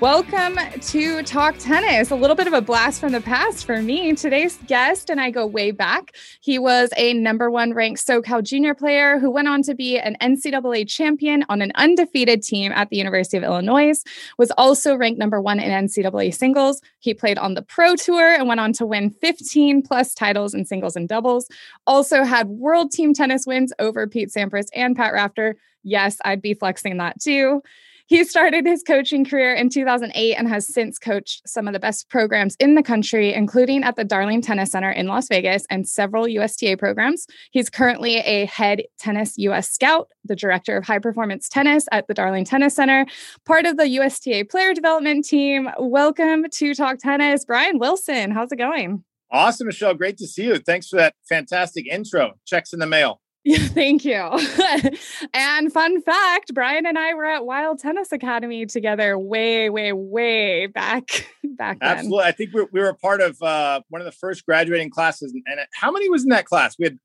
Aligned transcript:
Welcome 0.00 0.58
to 0.80 1.22
Talk 1.24 1.58
Tennis. 1.58 2.10
A 2.10 2.16
little 2.16 2.34
bit 2.34 2.46
of 2.46 2.54
a 2.54 2.62
blast 2.62 3.00
from 3.00 3.12
the 3.12 3.20
past 3.20 3.66
for 3.66 3.82
me. 3.82 4.14
Today's 4.14 4.56
guest 4.66 5.10
and 5.10 5.20
I 5.20 5.30
go 5.30 5.44
way 5.44 5.72
back. 5.72 6.16
He 6.40 6.58
was 6.58 6.88
a 6.96 7.12
number 7.12 7.50
one 7.50 7.74
ranked 7.74 8.00
SoCal 8.06 8.42
junior 8.42 8.74
player 8.74 9.18
who 9.18 9.30
went 9.30 9.46
on 9.46 9.62
to 9.64 9.74
be 9.74 9.98
an 9.98 10.16
NCAA 10.22 10.88
champion 10.88 11.44
on 11.50 11.60
an 11.60 11.70
undefeated 11.74 12.42
team 12.42 12.72
at 12.72 12.88
the 12.88 12.96
University 12.96 13.36
of 13.36 13.42
Illinois, 13.42 14.02
was 14.38 14.50
also 14.52 14.96
ranked 14.96 15.18
number 15.18 15.38
one 15.38 15.60
in 15.60 15.70
NCAA 15.70 16.34
singles. 16.34 16.80
He 17.00 17.12
played 17.12 17.36
on 17.36 17.52
the 17.52 17.60
Pro 17.60 17.94
Tour 17.94 18.36
and 18.36 18.48
went 18.48 18.60
on 18.60 18.72
to 18.74 18.86
win 18.86 19.10
15 19.10 19.82
plus 19.82 20.14
titles 20.14 20.54
in 20.54 20.64
singles 20.64 20.96
and 20.96 21.10
doubles. 21.10 21.46
Also 21.86 22.24
had 22.24 22.48
world 22.48 22.90
team 22.90 23.12
tennis 23.12 23.46
wins 23.46 23.70
over 23.78 24.06
Pete 24.06 24.30
Sampras 24.30 24.68
and 24.74 24.96
Pat 24.96 25.12
Rafter. 25.12 25.56
Yes, 25.82 26.16
I'd 26.24 26.40
be 26.40 26.54
flexing 26.54 26.96
that 26.96 27.20
too. 27.20 27.62
He 28.10 28.24
started 28.24 28.66
his 28.66 28.82
coaching 28.82 29.24
career 29.24 29.54
in 29.54 29.68
2008 29.68 30.34
and 30.34 30.48
has 30.48 30.66
since 30.66 30.98
coached 30.98 31.48
some 31.48 31.68
of 31.68 31.72
the 31.72 31.78
best 31.78 32.08
programs 32.08 32.56
in 32.58 32.74
the 32.74 32.82
country, 32.82 33.32
including 33.32 33.84
at 33.84 33.94
the 33.94 34.02
Darling 34.02 34.42
Tennis 34.42 34.72
Center 34.72 34.90
in 34.90 35.06
Las 35.06 35.28
Vegas 35.28 35.64
and 35.70 35.88
several 35.88 36.26
USTA 36.26 36.76
programs. 36.76 37.28
He's 37.52 37.70
currently 37.70 38.16
a 38.16 38.46
head 38.46 38.82
tennis 38.98 39.38
US 39.38 39.70
scout, 39.70 40.08
the 40.24 40.34
director 40.34 40.76
of 40.76 40.84
high 40.84 40.98
performance 40.98 41.48
tennis 41.48 41.86
at 41.92 42.08
the 42.08 42.14
Darling 42.14 42.44
Tennis 42.44 42.74
Center, 42.74 43.06
part 43.44 43.64
of 43.64 43.76
the 43.76 43.86
USTA 43.86 44.42
player 44.50 44.74
development 44.74 45.24
team. 45.24 45.70
Welcome 45.78 46.46
to 46.50 46.74
Talk 46.74 46.98
Tennis, 46.98 47.44
Brian 47.44 47.78
Wilson. 47.78 48.32
How's 48.32 48.50
it 48.50 48.56
going? 48.56 49.04
Awesome, 49.30 49.68
Michelle. 49.68 49.94
Great 49.94 50.18
to 50.18 50.26
see 50.26 50.46
you. 50.46 50.58
Thanks 50.58 50.88
for 50.88 50.96
that 50.96 51.14
fantastic 51.28 51.86
intro. 51.86 52.32
Checks 52.44 52.72
in 52.72 52.80
the 52.80 52.88
mail. 52.88 53.20
Yeah, 53.44 53.58
thank 53.58 54.04
you. 54.04 54.14
and 55.34 55.72
fun 55.72 56.02
fact 56.02 56.52
Brian 56.52 56.84
and 56.84 56.98
I 56.98 57.14
were 57.14 57.24
at 57.24 57.46
Weil 57.46 57.76
Tennis 57.76 58.12
Academy 58.12 58.66
together 58.66 59.18
way, 59.18 59.70
way, 59.70 59.92
way 59.92 60.66
back 60.66 61.26
back 61.44 61.78
then. 61.80 61.88
Absolutely. 61.88 62.24
I 62.24 62.32
think 62.32 62.52
we, 62.52 62.66
we 62.72 62.80
were 62.80 62.88
a 62.88 62.94
part 62.94 63.22
of 63.22 63.40
uh, 63.42 63.80
one 63.88 64.02
of 64.02 64.04
the 64.04 64.12
first 64.12 64.44
graduating 64.44 64.90
classes. 64.90 65.32
And, 65.32 65.42
and 65.46 65.60
how 65.74 65.90
many 65.90 66.08
was 66.10 66.22
in 66.22 66.28
that 66.30 66.44
class? 66.44 66.76
We 66.78 66.84
had 66.84 66.98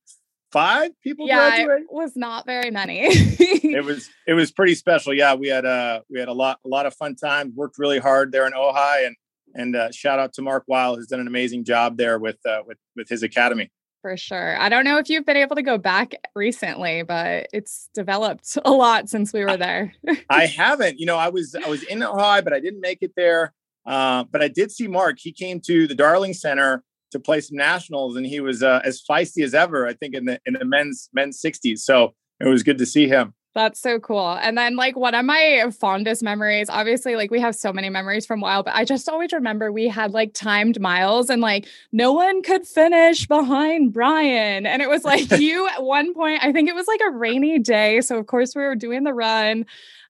five 0.51 0.91
people 1.01 1.27
yeah, 1.27 1.49
graduate? 1.49 1.81
It 1.83 1.93
was 1.93 2.15
not 2.15 2.45
very 2.45 2.71
many. 2.71 3.01
it 3.03 3.85
was 3.85 4.09
it 4.27 4.33
was 4.33 4.51
pretty 4.51 4.75
special. 4.75 5.13
Yeah, 5.13 5.35
we 5.35 5.47
had 5.47 5.65
uh 5.65 6.01
we 6.09 6.19
had 6.19 6.27
a 6.27 6.33
lot 6.33 6.59
a 6.65 6.67
lot 6.67 6.85
of 6.85 6.93
fun 6.95 7.15
times, 7.15 7.53
worked 7.55 7.77
really 7.77 7.99
hard 7.99 8.31
there 8.31 8.45
in 8.45 8.53
Ojai 8.53 9.07
and 9.07 9.15
and 9.53 9.75
uh, 9.75 9.91
shout 9.91 10.19
out 10.19 10.33
to 10.33 10.41
Mark 10.41 10.65
Weil 10.67 10.95
who's 10.95 11.07
done 11.07 11.21
an 11.21 11.27
amazing 11.27 11.63
job 11.63 11.97
there 11.97 12.19
with 12.19 12.37
uh, 12.45 12.61
with 12.65 12.77
with 12.95 13.07
his 13.09 13.23
academy 13.23 13.71
for 14.05 14.15
sure. 14.15 14.55
I 14.61 14.69
don't 14.69 14.85
know 14.85 14.99
if 14.99 15.09
you've 15.09 15.25
been 15.25 15.35
able 15.35 15.55
to 15.55 15.63
go 15.63 15.79
back 15.79 16.13
recently, 16.35 17.01
but 17.01 17.47
it's 17.51 17.89
developed 17.95 18.55
a 18.65 18.69
lot 18.69 19.09
since 19.09 19.33
we 19.33 19.43
were 19.43 19.57
there. 19.57 19.95
I 20.29 20.45
haven't. 20.57 20.99
You 20.99 21.07
know, 21.07 21.17
I 21.17 21.29
was 21.29 21.55
I 21.55 21.67
was 21.67 21.81
in 21.81 22.03
Ohio, 22.03 22.43
but 22.43 22.53
I 22.53 22.59
didn't 22.59 22.81
make 22.81 22.99
it 23.01 23.13
there. 23.17 23.51
Uh, 23.83 24.23
but 24.25 24.43
I 24.43 24.47
did 24.47 24.71
see 24.71 24.87
Mark. 24.87 25.17
He 25.19 25.31
came 25.31 25.59
to 25.61 25.87
the 25.87 25.95
Darling 25.95 26.33
Center 26.33 26.83
to 27.13 27.19
play 27.19 27.41
some 27.41 27.57
nationals, 27.57 28.15
and 28.15 28.27
he 28.27 28.41
was 28.41 28.61
uh, 28.61 28.79
as 28.85 29.01
feisty 29.01 29.43
as 29.43 29.55
ever. 29.55 29.87
I 29.87 29.93
think 29.93 30.13
in 30.13 30.25
the 30.25 30.39
in 30.45 30.53
the 30.53 30.65
men's 30.65 31.09
men's 31.11 31.39
sixties. 31.39 31.83
So 31.83 32.13
it 32.39 32.47
was 32.47 32.61
good 32.61 32.77
to 32.77 32.85
see 32.85 33.07
him. 33.07 33.33
That's 33.55 33.79
so 33.79 33.99
cool. 33.99 34.31
And 34.31 34.57
then, 34.57 34.75
like, 34.75 34.97
one 34.97 35.15
of 35.15 35.23
my 35.23 35.71
fondest 35.79 36.21
memories, 36.21 36.69
obviously, 36.69 37.15
like, 37.15 37.31
we 37.31 37.39
have 37.39 37.55
so 37.55 37.71
many 37.71 37.89
memories 37.89 38.25
from 38.25 38.41
Weil, 38.41 38.63
but 38.63 38.75
I 38.75 38.83
just 38.83 39.07
always 39.07 39.31
remember 39.31 39.71
we 39.71 39.87
had 39.87 40.11
like 40.11 40.33
timed 40.33 40.81
miles 40.81 41.29
and 41.29 41.41
like 41.41 41.65
no 41.93 42.11
one 42.11 42.41
could 42.41 42.67
finish 42.67 43.25
behind 43.27 43.93
Brian. 43.93 44.65
And 44.65 44.81
it 44.81 44.89
was 44.89 45.05
like 45.05 45.31
you 45.39 45.69
at 45.69 45.81
one 45.81 46.13
point, 46.13 46.43
I 46.43 46.51
think 46.51 46.67
it 46.67 46.75
was 46.75 46.85
like 46.85 46.99
a 47.07 47.11
rainy 47.11 47.57
day. 47.57 48.01
So, 48.01 48.17
of 48.17 48.27
course, 48.27 48.55
we 48.55 48.61
were 48.61 48.75
doing 48.75 49.05
the 49.05 49.13
run. 49.13 49.65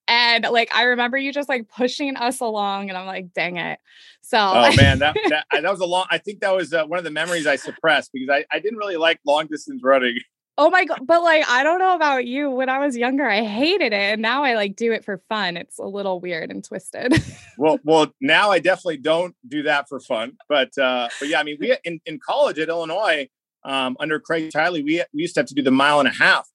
And 0.08 0.44
like, 0.46 0.74
I 0.74 0.84
remember 0.84 1.16
you 1.16 1.32
just 1.32 1.48
like 1.48 1.70
pushing 1.70 2.16
us 2.18 2.40
along, 2.40 2.90
and 2.90 2.98
I'm 2.98 3.06
like, 3.06 3.32
dang 3.34 3.58
it. 3.58 3.80
So, 4.22 4.40
oh 4.40 4.76
man, 4.76 5.00
that, 5.00 5.16
that, 5.30 5.46
that 5.52 5.72
was 5.72 5.82
a 5.82 5.86
long, 5.86 6.08
I 6.10 6.18
think 6.18 6.40
that 6.40 6.56
was 6.56 6.74
uh, 6.74 6.86
one 6.86 6.98
of 6.98 7.06
the 7.06 7.12
memories 7.12 7.46
I 7.46 7.58
suppressed 7.58 8.12
because 8.12 8.30
I, 8.30 8.46
I 8.52 8.60
didn't 8.60 8.80
really 8.80 8.98
like 8.98 9.20
long 9.24 9.46
distance 9.46 9.84
running. 9.84 10.18
Oh 10.58 10.70
my 10.70 10.86
god, 10.86 11.02
but 11.04 11.22
like 11.22 11.44
I 11.50 11.64
don't 11.64 11.80
know 11.80 11.96
about 11.96 12.26
you. 12.26 12.50
When 12.50 12.70
I 12.70 12.80
was 12.80 12.96
younger, 12.96 13.30
I 13.30 13.44
hated 13.44 13.92
it, 13.92 13.94
and 13.94 14.22
now 14.22 14.44
I 14.44 14.56
like 14.56 14.78
do 14.78 14.94
it 14.94 15.04
for 15.04 15.22
fun. 15.28 15.58
It's 15.58 15.80
a 15.80 15.86
little 15.86 16.22
weird 16.22 16.50
and 16.50 16.64
twisted. 16.64 17.22
well, 17.58 17.80
well, 17.84 18.08
now 18.22 18.52
I 18.52 18.60
definitely 18.60 18.98
don't 18.98 19.36
do 19.46 19.64
that 19.64 19.90
for 19.90 20.00
fun. 20.00 20.38
But 20.48 20.78
uh, 20.78 21.10
but 21.20 21.28
yeah, 21.28 21.42
I 21.42 21.44
mean, 21.44 21.58
we 21.60 21.76
in, 21.84 22.00
in 22.06 22.20
college 22.26 22.58
at 22.58 22.70
Illinois 22.70 23.28
um, 23.66 23.98
under 24.00 24.20
Craig 24.20 24.50
Tiley, 24.50 24.84
we 24.84 25.04
we 25.14 25.22
used 25.22 25.34
to 25.34 25.42
have 25.42 25.48
to 25.48 25.56
do 25.56 25.62
the 25.62 25.72
mile 25.72 26.00
and 26.00 26.08
a 26.08 26.14
half, 26.14 26.48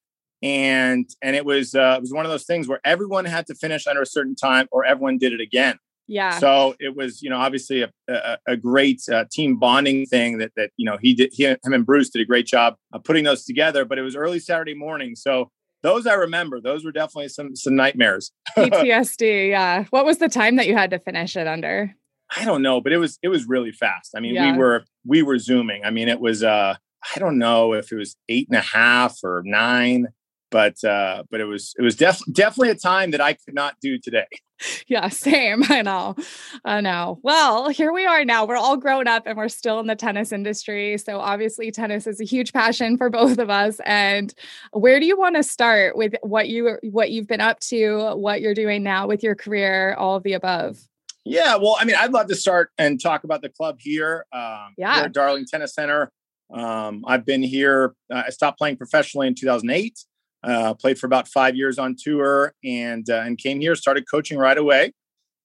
and 0.43 1.07
and 1.21 1.37
it 1.37 1.45
was 1.45 1.75
uh, 1.75 1.95
it 1.99 2.01
was 2.01 2.13
one 2.13 2.25
of 2.25 2.31
those 2.31 2.45
things 2.45 2.69
where 2.69 2.81
everyone 2.85 3.27
had 3.27 3.47
to 3.49 3.55
finish 3.55 3.87
under 3.87 4.01
a 4.01 4.07
certain 4.07 4.35
time, 4.35 4.67
or 4.73 4.87
everyone 4.87 5.19
did 5.19 5.35
it 5.35 5.43
again. 5.43 5.79
Yeah. 6.11 6.41
So 6.41 6.75
it 6.81 6.97
was, 6.97 7.23
you 7.23 7.31
know, 7.31 7.39
obviously 7.39 7.83
a, 7.83 7.91
a, 8.09 8.39
a 8.49 8.57
great 8.57 9.01
uh, 9.09 9.27
team 9.31 9.57
bonding 9.59 10.07
thing 10.07 10.39
that 10.39 10.51
that 10.57 10.73
you 10.77 10.85
know 10.85 10.99
he 11.01 11.15
did. 11.15 11.31
He, 11.33 11.45
him 11.45 11.59
and 11.63 11.87
Bruce 11.87 12.11
did 12.11 12.21
a 12.21 12.25
great 12.25 12.47
job 12.47 12.75
of 12.93 13.05
putting 13.05 13.23
those 13.23 13.45
together. 13.45 13.85
But 13.85 13.99
it 13.99 14.03
was 14.03 14.17
early 14.17 14.41
Saturday 14.41 14.75
morning, 14.75 15.15
so 15.15 15.53
those 15.85 16.09
I 16.09 16.15
remember. 16.15 16.61
Those 16.61 16.85
were 16.85 16.91
definitely 16.91 17.29
some 17.29 17.55
some 17.55 17.77
nightmares. 17.77 18.33
PTSD. 18.57 19.51
Yeah. 19.51 19.85
What 19.91 20.05
was 20.05 20.19
the 20.19 20.29
time 20.29 20.57
that 20.57 20.67
you 20.67 20.77
had 20.77 20.91
to 20.91 20.99
finish 20.99 21.37
it 21.37 21.47
under? 21.47 21.95
I 22.37 22.45
don't 22.45 22.63
know, 22.63 22.81
but 22.81 22.93
it 22.93 22.99
was 22.99 23.17
it 23.23 23.29
was 23.29 23.47
really 23.47 23.71
fast. 23.71 24.15
I 24.17 24.21
mean, 24.21 24.35
yeah. 24.35 24.51
we 24.51 24.59
were 24.59 24.85
we 25.07 25.23
were 25.23 25.39
zooming. 25.39 25.85
I 25.85 25.91
mean, 25.91 26.09
it 26.09 26.21
was 26.21 26.43
uh 26.43 26.75
I 27.15 27.19
don't 27.21 27.39
know 27.39 27.73
if 27.73 27.93
it 27.93 27.97
was 27.97 28.17
eight 28.29 28.49
and 28.49 28.59
a 28.59 28.63
half 28.63 29.19
or 29.23 29.43
nine 29.45 30.09
but 30.51 30.83
uh, 30.85 31.23
but 31.31 31.41
it 31.41 31.45
was 31.45 31.75
it 31.79 31.83
was 31.83 31.97
def- 31.97 32.23
definitely 32.33 32.71
a 32.71 32.75
time 32.75 33.13
that 33.13 33.21
I 33.21 33.35
could 33.35 33.55
not 33.55 33.77
do 33.81 33.99
today. 33.99 34.27
Yeah, 34.87 35.09
same. 35.09 35.63
I 35.69 35.83
know. 35.83 36.17
I 36.65 36.81
know. 36.81 37.19
Well, 37.23 37.69
here 37.69 37.93
we 37.93 38.07
are 38.07 38.25
now. 38.25 38.45
We're 38.45 38.57
all 38.57 38.77
grown 38.77 39.07
up 39.07 39.25
and 39.27 39.37
we're 39.37 39.49
still 39.49 39.79
in 39.81 39.87
the 39.87 39.95
tennis 39.95 40.33
industry. 40.33 40.99
So 40.99 41.21
obviously 41.21 41.71
tennis 41.71 42.07
is 42.07 42.21
a 42.21 42.25
huge 42.25 42.53
passion 42.53 42.97
for 42.97 43.11
both 43.11 43.39
of 43.39 43.51
us. 43.51 43.81
And 43.85 44.35
where 44.73 44.99
do 45.01 45.07
you 45.07 45.17
want 45.17 45.37
to 45.37 45.43
start 45.43 45.97
with 45.97 46.15
what 46.23 46.49
you 46.49 46.79
what 46.83 47.11
you've 47.11 47.27
been 47.27 47.41
up 47.41 47.61
to, 47.61 48.15
what 48.17 48.41
you're 48.41 48.55
doing 48.55 48.83
now 48.83 49.07
with 49.07 49.23
your 49.23 49.35
career, 49.35 49.95
all 49.95 50.17
of 50.17 50.23
the 50.23 50.33
above? 50.33 50.79
Yeah, 51.25 51.57
well, 51.57 51.77
I 51.79 51.85
mean, 51.85 51.97
I'd 51.97 52.13
love 52.13 52.29
to 52.29 52.35
start 52.35 52.71
and 52.79 53.01
talk 53.01 53.25
about 53.25 53.43
the 53.43 53.51
club 53.51 53.77
here. 53.79 54.27
Um, 54.33 54.75
yeah, 54.77 54.97
here 54.97 55.05
at 55.05 55.13
Darling 55.13 55.47
Tennis 55.47 55.75
Center. 55.75 56.11
Um, 56.53 57.05
I've 57.07 57.25
been 57.25 57.43
here. 57.43 57.95
Uh, 58.11 58.25
I 58.27 58.31
stopped 58.31 58.59
playing 58.59 58.77
professionally 58.77 59.29
in 59.29 59.35
2008. 59.35 60.05
Uh, 60.43 60.73
played 60.73 60.99
for 60.99 61.07
about 61.07 61.29
five 61.29 61.55
years 61.55 61.79
on 61.79 61.95
tour 61.99 62.55
and 62.65 63.11
uh, 63.11 63.23
and 63.27 63.37
came 63.37 63.61
here, 63.61 63.75
started 63.75 64.05
coaching 64.11 64.39
right 64.39 64.57
away. 64.57 64.93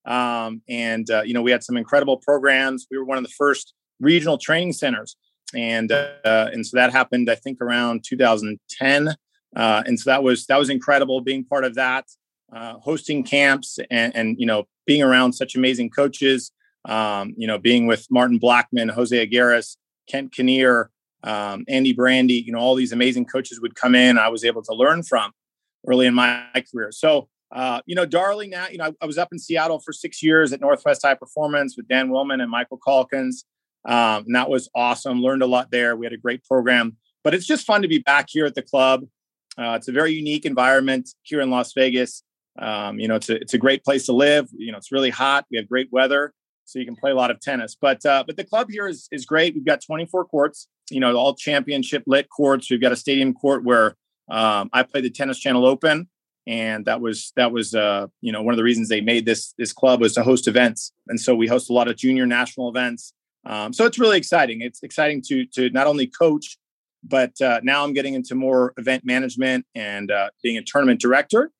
Um, 0.05 0.61
and 0.69 1.09
uh, 1.09 1.23
you 1.23 1.33
know 1.33 1.41
we 1.41 1.51
had 1.51 1.63
some 1.63 1.77
incredible 1.77 2.17
programs. 2.17 2.87
We 2.89 2.97
were 2.97 3.03
one 3.03 3.17
of 3.17 3.23
the 3.23 3.29
first 3.37 3.73
regional 3.99 4.37
training 4.37 4.73
centers, 4.73 5.17
and 5.53 5.91
uh, 5.91 6.13
and 6.23 6.65
so 6.65 6.77
that 6.77 6.91
happened 6.91 7.29
I 7.29 7.35
think 7.35 7.61
around 7.61 8.03
2010. 8.07 9.15
Uh, 9.55 9.83
and 9.85 9.99
so 9.99 10.09
that 10.09 10.23
was 10.23 10.45
that 10.47 10.59
was 10.59 10.69
incredible 10.69 11.21
being 11.21 11.43
part 11.43 11.65
of 11.65 11.75
that, 11.75 12.05
uh, 12.53 12.75
hosting 12.75 13.23
camps 13.23 13.79
and 13.91 14.15
and 14.15 14.39
you 14.39 14.45
know 14.45 14.65
being 14.85 15.01
around 15.01 15.33
such 15.33 15.55
amazing 15.55 15.89
coaches. 15.89 16.51
Um, 16.85 17.33
you 17.35 17.47
know 17.47 17.57
being 17.57 17.87
with 17.87 18.05
Martin 18.11 18.37
Blackman, 18.37 18.89
Jose 18.89 19.27
Higueras, 19.27 19.75
Kent 20.07 20.31
Kinnear, 20.31 20.91
um, 21.25 21.65
Andy 21.67 21.93
Brandi, 21.93 22.45
you 22.45 22.51
know, 22.51 22.59
all 22.59 22.75
these 22.75 22.91
amazing 22.91 23.25
coaches 23.25 23.59
would 23.59 23.75
come 23.75 23.95
in. 23.95 24.17
I 24.17 24.29
was 24.29 24.45
able 24.45 24.61
to 24.63 24.73
learn 24.73 25.03
from 25.03 25.31
early 25.87 26.05
in 26.05 26.13
my 26.13 26.45
career. 26.71 26.91
So, 26.91 27.27
uh, 27.51 27.81
you 27.85 27.95
know, 27.95 28.05
Darling 28.05 28.51
now, 28.51 28.67
you 28.69 28.77
know, 28.77 28.85
I, 28.85 28.91
I, 29.01 29.05
was 29.05 29.17
up 29.17 29.29
in 29.31 29.39
Seattle 29.39 29.79
for 29.79 29.91
six 29.91 30.21
years 30.21 30.53
at 30.53 30.61
Northwest 30.61 31.01
High 31.03 31.15
Performance 31.15 31.75
with 31.77 31.87
Dan 31.87 32.09
Willman 32.09 32.41
and 32.41 32.49
Michael 32.49 32.77
Calkins. 32.77 33.45
Um, 33.85 34.25
and 34.25 34.35
that 34.35 34.49
was 34.49 34.69
awesome. 34.75 35.21
Learned 35.21 35.43
a 35.43 35.47
lot 35.47 35.71
there. 35.71 35.95
We 35.95 36.05
had 36.05 36.13
a 36.13 36.17
great 36.17 36.43
program, 36.43 36.97
but 37.23 37.33
it's 37.33 37.45
just 37.45 37.65
fun 37.65 37.81
to 37.81 37.87
be 37.87 37.99
back 37.99 38.27
here 38.29 38.45
at 38.45 38.55
the 38.55 38.63
club. 38.63 39.05
Uh, 39.57 39.73
it's 39.77 39.87
a 39.87 39.91
very 39.91 40.11
unique 40.11 40.45
environment 40.45 41.09
here 41.23 41.41
in 41.41 41.49
Las 41.49 41.73
Vegas. 41.73 42.23
Um, 42.57 42.99
you 42.99 43.07
know, 43.07 43.15
it's 43.15 43.29
a, 43.29 43.35
it's 43.35 43.53
a 43.53 43.57
great 43.57 43.83
place 43.83 44.05
to 44.07 44.13
live. 44.13 44.47
You 44.55 44.71
know, 44.71 44.77
it's 44.77 44.91
really 44.91 45.11
hot. 45.11 45.45
We 45.49 45.57
have 45.57 45.67
great 45.67 45.91
weather 45.91 46.33
so 46.65 46.79
you 46.79 46.85
can 46.85 46.95
play 46.95 47.11
a 47.11 47.15
lot 47.15 47.31
of 47.31 47.39
tennis. 47.39 47.75
But 47.79 48.05
uh, 48.05 48.23
but 48.25 48.37
the 48.37 48.43
club 48.43 48.69
here 48.69 48.87
is 48.87 49.07
is 49.11 49.25
great. 49.25 49.55
We've 49.55 49.65
got 49.65 49.81
24 49.81 50.25
courts, 50.25 50.67
you 50.89 50.99
know, 50.99 51.15
all 51.15 51.33
championship 51.35 52.03
lit 52.07 52.29
courts. 52.29 52.69
We've 52.69 52.81
got 52.81 52.91
a 52.91 52.95
stadium 52.95 53.33
court 53.33 53.63
where 53.63 53.95
um, 54.29 54.69
I 54.73 54.83
played 54.83 55.03
the 55.03 55.09
Tennis 55.09 55.39
Channel 55.39 55.65
Open, 55.65 56.09
and 56.47 56.85
that 56.85 57.01
was 57.01 57.31
that 57.35 57.51
was 57.51 57.73
uh, 57.73 58.07
you 58.21 58.31
know 58.31 58.41
one 58.41 58.53
of 58.53 58.57
the 58.57 58.63
reasons 58.63 58.89
they 58.89 59.01
made 59.01 59.25
this 59.25 59.53
this 59.57 59.73
club 59.73 60.01
was 60.01 60.13
to 60.13 60.23
host 60.23 60.47
events, 60.47 60.91
and 61.07 61.19
so 61.19 61.35
we 61.35 61.47
host 61.47 61.69
a 61.69 61.73
lot 61.73 61.87
of 61.87 61.95
junior 61.95 62.25
national 62.25 62.69
events. 62.69 63.13
Um, 63.45 63.73
so 63.73 63.85
it's 63.85 63.99
really 63.99 64.17
exciting. 64.17 64.61
It's 64.61 64.81
exciting 64.83 65.21
to 65.27 65.45
to 65.53 65.69
not 65.69 65.87
only 65.87 66.07
coach 66.07 66.57
but 67.07 67.39
uh, 67.39 67.59
now 67.63 67.83
I'm 67.83 67.93
getting 67.93 68.13
into 68.13 68.35
more 68.35 68.73
event 68.77 69.05
management 69.05 69.65
and 69.75 70.11
uh, 70.11 70.29
being 70.41 70.57
a 70.57 70.63
tournament 70.63 70.99
director. 70.99 71.51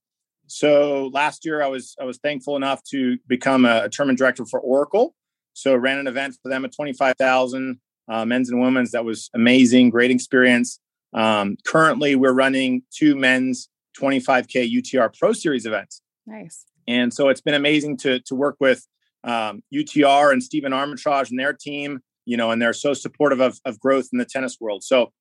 So 0.48 1.10
last 1.14 1.46
year 1.46 1.62
I 1.62 1.68
was 1.68 1.96
I 2.00 2.06
was 2.06 2.18
thankful 2.18 2.56
enough 2.56 2.84
to 2.92 3.18
become 3.28 3.66
a, 3.66 3.84
a 3.86 3.90
tournament 3.90 4.20
director 4.20 4.46
for 4.46 4.60
Oracle. 4.60 5.16
So 5.54 5.76
ran 5.76 5.98
an 5.98 6.08
event 6.08 6.38
for 6.44 6.50
them 6.50 6.66
at 6.66 6.74
25,000 6.74 7.80
uh, 8.10 8.26
men's 8.26 8.50
and 8.50 8.62
women's. 8.62 8.92
That 8.92 9.06
was 9.06 9.30
amazing, 9.34 9.90
great 9.90 10.12
experience. 10.12 10.80
Um, 11.14 11.58
currently, 11.66 12.16
we're 12.16 12.34
running 12.34 12.84
two 12.94 13.16
men's 13.16 13.70
25k 14.00 14.72
UTR 14.72 15.18
Pro 15.18 15.32
Series 15.32 15.66
events. 15.66 16.02
Nice. 16.28 16.66
And 16.88 17.14
so 17.14 17.30
it's 17.30 17.42
been 17.42 17.54
amazing 17.54 17.98
to 17.98 18.20
to 18.22 18.36
work 18.36 18.58
with 18.60 18.86
um, 19.24 19.64
UTR 19.74 20.32
and 20.32 20.44
Stephen 20.44 20.74
Armitage 20.74 21.30
and 21.30 21.40
their 21.40 21.54
team. 21.54 22.00
You 22.26 22.38
know, 22.38 22.52
and 22.52 22.62
they're 22.62 22.74
so 22.74 22.94
supportive 22.94 23.40
of 23.40 23.60
of 23.66 23.80
growth 23.80 24.10
in 24.12 24.20
the 24.20 24.26
tennis 24.26 24.58
world. 24.60 24.84
So, 24.84 25.12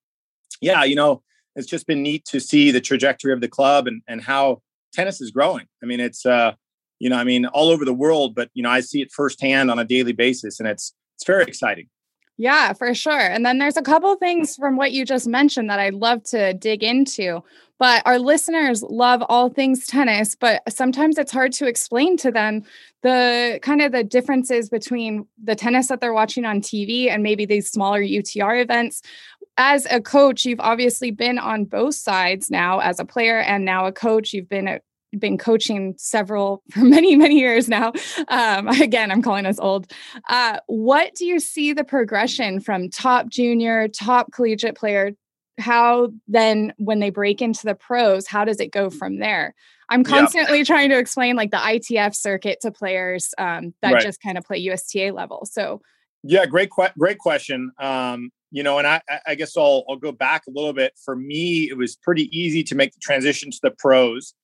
yeah, 0.60 0.84
you 0.84 0.96
know, 0.96 1.22
it's 1.54 1.68
just 1.68 1.86
been 1.86 2.02
neat 2.02 2.24
to 2.26 2.40
see 2.40 2.70
the 2.70 2.80
trajectory 2.80 3.32
of 3.32 3.40
the 3.40 3.48
club 3.48 3.86
and 3.86 4.02
and 4.08 4.20
how 4.22 4.62
tennis 4.94 5.20
is 5.20 5.30
growing. 5.30 5.66
I 5.82 5.86
mean, 5.86 6.00
it's 6.00 6.24
uh, 6.24 6.52
you 6.98 7.10
know, 7.10 7.16
I 7.16 7.24
mean, 7.24 7.46
all 7.46 7.68
over 7.68 7.84
the 7.84 7.92
world, 7.92 8.34
but 8.34 8.50
you 8.54 8.62
know, 8.62 8.70
I 8.70 8.80
see 8.80 9.02
it 9.02 9.12
firsthand 9.12 9.70
on 9.70 9.78
a 9.78 9.84
daily 9.84 10.12
basis, 10.12 10.60
and 10.60 10.68
it's 10.68 10.94
it's 11.16 11.26
very 11.26 11.44
exciting. 11.44 11.88
Yeah, 12.36 12.72
for 12.72 12.92
sure. 12.94 13.12
And 13.20 13.46
then 13.46 13.58
there's 13.58 13.76
a 13.76 13.82
couple 13.82 14.14
things 14.16 14.56
from 14.56 14.76
what 14.76 14.90
you 14.90 15.04
just 15.04 15.28
mentioned 15.28 15.70
that 15.70 15.78
I'd 15.78 15.94
love 15.94 16.24
to 16.24 16.52
dig 16.54 16.82
into. 16.82 17.42
But 17.78 18.02
our 18.06 18.18
listeners 18.18 18.82
love 18.82 19.22
all 19.28 19.50
things 19.50 19.86
tennis, 19.86 20.34
but 20.34 20.62
sometimes 20.72 21.18
it's 21.18 21.30
hard 21.32 21.52
to 21.52 21.66
explain 21.66 22.16
to 22.18 22.30
them 22.32 22.62
the 23.02 23.58
kind 23.62 23.82
of 23.82 23.92
the 23.92 24.02
differences 24.02 24.68
between 24.68 25.26
the 25.42 25.54
tennis 25.54 25.88
that 25.88 26.00
they're 26.00 26.14
watching 26.14 26.44
on 26.44 26.60
TV 26.60 27.08
and 27.08 27.22
maybe 27.22 27.46
these 27.46 27.70
smaller 27.70 28.00
UTR 28.00 28.62
events. 28.62 29.02
As 29.56 29.86
a 29.86 30.00
coach, 30.00 30.44
you've 30.44 30.60
obviously 30.60 31.12
been 31.12 31.38
on 31.38 31.64
both 31.64 31.94
sides 31.94 32.50
now 32.50 32.80
as 32.80 32.98
a 32.98 33.04
player 33.04 33.38
and 33.40 33.64
now 33.64 33.86
a 33.86 33.92
coach. 33.92 34.32
You've 34.32 34.48
been 34.48 34.80
been 35.18 35.38
coaching 35.38 35.94
several 35.96 36.62
for 36.70 36.80
many 36.80 37.16
many 37.16 37.38
years 37.38 37.68
now. 37.68 37.92
Um, 38.28 38.68
again 38.84 39.10
i'm 39.10 39.22
calling 39.22 39.46
us 39.46 39.58
old. 39.58 39.90
Uh, 40.28 40.58
what 40.66 41.14
do 41.14 41.26
you 41.26 41.40
see 41.40 41.72
the 41.72 41.84
progression 41.84 42.60
from 42.60 42.90
top 42.90 43.28
junior 43.28 43.88
top 43.88 44.32
collegiate 44.32 44.76
player? 44.76 45.12
How 45.58 46.10
then 46.26 46.72
when 46.78 46.98
they 46.98 47.10
break 47.10 47.40
into 47.40 47.64
the 47.64 47.74
pros 47.74 48.26
how 48.26 48.44
does 48.44 48.60
it 48.60 48.72
go 48.72 48.90
from 48.90 49.18
there? 49.18 49.54
I'm 49.88 50.02
constantly 50.02 50.64
trying 50.64 50.88
to 50.90 50.98
explain 50.98 51.36
like 51.36 51.50
the 51.50 51.58
itf 51.58 52.14
circuit 52.14 52.60
to 52.62 52.70
players 52.70 53.34
um, 53.38 53.74
that 53.82 53.94
right. 53.94 54.02
just 54.02 54.20
kind 54.22 54.38
of 54.38 54.44
play 54.44 54.64
usta 54.64 55.12
level. 55.12 55.46
So 55.50 55.80
yeah 56.22 56.46
great 56.46 56.70
que- 56.70 56.92
great 56.98 57.18
question. 57.18 57.70
Um, 57.78 58.30
you 58.50 58.62
know 58.62 58.78
and 58.78 58.86
I, 58.86 59.02
I 59.26 59.34
guess 59.34 59.56
I'll, 59.56 59.84
I'll 59.88 59.96
go 59.96 60.12
back 60.12 60.42
a 60.48 60.50
little 60.50 60.72
bit. 60.72 60.92
For 61.04 61.16
me 61.16 61.68
it 61.70 61.76
was 61.76 61.96
pretty 61.96 62.28
easy 62.36 62.62
to 62.64 62.74
make 62.74 62.92
the 62.92 63.00
transition 63.00 63.50
to 63.50 63.58
the 63.62 63.70
pros 63.70 64.34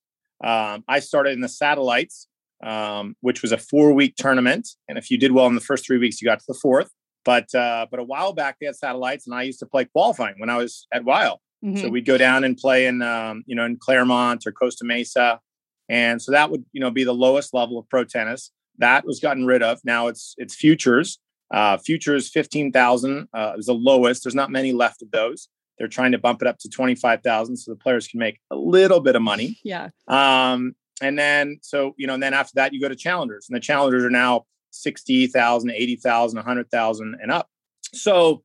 um, 0.43 0.83
I 0.87 0.99
started 0.99 1.33
in 1.33 1.41
the 1.41 1.49
satellites, 1.49 2.27
um, 2.63 3.15
which 3.21 3.41
was 3.41 3.51
a 3.51 3.57
four 3.57 3.93
week 3.93 4.15
tournament. 4.15 4.69
And 4.87 4.97
if 4.97 5.11
you 5.11 5.17
did 5.17 5.31
well 5.31 5.47
in 5.47 5.55
the 5.55 5.61
first 5.61 5.85
three 5.85 5.97
weeks, 5.97 6.21
you 6.21 6.25
got 6.25 6.39
to 6.39 6.45
the 6.47 6.59
fourth. 6.61 6.89
But 7.23 7.53
uh, 7.53 7.85
but 7.91 7.99
a 7.99 8.03
while 8.03 8.33
back 8.33 8.57
they 8.59 8.65
had 8.65 8.75
satellites, 8.75 9.27
and 9.27 9.35
I 9.35 9.43
used 9.43 9.59
to 9.59 9.65
play 9.65 9.85
qualifying 9.85 10.35
when 10.37 10.49
I 10.49 10.57
was 10.57 10.87
at 10.91 11.03
Weil. 11.03 11.39
Mm-hmm. 11.63 11.77
So 11.77 11.89
we'd 11.89 12.05
go 12.05 12.17
down 12.17 12.43
and 12.43 12.57
play 12.57 12.87
in 12.87 13.01
um, 13.03 13.43
you 13.45 13.55
know 13.55 13.65
in 13.65 13.77
Claremont 13.77 14.47
or 14.47 14.51
Costa 14.51 14.83
Mesa, 14.83 15.39
and 15.87 16.19
so 16.21 16.31
that 16.31 16.49
would 16.49 16.65
you 16.71 16.81
know 16.81 16.89
be 16.89 17.03
the 17.03 17.13
lowest 17.13 17.53
level 17.53 17.77
of 17.77 17.87
pro 17.89 18.03
tennis. 18.03 18.51
That 18.79 19.05
was 19.05 19.19
gotten 19.19 19.45
rid 19.45 19.61
of. 19.61 19.79
Now 19.83 20.07
it's 20.07 20.33
it's 20.37 20.55
futures. 20.55 21.19
Uh, 21.53 21.77
futures 21.77 22.29
fifteen 22.29 22.71
thousand 22.71 23.27
uh, 23.35 23.53
is 23.57 23.67
the 23.67 23.73
lowest. 23.73 24.23
There's 24.23 24.33
not 24.33 24.49
many 24.49 24.73
left 24.73 25.03
of 25.03 25.11
those. 25.11 25.47
They're 25.81 25.87
trying 25.87 26.11
to 26.11 26.19
bump 26.19 26.43
it 26.43 26.47
up 26.47 26.59
to 26.59 26.69
25,000 26.69 27.57
so 27.57 27.71
the 27.71 27.75
players 27.75 28.07
can 28.07 28.19
make 28.19 28.39
a 28.51 28.55
little 28.55 28.99
bit 28.99 29.15
of 29.15 29.23
money. 29.23 29.57
Yeah. 29.63 29.89
Um, 30.07 30.75
and 31.01 31.17
then, 31.17 31.57
so, 31.63 31.95
you 31.97 32.05
know, 32.05 32.13
and 32.13 32.21
then 32.21 32.35
after 32.35 32.51
that, 32.55 32.71
you 32.71 32.79
go 32.79 32.87
to 32.87 32.95
challengers, 32.95 33.47
and 33.49 33.55
the 33.55 33.59
challengers 33.59 34.03
are 34.03 34.11
now 34.11 34.45
60,000, 34.69 35.71
80,000, 35.71 36.37
100,000 36.37 37.17
and 37.19 37.31
up. 37.31 37.49
So, 37.95 38.43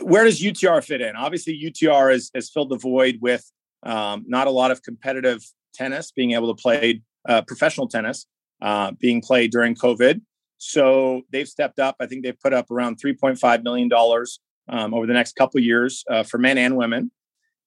where 0.00 0.24
does 0.24 0.40
UTR 0.40 0.82
fit 0.82 1.02
in? 1.02 1.16
Obviously, 1.16 1.60
UTR 1.62 2.12
has, 2.12 2.30
has 2.34 2.48
filled 2.48 2.70
the 2.70 2.78
void 2.78 3.18
with 3.20 3.44
um, 3.82 4.24
not 4.26 4.46
a 4.46 4.50
lot 4.50 4.70
of 4.70 4.82
competitive 4.82 5.42
tennis 5.74 6.10
being 6.12 6.30
able 6.30 6.54
to 6.54 6.60
play 6.60 7.02
uh, 7.28 7.42
professional 7.42 7.88
tennis 7.88 8.26
uh, 8.62 8.92
being 8.98 9.20
played 9.20 9.50
during 9.50 9.74
COVID. 9.74 10.22
So 10.56 11.22
they've 11.30 11.48
stepped 11.48 11.78
up. 11.78 11.96
I 12.00 12.06
think 12.06 12.24
they've 12.24 12.40
put 12.40 12.54
up 12.54 12.70
around 12.70 12.98
$3.5 13.02 13.62
million 13.64 13.90
um, 14.68 14.94
over 14.94 15.06
the 15.06 15.12
next 15.12 15.36
couple 15.36 15.60
years 15.60 16.04
uh, 16.10 16.22
for 16.22 16.38
men 16.38 16.58
and 16.58 16.76
women. 16.76 17.10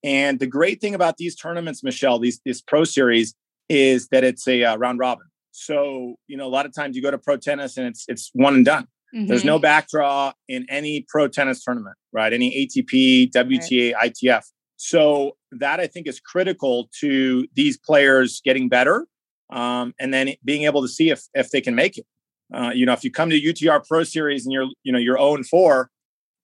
And 0.04 0.40
the 0.40 0.48
great 0.48 0.81
thing 0.81 0.95
about 0.95 1.18
these 1.18 1.36
tournaments, 1.36 1.84
Michelle, 1.84 2.19
these 2.19 2.40
this 2.45 2.62
pro 2.62 2.84
series, 2.84 3.34
is 3.69 4.07
that 4.10 4.24
it's 4.24 4.48
a 4.48 4.63
uh, 4.63 4.78
round 4.78 5.00
robin. 5.00 5.28
So 5.51 6.16
you 6.28 6.36
know, 6.36 6.45
a 6.45 6.50
lot 6.50 6.66
of 6.66 6.74
times 6.74 6.95
you 6.95 7.01
go 7.01 7.12
to 7.12 7.18
pro 7.18 7.38
tennis 7.38 7.78
and 7.78 7.88
it's 7.88 8.06
it's 8.07 8.30
one 8.34 8.56
and 8.56 8.66
done. 8.66 8.88
Mm-hmm. 9.16 9.28
There's 9.28 9.45
no 9.45 9.60
back 9.60 9.90
draw 9.90 10.34
in 10.48 10.66
any 10.69 11.06
pro 11.07 11.28
tennis 11.28 11.63
tournament, 11.63 11.95
right? 12.12 12.34
Any 12.34 12.68
ATP, 12.68 13.31
WTA, 13.31 13.94
right. 13.94 14.13
ITF. 14.13 14.44
So 14.78 15.38
that 15.51 15.80
I 15.80 15.88
think 15.88 16.07
is 16.07 16.19
critical 16.19 16.89
to 17.00 17.48
these 17.54 17.78
players 17.78 18.42
getting 18.44 18.69
better, 18.69 19.06
um, 19.51 19.94
and 20.00 20.13
then 20.13 20.34
being 20.44 20.63
able 20.63 20.81
to 20.81 20.88
see 20.88 21.10
if 21.12 21.24
if 21.34 21.51
they 21.51 21.62
can 21.62 21.75
make 21.75 21.98
it. 21.98 22.06
Uh, 22.54 22.72
you 22.74 22.86
know, 22.86 22.94
if 22.94 23.04
you 23.04 23.12
come 23.12 23.30
to 23.30 23.39
UTR 23.39 23.88
Pro 23.88 24.04
Series 24.04 24.46
and 24.46 24.51
you're 24.51 24.68
you 24.84 24.92
know 24.92 25.00
you're 25.00 25.18
0 25.18 25.36
and 25.36 25.48
4, 25.48 25.89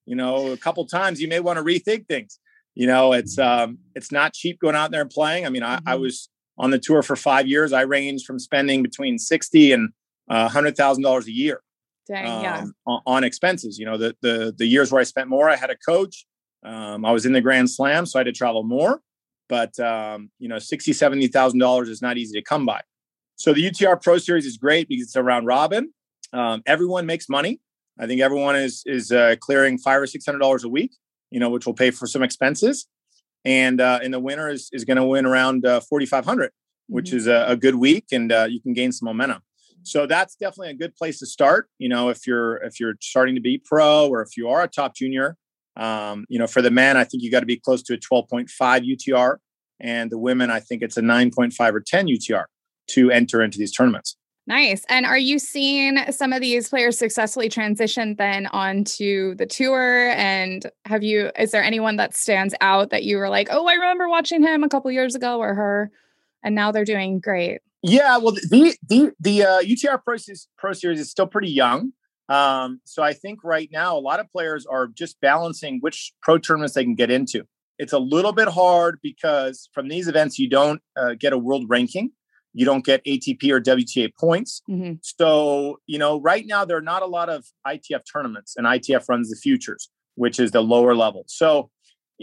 you 0.06 0.16
know, 0.16 0.51
a 0.51 0.57
couple 0.57 0.86
times 0.86 1.22
you 1.22 1.28
may 1.28 1.40
want 1.40 1.57
to 1.57 1.63
rethink 1.63 2.07
things. 2.07 2.40
You 2.75 2.88
know, 2.88 3.13
it's 3.13 3.36
mm-hmm. 3.38 3.72
um, 3.72 3.78
it's 3.96 4.12
not 4.12 4.34
cheap 4.34 4.60
going 4.60 4.75
out 4.75 4.92
there 4.92 5.01
and 5.01 5.10
playing. 5.10 5.46
I 5.46 5.50
mean, 5.50 5.63
I, 5.63 5.78
mm-hmm. 5.78 5.90
I 5.90 5.96
was 5.96 6.30
on 6.57 6.72
the 6.72 6.80
tour 6.80 7.01
for 7.01 7.16
five 7.16 7.48
years. 7.48 7.74
I 7.74 7.81
ranged 7.81 8.25
from 8.25 8.40
spending 8.40 8.84
between 8.84 9.18
sixty 9.18 9.72
and 9.72 9.90
uh, 10.30 10.50
hundred 10.50 10.78
thousand 10.78 11.04
dollars 11.04 11.28
a 11.28 11.31
year. 11.31 11.62
Dang, 12.07 12.25
um, 12.25 12.44
yeah. 12.44 12.66
on, 12.88 13.01
on, 13.06 13.24
expenses. 13.24 13.78
You 13.78 13.86
know, 13.86 13.98
the 13.98 14.16
the 14.22 14.54
the 14.57 14.66
years 14.66 14.92
where 14.92 15.01
I 15.01 15.04
spent 15.04 15.30
more, 15.30 15.50
I 15.50 15.56
had 15.56 15.69
a 15.69 15.78
coach. 15.78 16.25
Um, 16.63 17.06
I 17.06 17.12
was 17.12 17.25
in 17.25 17.34
the 17.34 17.42
Grand 17.42 17.69
Slam, 17.69 18.06
so 18.06 18.18
I 18.18 18.22
had 18.22 18.25
to 18.25 18.31
travel 18.31 18.63
more. 18.63 19.02
But 19.48 19.80
um, 19.80 20.31
you 20.40 20.48
know, 20.48 20.60
sixty, 20.60 20.94
seventy 20.94 21.28
thousand 21.28 21.60
dollars 21.60 21.90
is 21.90 22.02
not 22.02 22.18
easy 22.18 22.40
to 22.40 22.44
come 22.44 22.66
by. 22.66 22.81
So 23.36 23.54
the 23.54 23.69
UTR 23.69 24.02
Pro 24.02 24.18
Series 24.18 24.45
is 24.45 24.57
great 24.57 24.88
because 24.90 25.07
it's 25.07 25.16
a 25.16 25.24
round 25.24 25.48
robin. 25.48 25.94
Um, 26.34 26.62
everyone 26.66 27.06
makes 27.06 27.30
money. 27.30 27.60
I 28.00 28.07
think 28.07 28.22
everyone 28.22 28.56
is 28.56 28.84
is 28.86 29.12
uh, 29.12 29.36
clearing 29.40 29.78
five 29.78 30.01
or 30.01 30.07
six 30.07 30.25
hundred 30.25 30.40
dollars 30.40 30.63
a 30.63 30.69
week, 30.69 30.96
you 31.31 31.40
know, 31.40 31.50
which 31.50 31.66
will 31.66 31.74
pay 31.74 31.92
for 31.92 32.07
some 32.07 32.24
expenses. 32.24 32.88
And 33.46 33.81
uh, 33.81 34.00
and 34.01 34.13
the 34.13 34.19
winner 34.19 34.50
is 34.50 34.69
is 34.72 34.85
going 34.85 34.97
to 34.97 35.06
win 35.06 35.26
around 35.26 35.66
uh, 35.66 35.81
forty 35.81 36.06
five 36.06 36.26
hundred, 36.26 36.52
which 36.88 37.07
mm-hmm. 37.07 37.18
is 37.18 37.28
a, 37.28 37.45
a, 37.47 37.56
good 37.56 37.76
week, 37.76 38.06
and 38.12 38.31
uh, 38.31 38.47
you 38.50 38.62
can 38.62 38.74
gain 38.74 38.92
some 38.92 39.06
momentum. 39.06 39.42
So 39.83 40.06
that's 40.06 40.35
definitely 40.35 40.71
a 40.71 40.76
good 40.76 40.95
place 40.95 41.19
to 41.19 41.26
start. 41.26 41.69
You 41.78 41.90
know, 41.90 42.09
if 42.09 42.26
you're 42.26 42.57
if 42.57 42.80
you're 42.80 42.95
starting 43.02 43.35
to 43.35 43.42
be 43.42 43.62
pro, 43.64 44.07
or 44.07 44.21
if 44.21 44.38
you 44.38 44.50
are 44.50 44.64
a 44.64 44.68
top 44.68 44.95
junior, 44.95 45.35
um, 45.78 46.26
you 46.30 46.40
know, 46.40 46.47
for 46.47 46.62
the 46.62 46.71
men, 46.71 46.97
I 46.97 47.04
think 47.04 47.24
you 47.24 47.31
got 47.31 47.42
to 47.42 47.45
be 47.45 47.57
close 47.57 47.83
to 47.83 47.94
a 47.94 47.97
twelve 47.97 48.28
point 48.30 48.50
five 48.50 48.83
UTR, 48.83 49.38
and 49.80 50.09
the 50.09 50.18
women, 50.18 50.50
I 50.50 50.59
think 50.59 50.81
it's 50.81 50.97
a 50.97 51.02
nine 51.02 51.31
point 51.31 51.54
five 51.54 51.76
or 51.76 51.81
ten 51.81 52.07
UTR 52.07 52.45
to 52.92 53.12
enter 53.12 53.42
into 53.42 53.57
these 53.57 53.71
tournaments. 53.71 54.18
Nice. 54.48 54.84
And 54.90 55.06
are 55.06 55.18
you 55.18 55.38
seeing 55.38 56.00
some 56.12 56.34
of 56.34 56.42
these 56.42 56.69
players 56.69 56.98
successfully 56.98 57.50
transition 57.50 58.16
then 58.18 58.48
onto 58.48 59.36
the 59.36 59.46
tour? 59.46 60.10
And 60.10 60.66
have 60.86 61.04
you, 61.04 61.30
is 61.38 61.52
there 61.52 61.64
anyone 61.64 61.98
that 61.98 62.16
stands 62.16 62.56
out 62.60 62.90
that 62.90 63.04
you 63.04 63.18
were 63.18 63.30
like, 63.30 63.50
oh, 63.52 63.68
I 63.68 63.74
remember 63.74 64.10
watching 64.10 64.42
him 64.42 64.64
a 64.64 64.69
couple 64.69 64.90
years 64.92 65.14
ago 65.14 65.38
or 65.40 65.54
her, 65.54 65.92
and 66.44 66.56
now 66.56 66.72
they're 66.72 66.86
doing 66.86 67.19
great? 67.19 67.60
Yeah, 67.81 68.18
well, 68.18 68.34
the 68.34 68.76
the 68.90 69.14
the 69.22 69.44
uh, 69.44 69.62
UTR 69.62 70.04
Pro 70.04 70.18
Series, 70.18 70.50
Pro 70.58 70.74
Series 70.74 71.00
is 71.00 71.10
still 71.10 71.28
pretty 71.28 71.50
young, 71.50 71.94
um, 72.30 72.80
so 72.86 73.02
I 73.02 73.14
think 73.14 73.44
right 73.44 73.69
now 73.72 73.98
a 73.98 74.00
lot 74.00 74.19
of 74.19 74.31
players 74.31 74.66
are 74.66 74.88
just 74.88 75.19
balancing 75.19 75.80
which 75.80 76.14
pro 76.22 76.38
tournaments 76.38 76.76
they 76.76 76.84
can 76.84 76.96
get 76.96 77.10
into. 77.10 77.44
It's 77.80 77.94
a 77.94 78.00
little 78.00 78.34
bit 78.34 78.50
hard 78.50 79.00
because 79.02 79.68
from 79.74 79.88
these 79.88 80.08
events 80.08 80.38
you 80.38 80.50
don't 80.50 80.81
uh, 80.96 81.16
get 81.18 81.34
a 81.34 81.38
world 81.38 81.66
ranking, 81.69 82.12
you 82.54 82.66
don't 82.66 82.84
get 82.84 83.04
ATP 83.06 83.50
or 83.52 83.62
WTA 83.62 84.12
points. 84.20 84.62
Mm-hmm. 84.70 84.94
So, 85.02 85.80
you 85.86 86.00
know, 86.00 86.20
right 86.20 86.46
now 86.46 86.66
there 86.66 86.78
are 86.78 86.82
not 86.82 87.02
a 87.02 87.08
lot 87.08 87.30
of 87.30 87.46
ITF 87.68 88.02
tournaments, 88.12 88.56
and 88.58 88.66
ITF 88.66 89.08
runs 89.08 89.30
the 89.30 89.36
futures, 89.36 89.90
which 90.16 90.40
is 90.40 90.52
the 90.52 90.62
lower 90.62 90.96
level. 90.96 91.24
So, 91.28 91.70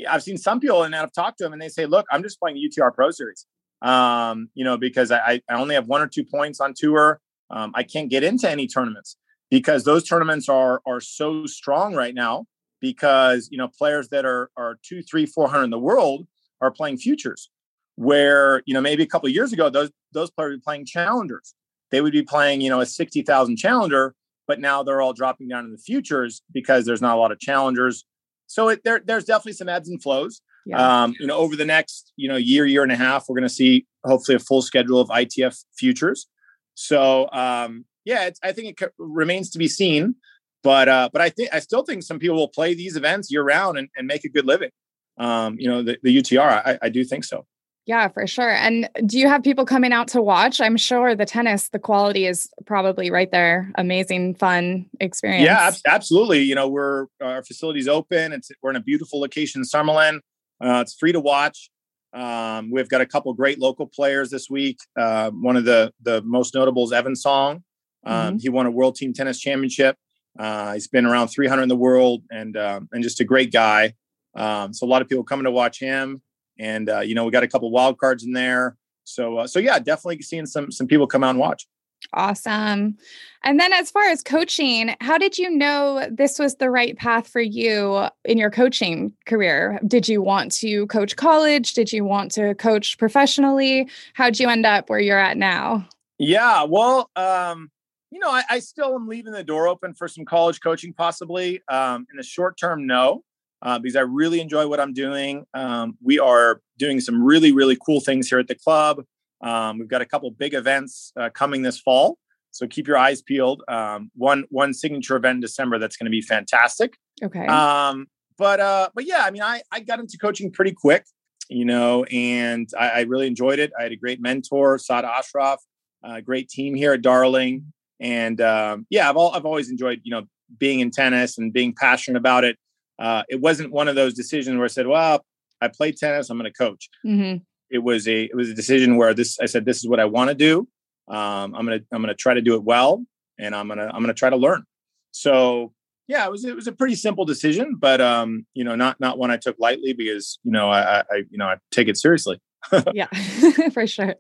I've 0.09 0.23
seen 0.23 0.37
some 0.37 0.61
people 0.61 0.83
and 0.83 0.95
I've 0.95 1.13
talked 1.13 1.39
to 1.39 1.45
them 1.45 1.53
and 1.53 1.63
they 1.63 1.69
say, 1.69 1.87
look, 1.87 2.07
I'm 2.11 2.23
just 2.23 2.39
playing 2.39 2.59
UTR 2.59 2.93
Pro 2.95 3.11
Series, 3.11 3.47
um, 3.83 4.51
you 4.55 4.65
know, 4.65 4.77
because 4.77 5.11
I, 5.11 5.41
I 5.49 5.55
only 5.55 5.75
have 5.75 5.87
one 5.87 6.03
or 6.03 6.07
two 6.07 6.25
points 6.25 6.61
on 6.61 6.75
tour. 6.77 7.21
Um, 7.51 7.73
I 7.75 7.83
can't 7.83 8.11
get 8.11 8.23
into 8.23 8.51
any 8.51 8.67
tournaments 8.67 9.17
because 9.51 9.85
those 9.85 10.07
tournaments 10.07 10.49
are 10.49 10.83
are 10.87 11.01
so 11.01 11.47
strong 11.47 11.95
right 11.95 12.15
now 12.15 12.47
because 12.81 13.49
you 13.51 13.59
know 13.59 13.69
players 13.69 14.09
that 14.09 14.25
are 14.25 14.51
are 14.57 14.79
two, 14.83 15.03
three, 15.03 15.27
four 15.27 15.49
hundred 15.49 15.65
in 15.65 15.71
the 15.71 15.79
world 15.79 16.27
are 16.61 16.71
playing 16.71 16.99
futures 16.99 17.51
where 17.97 18.63
you 18.67 18.75
know 18.75 18.81
maybe 18.81 19.03
a 19.03 19.07
couple 19.07 19.27
of 19.27 19.35
years 19.35 19.53
ago 19.53 19.69
those 19.69 19.91
those 20.13 20.31
players 20.31 20.57
be 20.57 20.61
playing 20.61 20.85
challengers 20.85 21.55
they 21.91 22.01
would 22.01 22.13
be 22.13 22.23
playing 22.23 22.61
you 22.61 22.71
know 22.71 22.81
a 22.81 22.87
60,000 22.87 23.57
challenger 23.57 24.15
but 24.47 24.61
now 24.61 24.83
they're 24.83 25.01
all 25.01 25.13
dropping 25.13 25.49
down 25.49 25.65
in 25.65 25.73
the 25.73 25.79
futures 25.79 26.43
because 26.53 26.85
there's 26.87 27.03
not 27.03 27.17
a 27.17 27.21
lot 27.21 27.33
of 27.33 27.39
challengers 27.41 28.05
so 28.47 28.69
it, 28.69 28.83
there, 28.85 29.01
there's 29.05 29.25
definitely 29.25 29.53
some 29.55 29.69
ebbs 29.69 29.89
and 29.89 30.03
flows. 30.03 30.41
Yeah. 30.65 31.05
Um, 31.05 31.15
you 31.21 31.27
know, 31.27 31.37
over 31.37 31.55
the 31.55 31.65
next 31.65 32.13
you 32.17 32.29
know 32.29 32.37
year, 32.37 32.67
year 32.67 32.83
and 32.83 32.91
a 32.91 32.97
half, 32.97 33.27
we're 33.29 33.37
going 33.37 33.49
to 33.49 33.55
see 33.55 33.87
hopefully 34.05 34.37
a 34.37 34.41
full 34.41 34.63
schedule 34.63 35.01
of 35.01 35.09
ITF 35.09 35.65
futures. 35.77 36.27
So 36.75 37.31
um, 37.33 37.85
yeah, 38.05 38.31
I 38.43 38.53
think 38.53 38.81
it 38.81 38.93
remains 38.99 39.51
to 39.51 39.59
be 39.59 39.69
seen. 39.69 40.17
But 40.63 40.89
uh, 40.89 41.09
but 41.13 41.23
I 41.23 41.29
think 41.29 41.51
I 41.53 41.61
still 41.61 41.85
think 41.85 42.03
some 42.03 42.19
people 42.19 42.37
will 42.37 42.49
play 42.49 42.75
these 42.75 42.97
events 42.97 43.31
year 43.31 43.45
round 43.45 43.79
and, 43.79 43.89
and 43.97 44.07
make 44.07 44.25
a 44.25 44.29
good 44.29 44.47
living. 44.47 44.71
Um, 45.19 45.57
you 45.59 45.69
know, 45.69 45.83
the, 45.83 45.99
the 46.03 46.17
UTR, 46.17 46.41
I, 46.67 46.79
I 46.83 46.89
do 46.89 47.05
think 47.05 47.25
so. 47.25 47.47
Yeah, 47.87 48.09
for 48.09 48.27
sure. 48.27 48.51
And 48.51 48.89
do 49.07 49.17
you 49.17 49.29
have 49.29 49.45
people 49.45 49.65
coming 49.65 49.93
out 49.93 50.09
to 50.09 50.21
watch? 50.21 50.61
I'm 50.61 50.77
sure 50.77 51.15
the 51.15 51.25
tennis, 51.25 51.69
the 51.69 51.79
quality 51.79 52.27
is 52.27 52.51
probably 52.65 53.13
right 53.13 53.31
there. 53.31 53.71
Amazing, 53.77 54.35
fun 54.35 54.87
experience. 54.99 55.45
Yeah, 55.45 55.69
ab- 55.69 55.75
absolutely. 55.87 56.43
You 56.43 56.57
know, 56.57 56.69
we're 56.69 57.07
our 57.23 57.45
facility's 57.45 57.87
open. 57.87 58.33
It's 58.33 58.51
we're 58.61 58.71
in 58.71 58.77
a 58.77 58.83
beautiful 58.83 59.21
location 59.21 59.61
in 59.61 59.65
Summerlin. 59.65 60.17
Uh, 60.61 60.81
it's 60.81 60.95
free 60.95 61.13
to 61.13 61.21
watch. 61.21 61.71
Um, 62.13 62.73
we've 62.73 62.89
got 62.89 63.03
a 63.03 63.07
couple 63.07 63.33
great 63.35 63.61
local 63.61 63.87
players 63.87 64.31
this 64.31 64.51
week. 64.51 64.79
Uh, 64.99 65.31
one 65.31 65.57
of 65.57 65.65
the 65.65 65.93
the 66.03 66.23
most 66.23 66.57
notable 66.57 66.83
is 66.85 66.93
Evan 66.93 67.15
Song. 67.15 67.63
Um, 68.05 68.15
mm-hmm. 68.15 68.39
He 68.39 68.49
won 68.49 68.67
a 68.67 68.71
World 68.71 68.97
Team 68.97 69.13
Tennis 69.13 69.39
Championship. 69.39 69.97
Uh, 70.37 70.73
he's 70.73 70.89
been 70.89 71.07
around 71.07 71.29
300 71.29 71.63
in 71.63 71.69
the 71.69 71.77
world, 71.77 72.25
and 72.33 72.57
um, 72.57 72.89
and 72.91 73.05
just 73.05 73.21
a 73.21 73.25
great 73.25 73.53
guy. 73.53 73.95
Um, 74.35 74.75
so 74.75 74.85
a 74.85 74.89
lot 74.89 75.03
of 75.03 75.09
people 75.09 75.23
coming 75.23 75.45
to 75.45 75.53
watch 75.53 75.79
him 75.79 76.21
and 76.59 76.89
uh, 76.89 77.01
you 77.01 77.15
know 77.15 77.25
we 77.25 77.31
got 77.31 77.43
a 77.43 77.49
couple 77.49 77.71
wild 77.71 77.99
cards 77.99 78.25
in 78.25 78.33
there. 78.33 78.77
So 79.05 79.39
uh, 79.39 79.47
so 79.47 79.59
yeah, 79.59 79.79
definitely 79.79 80.23
seeing 80.23 80.47
some 80.47 80.71
some 80.71 80.87
people 80.87 81.07
come 81.07 81.25
out 81.25 81.31
and 81.31 81.39
watch. 81.39 81.67
Awesome. 82.13 82.97
And 83.43 83.59
then 83.59 83.73
as 83.73 83.91
far 83.91 84.05
as 84.05 84.23
coaching, 84.23 84.95
how 85.01 85.19
did 85.19 85.39
you 85.39 85.51
know 85.51 86.07
this 86.11 86.39
was 86.39 86.57
the 86.57 86.71
right 86.71 86.97
path 86.97 87.27
for 87.27 87.41
you 87.41 88.07
in 88.25 88.39
your 88.39 88.51
coaching 88.51 89.13
career? 89.27 89.81
Did 89.87 90.09
you 90.09 90.23
want 90.23 90.53
to 90.57 90.87
coach 90.89 91.17
college? 91.17 91.75
Did 91.75 91.93
you 91.93 92.05
want 92.05 92.33
to 92.33 92.55
coach 92.55 92.99
professionally? 92.99 93.89
How'd 94.15 94.39
you 94.39 94.49
end 94.49 94.67
up 94.67 94.89
where 94.89 95.01
you're 95.01 95.19
at 95.19 95.37
now? 95.37 95.87
Yeah, 96.19 96.65
well, 96.65 97.11
um, 97.17 97.71
you 98.11 98.21
know, 98.21 98.31
I, 98.31 98.43
I 98.49 98.59
still 98.61 98.95
am 98.95 99.09
leaving 99.09 99.33
the 99.33 99.45
door 99.45 99.69
open 99.69 99.93
for 99.93 100.09
some 100.09 100.25
college 100.25 100.61
coaching, 100.61 100.93
possibly. 100.93 101.61
Um, 101.69 102.07
in 102.11 102.17
the 102.17 102.23
short 102.23 102.57
term, 102.59 102.87
no 102.87 103.23
uh, 103.67 103.81
because 103.81 103.97
I 103.97 104.03
really 104.03 104.41
enjoy 104.41 104.69
what 104.69 104.79
I'm 104.79 104.93
doing. 104.93 105.45
Um, 105.53 105.99
we 106.01 106.21
are 106.21 106.61
doing 106.79 107.01
some 107.01 107.21
really, 107.21 107.51
really 107.51 107.77
cool 107.85 107.99
things 108.01 108.29
here 108.29 108.39
at 108.39 108.47
the 108.47 108.55
club. 108.55 109.03
Um, 109.43 109.81
we've 109.81 109.89
got 109.89 110.03
a 110.03 110.07
couple 110.07 110.31
big 110.31 110.55
events 110.55 111.13
uh, 111.19 111.31
coming 111.31 111.63
this 111.63 111.81
fall, 111.81 112.17
so 112.53 112.69
keep 112.69 112.87
your 112.87 112.97
eyes 112.97 113.23
peeled. 113.23 113.65
Um, 113.67 114.13
one 114.15 114.45
one 114.51 114.73
signature 114.73 115.17
event 115.17 115.37
in 115.37 115.41
December 115.41 115.81
that's 115.81 115.97
going 115.97 116.07
to 116.07 116.11
be 116.11 116.23
fantastic. 116.23 116.97
Okay. 117.21 117.45
Um, 117.45 118.07
but 118.39 118.61
uh, 118.61 118.89
but 118.95 119.05
yeah, 119.05 119.25
I 119.25 119.33
mean, 119.33 119.43
I 119.43 119.63
I 119.73 119.81
got 119.81 119.99
into 119.99 120.17
coaching 120.17 120.53
pretty 120.53 120.73
quick, 120.73 121.05
you 121.51 121.65
know, 121.65 122.05
and 122.05 122.69
I, 122.79 122.89
I 122.89 123.01
really 123.01 123.27
enjoyed 123.27 123.59
it. 123.59 123.73
I 123.77 123.83
had 123.83 123.93
a 123.93 123.97
great 123.97 124.21
mentor, 124.21 124.79
Saad 124.79 125.05
Ashraf, 125.05 125.61
a 126.05 126.23
great 126.23 126.49
team 126.49 126.77
here 126.77 126.93
at 126.93 127.03
Darling, 127.03 127.73
and 127.99 128.41
um, 128.41 128.87
yeah, 128.91 129.11
I've 129.11 129.17
all, 129.17 129.35
I've 129.35 129.45
always 129.45 129.71
enjoyed 129.71 130.03
you 130.05 130.13
know 130.13 130.23
being 130.57 130.79
in 130.79 130.93
tennis 130.93 131.37
and 131.37 131.53
being 131.53 131.75
passionate 131.75 132.17
about 132.17 132.45
it 132.45 132.57
uh, 132.99 133.23
it 133.29 133.41
wasn't 133.41 133.73
one 133.73 133.89
of 133.89 133.95
those 133.95 134.15
decisions 134.15 134.57
where 134.57 134.65
I 134.65 134.69
said, 134.69 134.87
"Well, 134.87 135.25
I 135.61 135.69
play 135.69 135.93
tennis. 135.93 136.31
I'm 136.31 136.39
going 136.39 136.51
to 136.51 136.57
coach." 136.57 136.89
Mm-hmm. 137.05 137.39
It 137.71 137.79
was 137.79 138.07
a 138.09 138.25
it 138.25 138.35
was 138.35 138.51
a 138.51 138.55
decision 138.55 138.97
where 138.97 139.15
this 139.15 139.39
I 139.41 139.47
said, 139.47 139.65
"This 139.65 139.79
is 139.79 139.89
what 139.89 140.01
I 140.01 140.05
want 140.05 140.29
to 140.29 140.35
do. 140.35 140.69
Um, 141.09 141.55
I'm 141.55 141.65
gonna 141.65 141.81
I'm 141.93 142.03
gonna 142.03 142.15
try 142.15 142.35
to 142.35 142.43
do 142.43 142.55
it 142.55 142.63
well, 142.63 143.05
and 143.39 143.55
I'm 143.55 143.69
gonna 143.69 143.91
I'm 143.93 144.03
gonna 144.03 144.15
try 144.15 144.31
to 144.31 144.37
learn." 144.37 144.65
So 145.13 145.73
yeah, 146.09 146.25
it 146.25 146.31
was 146.31 146.45
it 146.45 146.55
was 146.55 146.67
a 146.67 146.73
pretty 146.73 146.95
simple 146.95 147.25
decision, 147.25 147.77
but 147.79 148.01
um, 148.01 148.47
you 148.55 148.65
know, 148.65 148.77
not 148.77 149.01
not 149.01 149.19
one 149.19 149.31
I 149.31 149.37
took 149.37 149.57
lightly 149.59 149.93
because 149.93 150.39
you 150.45 150.53
know 150.53 150.71
I, 150.71 151.01
I 151.01 151.17
you 151.31 151.39
know 151.39 151.47
I 151.47 151.57
take 151.71 151.89
it 151.89 151.97
seriously. 151.97 152.41
yeah, 152.95 153.07
for 153.73 153.87
sure. 153.87 154.15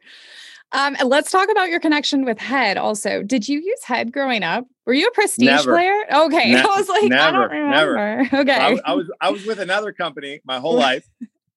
Um, 0.72 0.96
let's 1.04 1.30
talk 1.30 1.48
about 1.50 1.68
your 1.68 1.80
connection 1.80 2.24
with 2.24 2.38
Head 2.38 2.76
also. 2.76 3.22
Did 3.22 3.48
you 3.48 3.60
use 3.60 3.84
Head 3.84 4.12
growing 4.12 4.42
up? 4.42 4.66
Were 4.84 4.94
you 4.94 5.06
a 5.06 5.12
prestige 5.12 5.46
never. 5.46 5.72
player? 5.72 6.04
Okay. 6.12 6.52
Ne- 6.54 6.60
I 6.60 6.64
was 6.64 6.88
like, 6.88 7.04
never, 7.04 7.22
I 7.22 7.30
don't 7.30 7.50
remember. 7.50 7.96
Never. 7.96 8.36
Okay. 8.42 8.52
I, 8.52 8.78
I, 8.84 8.94
was 8.94 9.10
I 9.20 9.30
was 9.30 9.46
with 9.46 9.60
another 9.60 9.92
company 9.92 10.40
my 10.44 10.58
whole 10.58 10.74
life. 10.88 11.08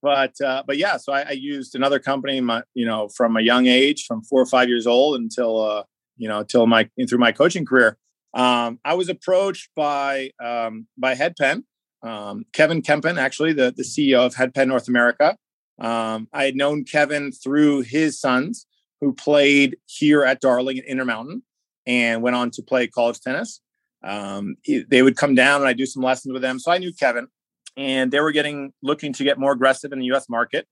But 0.01 0.39
uh, 0.39 0.63
but 0.65 0.77
yeah, 0.77 0.97
so 0.97 1.11
I, 1.11 1.23
I, 1.23 1.31
used 1.31 1.75
another 1.75 1.99
company 1.99 2.39
my 2.39 2.63
you 2.73 2.85
know 2.85 3.09
from 3.09 3.35
a 3.35 3.41
young 3.41 3.67
age, 3.67 4.05
from 4.05 4.23
four 4.23 4.41
or 4.41 4.45
five 4.45 4.69
years 4.69 4.87
old 4.87 5.19
until 5.19 5.61
uh, 5.61 5.83
you 6.19 6.27
know, 6.27 6.39
until 6.39 6.67
my 6.67 6.87
through 7.07 7.17
my 7.17 7.31
coaching 7.31 7.65
career. 7.65 7.97
Um, 8.35 8.79
I 8.85 8.93
was 8.93 9.09
approached 9.09 9.69
by 9.75 10.31
um, 10.43 10.85
by 10.97 11.15
Head 11.15 11.35
Penn, 11.35 11.63
um, 12.03 12.45
Kevin 12.53 12.83
Kempin, 12.83 13.17
actually 13.17 13.53
the 13.53 13.73
the 13.75 13.83
CEO 13.83 14.19
of 14.19 14.35
Head 14.35 14.53
Penn 14.53 14.67
North 14.67 14.87
America. 14.87 15.35
Um, 15.79 16.27
I 16.33 16.43
had 16.43 16.55
known 16.55 16.83
Kevin 16.83 17.31
through 17.31 17.81
his 17.81 18.19
sons, 18.19 18.67
who 19.01 19.13
played 19.13 19.77
here 19.86 20.24
at 20.24 20.41
Darling 20.41 20.77
at 20.77 20.86
Intermountain 20.86 21.44
and 21.86 22.22
went 22.22 22.36
on 22.36 22.51
to 22.51 22.62
play 22.62 22.88
college 22.88 23.20
tennis. 23.20 23.62
Um, 24.03 24.56
they 24.89 25.01
would 25.01 25.18
come 25.18 25.36
down 25.36 25.62
and 25.62 25.68
I 25.68 25.74
do 25.74 25.86
some 25.86 26.03
lessons 26.03 26.34
with 26.34 26.41
them. 26.41 26.60
So 26.60 26.72
I 26.72 26.77
knew 26.77 26.94
Kevin, 26.94 27.27
and 27.75 28.12
they 28.12 28.20
were 28.20 28.32
getting 28.32 28.74
looking 28.82 29.13
to 29.13 29.24
get 29.24 29.38
more 29.38 29.51
aggressive 29.51 29.91
in 29.91 30.00
the 30.00 30.06
U.S. 30.06 30.29
market. 30.29 30.68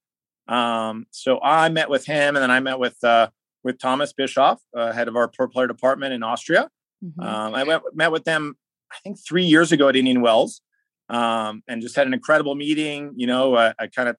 Um, 0.48 1.08
so 1.12 1.40
I 1.42 1.70
met 1.70 1.90
with 1.90 2.06
him, 2.06 2.36
and 2.36 2.38
then 2.38 2.52
I 2.52 2.60
met 2.60 2.80
with 2.80 3.04
uh, 3.04 3.30
with 3.64 3.80
Thomas 3.80 4.14
Bischoff, 4.14 4.62
uh, 4.76 4.94
head 4.94 5.08
of 5.08 5.16
our 5.16 5.28
pro 5.28 5.48
player 5.48 5.68
department 5.68 6.14
in 6.14 6.24
Austria. 6.24 6.70
Mm-hmm. 7.04 7.22
Um, 7.22 7.54
I 7.54 7.64
went, 7.64 7.84
met 7.94 8.12
with 8.12 8.24
them, 8.24 8.56
I 8.92 8.96
think 9.04 9.18
three 9.28 9.44
years 9.44 9.72
ago 9.72 9.90
at 9.90 9.96
Indian 9.96 10.22
Wells, 10.22 10.62
um, 11.10 11.64
and 11.68 11.82
just 11.82 11.96
had 11.96 12.08
an 12.08 12.14
incredible 12.14 12.56
meeting. 12.56 13.14
You 13.16 13.28
know, 13.28 13.56
uh, 13.56 13.74
I 13.78 13.88
kind 13.88 14.08
of 14.08 14.16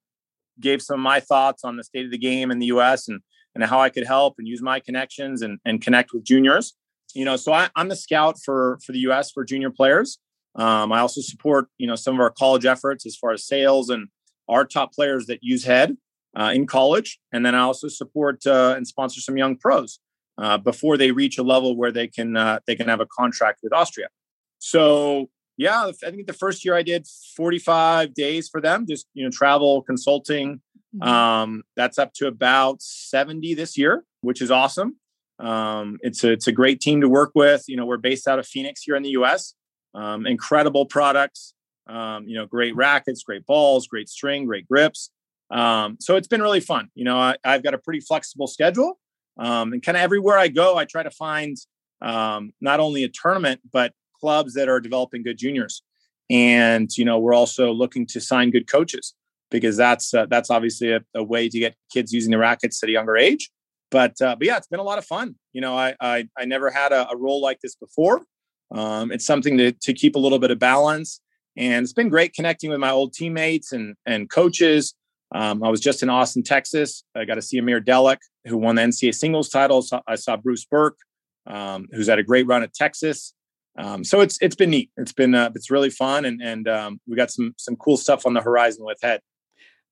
gave 0.61 0.83
some 0.83 1.00
of 1.00 1.05
my 1.05 1.21
thoughts 1.21 1.65
on 1.65 1.77
the 1.77 1.85
state 1.85 2.05
of 2.05 2.11
the 2.11 2.19
game 2.19 2.50
in 2.50 2.59
the 2.59 2.67
U.S. 2.67 3.09
and 3.09 3.21
and 3.55 3.64
how 3.64 3.81
I 3.81 3.90
could 3.90 4.07
help 4.07 4.35
and 4.38 4.47
use 4.47 4.62
my 4.62 4.81
connections 4.81 5.43
and, 5.43 5.59
and 5.64 5.81
connect 5.81 6.12
with 6.12 6.25
juniors. 6.25 6.75
You 7.14 7.25
know, 7.25 7.37
so 7.37 7.52
I, 7.52 7.71
am 7.76 7.88
the 7.88 7.97
scout 7.97 8.37
for 8.45 8.78
for 8.85 8.93
the 8.93 9.00
U.S. 9.00 9.31
for 9.31 9.45
junior 9.45 9.71
players. 9.71 10.19
Um, 10.55 10.93
I 10.93 11.00
also 11.00 11.21
support 11.21 11.69
you 11.78 11.87
know 11.87 11.97
some 11.97 12.14
of 12.14 12.21
our 12.21 12.31
college 12.31 12.67
efforts 12.67 13.07
as 13.07 13.17
far 13.17 13.33
as 13.33 13.47
sales 13.47 13.88
and 13.88 14.09
our 14.49 14.64
top 14.64 14.93
players 14.93 15.26
that 15.26 15.38
use 15.43 15.64
Head 15.64 15.97
uh, 16.38 16.52
in 16.55 16.67
college, 16.67 17.19
and 17.33 17.45
then 17.45 17.55
I 17.55 17.61
also 17.61 17.88
support 17.88 18.47
uh, 18.47 18.75
and 18.76 18.87
sponsor 18.87 19.21
some 19.21 19.37
young 19.37 19.57
pros 19.57 20.00
uh, 20.38 20.59
before 20.59 20.97
they 20.97 21.11
reach 21.11 21.38
a 21.38 21.43
level 21.43 21.76
where 21.76 21.93
they 21.93 22.07
can 22.07 22.37
uh, 22.37 22.61
they 22.67 22.76
can 22.76 22.88
have 22.88 23.00
a 23.00 23.07
contract 23.07 23.61
with 23.62 23.73
Austria. 23.73 24.09
So 24.59 25.31
yeah, 25.57 25.90
I 26.05 26.11
think 26.11 26.26
the 26.26 26.33
first 26.33 26.64
year 26.64 26.76
I 26.76 26.83
did 26.83 27.07
45 27.37 28.14
days 28.14 28.49
for 28.49 28.61
them, 28.61 28.87
just 28.87 29.07
you 29.14 29.25
know 29.25 29.31
travel 29.31 29.83
consulting. 29.83 30.61
Um, 31.00 31.64
that's 31.76 31.99
up 31.99 32.12
to 32.14 32.26
about 32.26 32.83
70 32.83 33.54
this 33.54 33.76
year, 33.76 34.04
which 34.23 34.40
is 34.40 34.50
awesome. 34.50 34.97
Um, 35.38 35.99
it's 36.02 36.25
a, 36.25 36.33
it's 36.33 36.47
a 36.47 36.52
great 36.52 36.80
team 36.80 37.00
to 37.02 37.09
work 37.09 37.33
with. 37.35 37.64
You 37.68 37.76
know, 37.76 37.87
we're 37.87 37.99
based 37.99 38.26
out 38.26 38.38
of 38.38 38.47
Phoenix 38.47 38.83
here 38.83 38.97
in 38.97 39.02
the 39.02 39.11
U.S. 39.11 39.54
Um, 39.95 40.26
incredible 40.26 40.87
products. 40.87 41.54
Um, 41.87 42.25
you 42.26 42.37
know, 42.37 42.47
great 42.47 42.76
rackets, 42.76 43.23
great 43.23 43.47
balls, 43.47 43.87
great 43.87 44.09
string, 44.09 44.47
great 44.47 44.68
grips. 44.68 45.11
Um, 45.50 45.97
so 46.00 46.16
it's 46.16 46.28
been 46.28 46.42
really 46.42 46.61
fun. 46.61 46.90
You 46.95 47.04
know, 47.04 47.18
I, 47.18 47.37
have 47.45 47.62
got 47.62 47.73
a 47.73 47.78
pretty 47.78 48.00
flexible 48.00 48.47
schedule, 48.47 48.99
um, 49.38 49.73
and 49.73 49.83
kind 49.83 49.97
of 49.97 50.02
everywhere 50.02 50.37
I 50.37 50.49
go, 50.49 50.76
I 50.76 50.85
try 50.85 51.02
to 51.02 51.11
find 51.11 51.57
not 52.02 52.80
only 52.80 53.04
a 53.04 53.09
tournament 53.09 53.61
but 53.73 53.92
clubs 54.21 54.54
that 54.54 54.68
are 54.68 54.80
developing 54.80 55.23
good 55.23 55.38
juniors. 55.38 55.83
And 56.28 56.95
you 56.99 57.07
know, 57.07 57.18
we're 57.18 57.35
also 57.35 57.73
looking 57.73 58.07
to 58.09 58.21
sign 58.21 58.50
good 58.50 58.71
coaches 58.71 59.14
because 59.50 59.76
that's 59.76 60.12
uh, 60.14 60.26
that's 60.26 60.50
obviously 60.50 60.93
a, 60.93 61.00
a, 61.14 61.23
way 61.23 61.49
to 61.49 61.59
get 61.59 61.75
kids 61.93 62.12
using 62.12 62.31
the 62.31 62.38
rackets 62.38 62.83
at 62.83 62.88
a 62.88 62.93
younger 62.93 63.17
age. 63.17 63.50
But 63.90 64.21
uh, 64.21 64.37
but 64.37 64.47
yeah, 64.47 64.57
it's 64.57 64.67
been 64.67 64.81
a 64.81 64.85
lot 64.85 64.99
of 64.99 65.05
fun. 65.05 65.37
You 65.52 65.61
know, 65.61 65.76
I 65.76 65.95
I, 66.00 66.28
I 66.37 66.45
never 66.45 66.71
had 66.71 66.93
a, 66.93 67.09
a, 67.11 67.17
role 67.17 67.40
like 67.40 67.61
this 67.61 67.75
before. 67.75 68.23
Um, 68.71 69.11
it's 69.11 69.25
something 69.25 69.57
to 69.59 69.73
to 69.73 69.93
keep 69.93 70.14
a 70.14 70.19
little 70.19 70.38
bit 70.38 70.50
of 70.50 70.59
balance, 70.59 71.21
and 71.57 71.83
it's 71.83 71.93
been 71.93 72.09
great 72.09 72.35
connecting 72.35 72.71
with 72.71 72.81
my 72.81 72.90
old 72.90 73.14
teammates 73.14 73.73
and 73.73 73.95
and 74.07 74.31
coaches. 74.31 74.95
Um, 75.35 75.62
I 75.62 75.69
was 75.69 75.81
just 75.81 76.02
in 76.02 76.09
Austin, 76.09 76.43
Texas. 76.43 77.05
I 77.14 77.25
got 77.25 77.35
to 77.35 77.43
see 77.43 77.59
Amir 77.59 77.83
Delic, 77.83 78.19
who 78.47 78.57
won 78.57 78.76
the 78.76 78.83
NCAA 78.83 79.14
singles 79.14 79.50
title. 79.50 79.85
I 80.07 80.14
saw 80.14 80.38
Bruce 80.38 80.64
Berque, 80.64 80.97
um, 81.47 81.87
who's 81.93 82.09
had 82.09 82.19
a 82.19 82.23
great 82.23 82.47
run 82.47 82.62
at 82.62 82.73
Texas. 82.73 83.35
Um, 83.78 84.02
so 84.02 84.21
it's 84.21 84.38
it's 84.40 84.57
been 84.57 84.71
neat. 84.71 84.90
It's 84.97 85.12
been 85.12 85.35
uh, 85.35 85.50
it's 85.55 85.71
really 85.71 85.90
fun, 85.90 86.25
and 86.25 86.43
and 86.43 86.69
um, 86.69 87.00
we 87.07 87.17
got 87.17 87.31
some 87.31 87.55
some 87.57 87.76
cool 87.76 87.97
stuff 87.97 88.26
on 88.26 88.35
the 88.35 88.40
horizon 88.40 88.85
with 88.85 88.99
Head. 89.02 89.21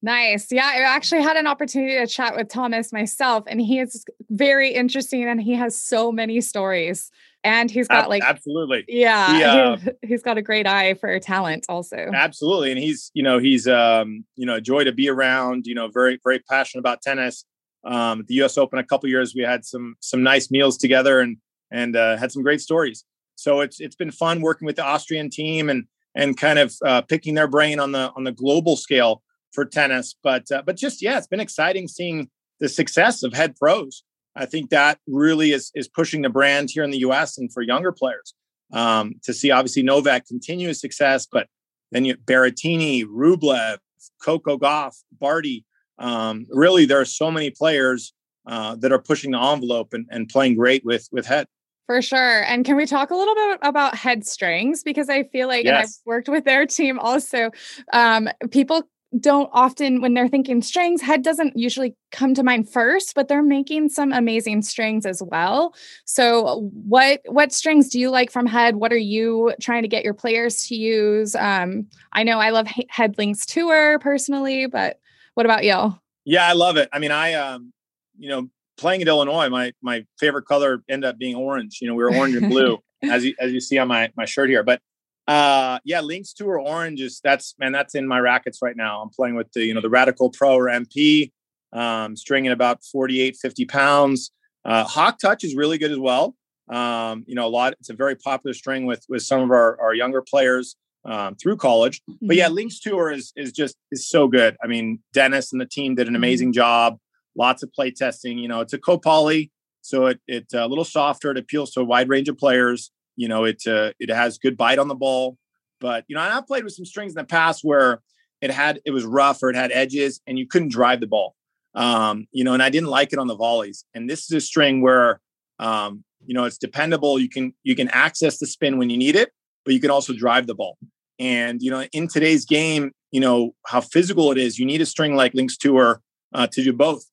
Nice. 0.03 0.53
Yeah, 0.53 0.67
I 0.67 0.83
actually 0.83 1.23
had 1.23 1.37
an 1.37 1.47
opportunity 1.47 1.99
to 1.99 2.07
chat 2.07 2.37
with 2.37 2.49
Thomas 2.49 2.93
myself, 2.93 3.45
and 3.47 3.61
he 3.61 3.81
is 3.81 4.05
very 4.31 4.73
interesting 4.73 5.25
and 5.25 5.41
he 5.41 5.55
has 5.55 5.81
so 5.81 6.13
many 6.13 6.41
stories. 6.41 7.11
And 7.43 7.71
he's 7.71 7.87
got 7.87 8.09
like 8.09 8.25
absolutely, 8.25 8.85
yeah, 8.89 9.37
he, 9.37 9.43
uh, 9.45 9.93
he's 10.03 10.23
got 10.23 10.37
a 10.37 10.43
great 10.43 10.67
eye 10.67 10.95
for 10.95 11.19
talent, 11.21 11.65
also. 11.69 12.11
Absolutely, 12.13 12.73
and 12.73 12.81
he's 12.81 13.11
you 13.15 13.23
know 13.23 13.39
he's 13.39 13.69
um 13.69 14.25
you 14.35 14.45
know 14.45 14.57
a 14.57 14.61
joy 14.61 14.83
to 14.83 14.93
be 14.93 15.09
around. 15.09 15.67
You 15.67 15.77
know, 15.77 15.89
very 15.89 16.19
very 16.25 16.41
passionate 16.41 16.81
about 16.81 17.03
tennis. 17.03 17.45
Um, 17.85 18.21
at 18.21 18.27
the 18.27 18.35
U.S. 18.35 18.59
Open 18.59 18.81
a 18.81 18.85
couple 18.85 19.09
years, 19.09 19.33
we 19.35 19.43
had 19.43 19.65
some 19.65 19.95
some 20.01 20.25
nice 20.25 20.51
meals 20.51 20.77
together 20.77 21.21
and 21.21 21.37
and 21.71 21.95
uh, 21.95 22.17
had 22.17 22.33
some 22.33 22.43
great 22.43 22.61
stories. 22.61 23.05
So 23.37 23.61
it's 23.61 23.81
it's 23.81 23.97
been 23.97 24.11
fun 24.11 24.41
working 24.41 24.67
with 24.67 24.77
the 24.77 24.85
Austrian 24.85 25.31
team 25.31 25.71
and 25.71 25.85
and 26.17 26.37
kind 26.37 26.59
of 26.59 26.75
uh, 26.85 27.03
picking 27.03 27.35
their 27.35 27.49
brain 27.49 27.79
on 27.79 27.93
the 27.93 28.11
on 28.17 28.25
the 28.25 28.33
global 28.33 28.77
scale 28.77 29.23
for 29.57 29.65
tennis. 29.65 30.15
But 30.23 30.53
uh, 30.53 30.63
but 30.65 30.77
just 30.77 31.03
yeah, 31.03 31.19
it's 31.19 31.27
been 31.27 31.41
exciting 31.41 31.89
seeing 31.89 32.31
the 32.61 32.69
success 32.69 33.25
of 33.25 33.33
head 33.33 33.57
pros. 33.57 34.05
I 34.37 34.47
think 34.47 34.71
that 34.71 35.01
really 35.09 35.51
is 35.51 35.73
is 35.75 35.89
pushing 35.89 36.23
the 36.23 36.29
brand 36.29 36.71
here 36.71 36.85
in 36.85 36.91
the 36.91 36.99
U.S. 36.99 37.39
and 37.39 37.53
for 37.53 37.63
younger 37.63 37.91
players 37.91 38.35
um, 38.73 39.15
to 39.25 39.33
see 39.33 39.51
obviously 39.51 39.83
Novak 39.83 40.27
continue 40.27 40.69
his 40.69 40.81
success, 40.81 41.27
but 41.27 41.49
then 41.91 42.05
you 42.05 42.17
Berrettini, 42.17 43.05
Rublev, 43.05 43.79
Coco 44.23 44.57
Gauff, 44.59 44.95
Barty. 45.19 45.65
Um, 45.99 46.47
really, 46.51 46.85
there 46.85 47.01
are 47.01 47.07
so 47.07 47.31
many 47.31 47.51
players 47.51 48.13
uh, 48.47 48.77
that 48.77 48.93
are 48.93 49.01
pushing 49.01 49.33
the 49.33 49.41
envelope 49.41 49.95
and, 49.95 50.07
and 50.11 50.29
playing 50.29 50.55
great 50.55 50.85
with 50.85 51.09
with 51.11 51.27
head. 51.27 51.47
For 51.87 52.03
sure. 52.03 52.43
And 52.43 52.65
can 52.65 52.77
we 52.77 52.85
talk 52.85 53.11
a 53.11 53.15
little 53.15 53.35
bit 53.35 53.59
about 53.63 53.95
head 53.95 54.27
strings? 54.27 54.83
Because 54.83 55.09
I 55.09 55.23
feel 55.23 55.47
like, 55.47 55.65
yes. 55.65 55.71
and 55.71 55.79
I've 55.79 55.91
worked 56.05 56.29
with 56.29 56.45
their 56.45 56.67
team 56.67 56.99
also, 56.99 57.53
um, 57.93 58.29
people 58.51 58.83
don't 59.19 59.49
often 59.53 60.01
when 60.01 60.15
they're 60.15 60.29
thinking 60.29 60.63
strings 60.63 61.01
head 61.01 61.23
doesn't 61.23 61.57
usually 61.57 61.95
come 62.13 62.35
to 62.35 62.43
mind 62.43 62.71
first 62.71 63.15
but 63.15 63.29
they're 63.29 63.43
making 63.43 63.89
some 63.89 64.13
amazing 64.13 64.63
strings 64.63 65.07
as 65.07 65.23
well. 65.25 65.75
So 66.05 66.71
what 66.73 67.21
what 67.27 67.53
strings 67.53 67.89
do 67.89 68.01
you 68.01 68.11
like 68.11 68.31
from 68.31 68.47
head? 68.47 68.77
What 68.77 68.93
are 68.93 68.97
you 68.97 69.55
trying 69.61 69.83
to 69.83 69.89
get 69.89 70.05
your 70.05 70.15
players 70.15 70.67
to 70.67 70.77
use? 70.77 71.35
Um 71.35 71.87
i 72.13 72.23
know 72.23 72.39
i 72.39 72.51
love 72.51 72.67
head 72.89 73.17
lynx 73.19 73.45
tour 73.47 73.99
personally 73.99 74.67
but 74.67 74.99
what 75.35 75.47
about 75.47 75.65
you 75.65 75.95
yeah 76.25 76.47
i 76.47 76.53
love 76.53 76.77
it. 76.77 76.89
I 76.93 76.99
mean 76.99 77.13
i 77.13 77.35
um 77.35 77.73
you 78.19 78.29
know 78.29 78.49
playing 78.77 79.03
at 79.03 79.09
illinois 79.09 79.49
my 79.49 79.73
my 79.83 80.05
favorite 80.19 80.45
color 80.47 80.83
ended 80.89 81.09
up 81.09 81.19
being 81.19 81.35
orange. 81.35 81.79
You 81.81 81.89
know 81.89 81.95
we 81.95 82.05
were 82.05 82.15
orange 82.15 82.35
and 82.35 82.49
blue 82.49 82.79
as 83.03 83.25
you 83.25 83.35
as 83.39 83.53
you 83.53 83.61
see 83.61 83.79
on 83.79 83.89
my 83.89 84.11
my 84.17 84.25
shirt 84.25 84.49
here. 84.49 84.63
But 84.63 84.81
uh, 85.27 85.79
yeah, 85.85 86.01
Lynx 86.01 86.33
Tour 86.33 86.59
Orange 86.59 87.01
is 87.01 87.21
that's 87.23 87.55
man, 87.59 87.73
that's 87.73 87.95
in 87.95 88.07
my 88.07 88.21
rackets 88.21 88.61
right 88.63 88.77
now. 88.77 89.03
I'm 89.03 89.11
playing 89.11 89.35
with 89.35 89.51
the 89.53 89.65
you 89.65 89.75
know 89.75 89.81
the 89.81 89.91
Radical 89.91 90.31
Pro 90.31 90.55
or 90.57 90.67
MP, 90.67 91.33
um, 91.73 92.17
stringing 92.17 92.53
about 92.53 92.85
48, 92.85 93.37
50 93.37 93.65
pounds. 93.65 94.31
Uh, 94.65 94.85
Hawk 94.85 95.19
Touch 95.19 95.45
is 95.45 95.55
really 95.55 95.79
good 95.79 95.91
as 95.91 95.99
well. 95.99 96.37
Um, 96.69 97.25
you 97.27 97.35
know, 97.35 97.47
a 97.47 97.49
lot. 97.49 97.75
It's 97.81 97.91
a 97.91 97.95
very 97.95 98.15
popular 98.15 98.55
string 98.55 98.87
with 98.87 99.05
with 99.09 99.23
some 99.23 99.41
of 99.41 99.51
our 99.51 99.81
our 99.81 99.95
younger 99.95 100.23
players 100.23 100.77
um, 101.05 101.35
through 101.37 101.57
college. 101.57 102.03
Mm-hmm. 102.09 102.27
But 102.27 102.37
yeah, 102.37 102.47
mm-hmm. 102.47 102.55
Lynx 102.55 102.81
Tour 102.81 103.11
is 103.11 103.33
is 103.37 103.53
just 103.53 103.77
is 103.91 104.09
so 104.09 104.29
good. 104.29 104.57
I 104.63 104.67
mean, 104.67 105.01
Dennis 105.13 105.53
and 105.53 105.61
the 105.61 105.67
team 105.67 105.95
did 105.95 106.07
an 106.07 106.13
mm-hmm. 106.13 106.17
amazing 106.17 106.53
job. 106.53 106.99
Lots 107.37 107.63
of 107.63 107.73
play 107.73 107.91
testing. 107.91 108.39
You 108.39 108.49
know, 108.49 108.61
it's 108.61 108.73
a 108.73 108.79
co-poly, 108.79 109.51
so 109.81 110.07
it 110.07 110.21
it's 110.29 110.55
a 110.55 110.67
little 110.67 110.85
softer. 110.85 111.31
It 111.33 111.39
appeals 111.39 111.73
to 111.73 111.81
a 111.81 111.85
wide 111.85 112.09
range 112.09 112.29
of 112.29 112.39
players. 112.39 112.91
You 113.17 113.29
know, 113.29 113.45
it 113.45 113.67
uh, 113.67 113.93
it 113.99 114.11
has 114.11 114.39
good 114.39 114.57
bite 114.57 114.79
on 114.79 114.89
the 114.89 114.95
ball. 114.95 115.37
But 115.81 116.05
you 116.09 116.17
know, 116.17 116.23
I've 116.23 116.47
played 116.47 116.65
with 116.65 116.75
some 116.75 116.85
strings 116.85 117.13
in 117.13 117.17
the 117.17 117.25
past 117.25 117.65
where 117.65 118.01
it 118.41 118.51
had 118.51 118.81
it 118.85 118.91
was 118.91 119.05
rough 119.05 119.43
or 119.43 119.51
it 119.51 119.57
had 119.57 119.73
edges 119.73 120.21
and 120.27 120.39
you 120.39 120.47
couldn't 120.47 120.69
drive 120.69 121.01
the 121.01 121.07
ball. 121.07 121.35
Um, 121.75 122.27
you 122.33 122.45
know, 122.45 122.55
and 122.55 122.63
I 122.63 122.71
didn't 122.71 122.89
like 122.89 123.13
it 123.13 123.19
on 123.19 123.27
the 123.27 123.37
volleys. 123.37 123.85
And 123.95 124.09
this 124.09 124.25
is 124.25 124.33
a 124.33 124.41
string 124.41 124.81
where 124.81 125.21
um, 125.59 126.05
you 126.25 126.35
know 126.35 126.45
it's 126.45 126.59
dependable. 126.59 127.19
You 127.19 127.29
can 127.29 127.55
you 127.63 127.77
can 127.77 127.89
access 127.89 128.39
the 128.39 128.47
spin 128.47 128.79
when 128.79 128.91
you 128.91 128.97
need 128.97 129.17
it, 129.17 129.31
but 129.65 129.75
you 129.75 129.81
can 129.81 129.91
also 129.91 130.13
drive 130.13 130.47
the 130.47 130.55
ball. 130.55 130.79
And 131.19 131.63
you 131.63 131.71
know, 131.71 131.85
in 131.93 132.09
today's 132.09 132.45
game, 132.45 132.93
you 133.11 133.21
know 133.21 133.55
how 133.67 133.81
physical 133.81 134.33
it 134.33 134.39
is. 134.39 134.59
You 134.59 134.67
need 134.67 134.81
a 134.81 134.87
string 134.87 135.17
like 135.17 135.35
Lynx 135.35 135.57
Tour 135.57 136.01
uh, 136.35 136.47
to 136.49 136.63
do 136.63 136.73
both. 136.73 137.05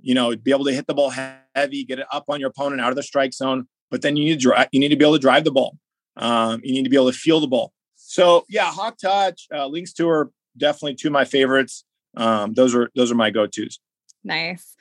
You 0.00 0.14
know, 0.14 0.36
be 0.36 0.52
able 0.52 0.64
to 0.66 0.72
hit 0.72 0.86
the 0.86 0.94
ball 0.94 1.10
heavy, 1.10 1.84
get 1.84 1.98
it 1.98 2.06
up 2.12 2.24
on 2.28 2.40
your 2.40 2.50
opponent 2.50 2.80
out 2.80 2.90
of 2.90 2.96
the 2.96 3.02
strike 3.02 3.32
zone, 3.32 3.66
but 3.90 4.02
then 4.02 4.16
you 4.16 4.24
need 4.24 4.40
to 4.40 4.40
drive. 4.40 4.68
You 4.72 4.80
need 4.80 4.88
to 4.88 4.96
be 4.96 5.04
able 5.04 5.14
to 5.14 5.20
drive 5.20 5.44
the 5.44 5.52
ball. 5.52 5.78
Um, 6.16 6.60
you 6.64 6.72
need 6.72 6.84
to 6.84 6.90
be 6.90 6.96
able 6.96 7.10
to 7.12 7.16
feel 7.16 7.40
the 7.40 7.46
ball. 7.46 7.72
So 7.94 8.44
yeah, 8.48 8.70
Hawk 8.70 8.96
Touch, 8.98 9.46
uh, 9.54 9.66
Lynx 9.66 9.92
Tour, 9.92 10.30
definitely 10.56 10.94
two 10.94 11.08
of 11.08 11.12
my 11.12 11.24
favorites. 11.24 11.84
Um, 12.16 12.54
those 12.54 12.74
are 12.74 12.90
those 12.94 13.12
are 13.12 13.14
my 13.14 13.30
go 13.30 13.46
tos. 13.46 13.78
Nice. 14.24 14.74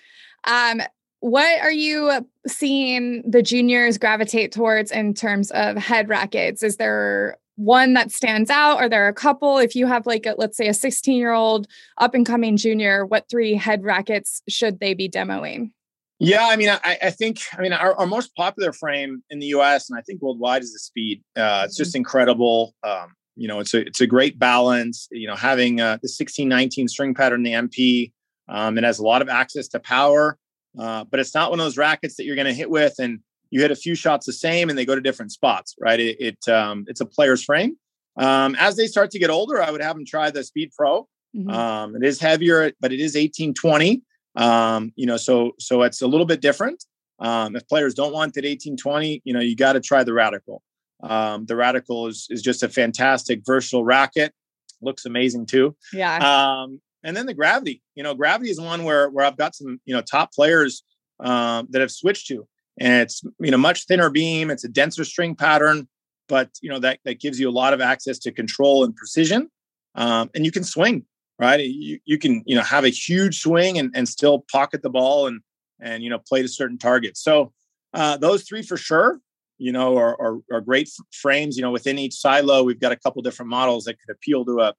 Um, 0.44 0.82
what 1.20 1.62
are 1.62 1.72
you 1.72 2.26
seeing 2.48 3.24
the 3.30 3.41
juniors 3.41 3.98
gravitate 3.98 4.52
towards 4.52 4.91
in 4.91 5.13
terms 5.13 5.52
of 5.52 5.78
head 5.78 6.10
rackets? 6.10 6.63
Is 6.63 6.78
there 6.78 7.38
one 7.56 7.93
that 7.96 8.12
stands 8.12 8.50
out? 8.50 8.78
Are 8.78 8.88
there 8.88 9.08
a 9.08 9.13
couple? 9.13 9.58
If 9.58 9.76
you 9.76 9.88
have 9.88 10.06
like 10.06 10.26
a, 10.26 10.36
let's 10.38 10.58
say 10.58 10.67
a 10.67 10.74
16 10.74 11.17
year 11.17 11.34
old 11.34 11.67
up 11.98 12.13
and 12.13 12.26
coming 12.26 12.56
junior, 12.56 13.06
what 13.06 13.30
three 13.30 13.56
head 13.56 13.84
rackets 13.84 14.41
should 14.48 14.80
they 14.80 14.93
be 14.93 15.10
demoing? 15.10 15.72
Yeah, 16.19 16.47
I 16.47 16.56
mean, 16.56 16.69
I, 16.69 16.97
I 17.03 17.10
think, 17.12 17.39
I 17.58 17.62
mean, 17.62 17.73
our, 17.73 17.93
our, 17.95 18.08
most 18.08 18.36
popular 18.36 18.73
frame 18.73 19.21
in 19.30 19.38
the 19.38 19.47
U.S. 19.47 19.88
and 19.89 19.99
I 19.99 20.01
think 20.01 20.19
worldwide 20.21 20.63
is 20.63 20.73
the 20.73 20.80
speed. 20.80 21.23
Uh, 21.36 21.63
it's 21.65 21.77
just 21.77 21.91
mm-hmm. 21.91 21.97
incredible. 21.97 22.73
Um, 22.84 23.13
you 23.36 23.47
know, 23.47 23.60
it's 23.60 23.75
a 23.75 23.86
it's 23.86 24.01
a 24.01 24.08
great 24.08 24.39
balance. 24.39 25.08
You 25.12 25.27
know, 25.27 25.36
having 25.36 25.80
uh, 25.80 25.99
the 26.01 26.10
sixteen 26.10 26.49
nineteen 26.49 26.88
string 26.88 27.13
pattern, 27.13 27.43
the 27.43 27.51
MP, 27.51 28.12
um, 28.49 28.77
it 28.80 28.84
has 28.84 28.97
a 28.97 29.03
lot 29.03 29.21
of 29.21 29.30
access 29.30 29.67
to 29.69 29.80
power, 29.80 30.39
uh, 30.80 31.03
but 31.03 31.19
it's 31.19 31.36
not 31.36 31.51
one 31.51 31.60
of 31.60 31.65
those 31.65 31.77
rackets 31.77 32.15
that 32.15 32.25
you're 32.25 32.36
going 32.36 32.47
to 32.47 32.53
hit 32.53 32.69
with 32.69 32.95
and 32.97 33.19
you 33.51 33.62
hit 33.62 33.71
a 33.71 33.75
few 33.75 33.93
shots 33.95 34.25
the 34.25 34.34
same 34.34 34.69
and 34.69 34.77
they 34.77 34.86
go 34.86 34.95
to 34.95 35.01
different 35.01 35.32
spots, 35.32 35.75
right? 35.80 35.99
It, 35.99 36.17
it 36.19 36.51
um, 36.51 36.86
it's 36.88 36.99
a 36.99 37.06
player's 37.06 37.43
frame. 37.43 37.77
Um, 38.17 38.56
as 38.58 38.75
they 38.75 38.88
start 38.88 39.12
to 39.12 39.19
get 39.19 39.30
older, 39.30 39.62
I 39.62 39.69
would 39.69 39.82
have 39.82 39.95
them 39.95 40.06
try 40.06 40.32
the 40.32 40.43
Speed 40.43 40.71
Pro. 40.75 41.08
Mm-hmm. 41.36 41.49
Um, 41.49 41.95
it 41.95 42.03
is 42.03 42.19
heavier, 42.19 42.71
but 42.82 42.91
it 42.91 42.99
is 42.99 43.15
eighteen 43.15 43.53
twenty. 43.53 44.01
Um, 44.38 44.93
you 44.95 45.08
know, 45.08 45.17
so 45.17 45.54
so 45.60 45.82
it's 45.82 46.02
a 46.02 46.08
little 46.08 46.26
bit 46.26 46.41
different. 46.41 46.86
Um, 47.19 47.56
if 47.56 47.67
players 47.67 47.95
don't 47.95 48.13
want 48.13 48.36
that 48.36 48.43
1820, 48.43 49.23
you 49.26 49.34
know, 49.34 49.39
you 49.39 49.56
got 49.56 49.73
to 49.73 49.82
try 49.82 50.04
the 50.04 50.13
Radical. 50.13 50.62
Um, 51.04 51.45
the 51.47 51.56
Radical 51.56 52.08
is 52.08 52.28
is 52.30 52.41
just 52.41 52.63
a 52.63 52.69
fantastic, 52.69 53.41
versatile 53.45 53.84
racket. 53.84 54.34
Looks 54.82 55.06
amazing 55.06 55.47
too. 55.47 55.76
Yeah. 55.91 56.17
Um, 56.17 56.80
and 57.04 57.17
then 57.17 57.26
the 57.26 57.34
Gravity. 57.34 57.82
You 57.95 58.04
know, 58.04 58.13
Gravity 58.13 58.52
is 58.52 58.62
one 58.62 58.84
where 58.84 59.10
where 59.10 59.26
I've 59.26 59.38
got 59.38 59.56
some 59.56 59.82
you 59.86 59.95
know 59.95 60.02
top 60.02 60.32
players 60.34 60.84
um, 61.19 61.67
that 61.71 61.82
have 61.82 61.91
switched 61.91 62.28
to, 62.28 62.47
and 62.80 63.02
it's 63.02 63.23
you 63.39 63.50
know 63.50 63.58
much 63.58 63.86
thinner 63.86 64.12
beam. 64.12 64.52
It's 64.52 64.63
a 64.63 64.69
denser 64.69 65.04
string 65.04 65.34
pattern, 65.36 65.88
but 66.28 66.52
you 66.62 66.69
know 66.69 66.80
that 66.80 67.00
that 67.06 67.19
gives 67.19 67.39
you 67.39 67.50
a 67.50 67.52
lot 67.52 67.73
of 67.73 67.82
access 67.82 68.19
to 68.19 68.32
control 68.32 68.84
and 68.84 68.95
precision, 68.95 69.50
um, 69.95 70.30
and 70.36 70.45
you 70.45 70.52
can 70.52 70.63
swing 70.63 71.06
right? 71.39 71.60
You, 71.60 72.00
you 72.06 72.17
can, 72.17 72.43
you 72.45 72.56
know, 72.56 72.63
have 72.63 72.84
a 72.84 72.89
huge 72.89 73.39
swing 73.39 73.78
and, 73.78 73.91
and 73.93 74.08
still 74.08 74.45
pocket 74.52 74.82
the 74.82 74.89
ball 74.89 75.28
and, 75.28 75.41
and, 75.80 76.04
you 76.04 76.10
know, 76.10 76.19
play 76.19 76.41
to 76.41 76.47
certain 76.47 76.78
targets. 76.78 77.23
So 77.23 77.54
uh, 77.93 78.17
those 78.17 78.43
three 78.43 78.63
for 78.63 78.78
sure, 78.78 79.19
you 79.58 79.71
know, 79.71 79.97
are, 79.97 80.19
are, 80.19 80.39
are 80.52 80.62
great 80.62 80.89
frames, 81.12 81.58
you 81.58 81.63
know, 81.63 81.71
within 81.71 82.00
each 82.00 82.15
silo, 82.15 82.63
we've 82.63 82.80
got 82.80 82.91
a 82.91 82.95
couple 82.95 83.21
different 83.21 83.50
models 83.50 83.86
that 83.86 84.00
could 84.00 84.13
appeal 84.13 84.45
to 84.45 84.60
a 84.62 84.73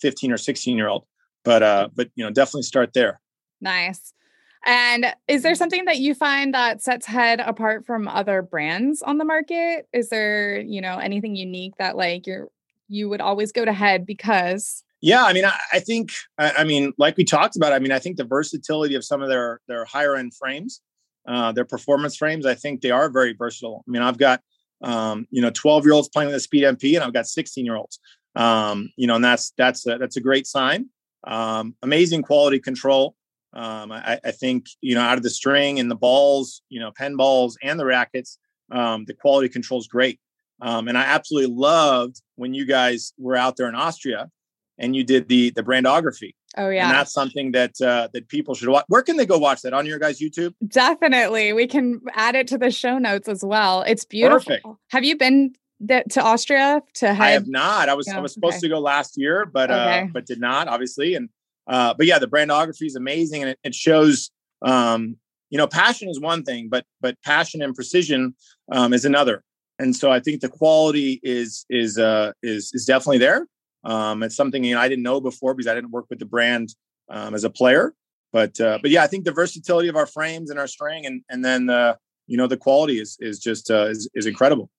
15 0.00 0.32
or 0.32 0.36
16 0.36 0.76
year 0.76 0.88
old, 0.88 1.04
but, 1.44 1.62
uh, 1.62 1.88
but, 1.94 2.10
you 2.14 2.24
know, 2.24 2.30
definitely 2.30 2.62
start 2.62 2.92
there. 2.94 3.20
Nice. 3.60 4.12
And 4.66 5.14
is 5.28 5.42
there 5.42 5.54
something 5.54 5.84
that 5.84 5.98
you 5.98 6.14
find 6.14 6.54
that 6.54 6.82
sets 6.82 7.06
Head 7.06 7.40
apart 7.40 7.84
from 7.84 8.08
other 8.08 8.40
brands 8.40 9.02
on 9.02 9.18
the 9.18 9.24
market? 9.24 9.86
Is 9.92 10.08
there, 10.08 10.58
you 10.58 10.80
know, 10.80 10.98
anything 10.98 11.36
unique 11.36 11.76
that 11.78 11.96
like 11.96 12.26
you're 12.26 12.48
you 12.88 13.08
would 13.08 13.20
always 13.20 13.52
go 13.52 13.64
to 13.64 13.72
Head 13.72 14.06
because 14.06 14.84
yeah, 15.04 15.24
I 15.24 15.34
mean, 15.34 15.44
I, 15.44 15.52
I 15.74 15.80
think, 15.80 16.12
I, 16.38 16.52
I, 16.58 16.64
mean, 16.64 16.94
like 16.96 17.18
we 17.18 17.24
talked 17.24 17.56
about, 17.56 17.74
I 17.74 17.78
mean, 17.78 17.92
I 17.92 17.98
think 17.98 18.16
the 18.16 18.24
versatility 18.24 18.94
of 18.94 19.04
some 19.04 19.20
of 19.20 19.28
their 19.28 19.60
their 19.68 19.84
higher 19.84 20.16
end 20.16 20.32
frames, 20.34 20.80
uh, 21.28 21.52
their 21.52 21.66
performance 21.66 22.16
frames, 22.16 22.46
I 22.46 22.54
think 22.54 22.80
they 22.80 22.90
are 22.90 23.10
very 23.10 23.34
versatile. 23.34 23.84
I 23.86 23.90
mean, 23.90 24.00
I've 24.00 24.16
got, 24.16 24.40
um, 24.82 25.26
you 25.30 25.42
know, 25.42 25.50
twelve 25.50 25.84
year 25.84 25.92
olds 25.92 26.08
playing 26.08 26.28
with 26.28 26.36
a 26.36 26.40
Speed 26.40 26.64
MP, 26.64 26.94
and 26.94 27.04
I've 27.04 27.12
got 27.12 27.26
sixteen 27.26 27.66
year 27.66 27.76
olds. 27.76 28.00
Um, 28.34 28.88
you 28.96 29.06
know, 29.06 29.16
and 29.16 29.24
that's 29.24 29.52
that's 29.58 29.86
a, 29.86 29.98
that's 29.98 30.16
a 30.16 30.22
great 30.22 30.46
sign. 30.46 30.88
Um, 31.26 31.76
amazing 31.82 32.22
quality 32.22 32.58
control. 32.58 33.14
Um, 33.52 33.92
I, 33.92 34.18
I, 34.24 34.30
think 34.30 34.68
you 34.80 34.94
know, 34.94 35.02
out 35.02 35.18
of 35.18 35.22
the 35.22 35.28
string 35.28 35.78
and 35.80 35.90
the 35.90 35.96
balls, 35.96 36.62
you 36.70 36.80
know, 36.80 36.92
Penn 36.96 37.16
balls 37.16 37.58
and 37.62 37.78
the 37.78 37.84
rackets, 37.84 38.38
um, 38.72 39.04
the 39.04 39.12
quality 39.12 39.50
control 39.50 39.80
is 39.80 39.86
great. 39.86 40.18
Um, 40.62 40.88
and 40.88 40.96
I 40.96 41.02
absolutely 41.02 41.54
loved 41.54 42.22
when 42.36 42.54
you 42.54 42.64
guys 42.64 43.12
were 43.18 43.36
out 43.36 43.58
there 43.58 43.68
in 43.68 43.74
Austria 43.74 44.30
and 44.78 44.94
you 44.96 45.04
did 45.04 45.28
the 45.28 45.50
the 45.50 45.62
brandography. 45.62 46.34
Oh 46.56 46.68
yeah, 46.68 46.88
and 46.88 46.94
that's 46.94 47.12
something 47.12 47.52
that 47.52 47.80
uh, 47.80 48.08
that 48.12 48.28
people 48.28 48.54
should 48.54 48.68
watch. 48.68 48.84
Where 48.88 49.02
can 49.02 49.16
they 49.16 49.26
go 49.26 49.38
watch 49.38 49.62
that 49.62 49.72
on 49.72 49.86
your 49.86 49.98
guys' 49.98 50.20
YouTube? 50.20 50.54
Definitely, 50.66 51.52
we 51.52 51.66
can 51.66 52.00
add 52.12 52.34
it 52.34 52.46
to 52.48 52.58
the 52.58 52.70
show 52.70 52.98
notes 52.98 53.28
as 53.28 53.44
well. 53.44 53.82
It's 53.82 54.04
beautiful. 54.04 54.56
Perfect. 54.56 54.66
Have 54.90 55.04
you 55.04 55.16
been 55.16 55.54
th- 55.86 56.04
to 56.10 56.22
Austria 56.22 56.82
to 56.94 57.14
head? 57.14 57.24
I 57.24 57.30
have 57.30 57.48
not. 57.48 57.88
I 57.88 57.94
was 57.94 58.08
I 58.08 58.20
was 58.20 58.32
supposed 58.32 58.56
okay. 58.56 58.62
to 58.62 58.68
go 58.68 58.78
last 58.78 59.16
year, 59.16 59.46
but 59.46 59.70
uh, 59.70 59.74
okay. 59.74 60.02
uh, 60.02 60.06
but 60.12 60.26
did 60.26 60.40
not, 60.40 60.68
obviously. 60.68 61.14
And 61.14 61.28
uh, 61.66 61.94
but 61.94 62.06
yeah, 62.06 62.18
the 62.18 62.28
brandography 62.28 62.86
is 62.86 62.96
amazing, 62.96 63.42
and 63.42 63.50
it, 63.50 63.58
it 63.64 63.74
shows. 63.74 64.30
Um, 64.62 65.16
you 65.50 65.58
know, 65.58 65.66
passion 65.66 66.08
is 66.08 66.18
one 66.18 66.42
thing, 66.42 66.68
but 66.68 66.84
but 67.00 67.16
passion 67.22 67.62
and 67.62 67.74
precision 67.74 68.34
um, 68.72 68.92
is 68.92 69.04
another. 69.04 69.44
And 69.78 69.94
so 69.94 70.10
I 70.10 70.20
think 70.20 70.40
the 70.40 70.48
quality 70.48 71.20
is 71.22 71.66
is 71.68 71.98
uh, 71.98 72.32
is 72.42 72.70
is 72.72 72.84
definitely 72.84 73.18
there. 73.18 73.46
Um, 73.84 74.22
it's 74.22 74.36
something 74.36 74.64
you 74.64 74.74
know, 74.74 74.80
I 74.80 74.88
didn't 74.88 75.02
know 75.02 75.20
before 75.20 75.54
because 75.54 75.68
I 75.68 75.74
didn't 75.74 75.90
work 75.90 76.06
with 76.10 76.18
the 76.18 76.24
brand 76.24 76.74
um, 77.08 77.34
as 77.34 77.44
a 77.44 77.50
player. 77.50 77.94
But 78.32 78.60
uh, 78.60 78.78
but 78.82 78.90
yeah, 78.90 79.04
I 79.04 79.06
think 79.06 79.24
the 79.24 79.32
versatility 79.32 79.88
of 79.88 79.96
our 79.96 80.06
frames 80.06 80.50
and 80.50 80.58
our 80.58 80.66
string, 80.66 81.06
and 81.06 81.22
and 81.30 81.44
then 81.44 81.70
uh, 81.70 81.94
you 82.26 82.36
know 82.36 82.48
the 82.48 82.56
quality 82.56 82.98
is 82.98 83.16
is 83.20 83.38
just 83.38 83.70
uh, 83.70 83.86
is 83.86 84.08
is 84.14 84.26
incredible. 84.26 84.70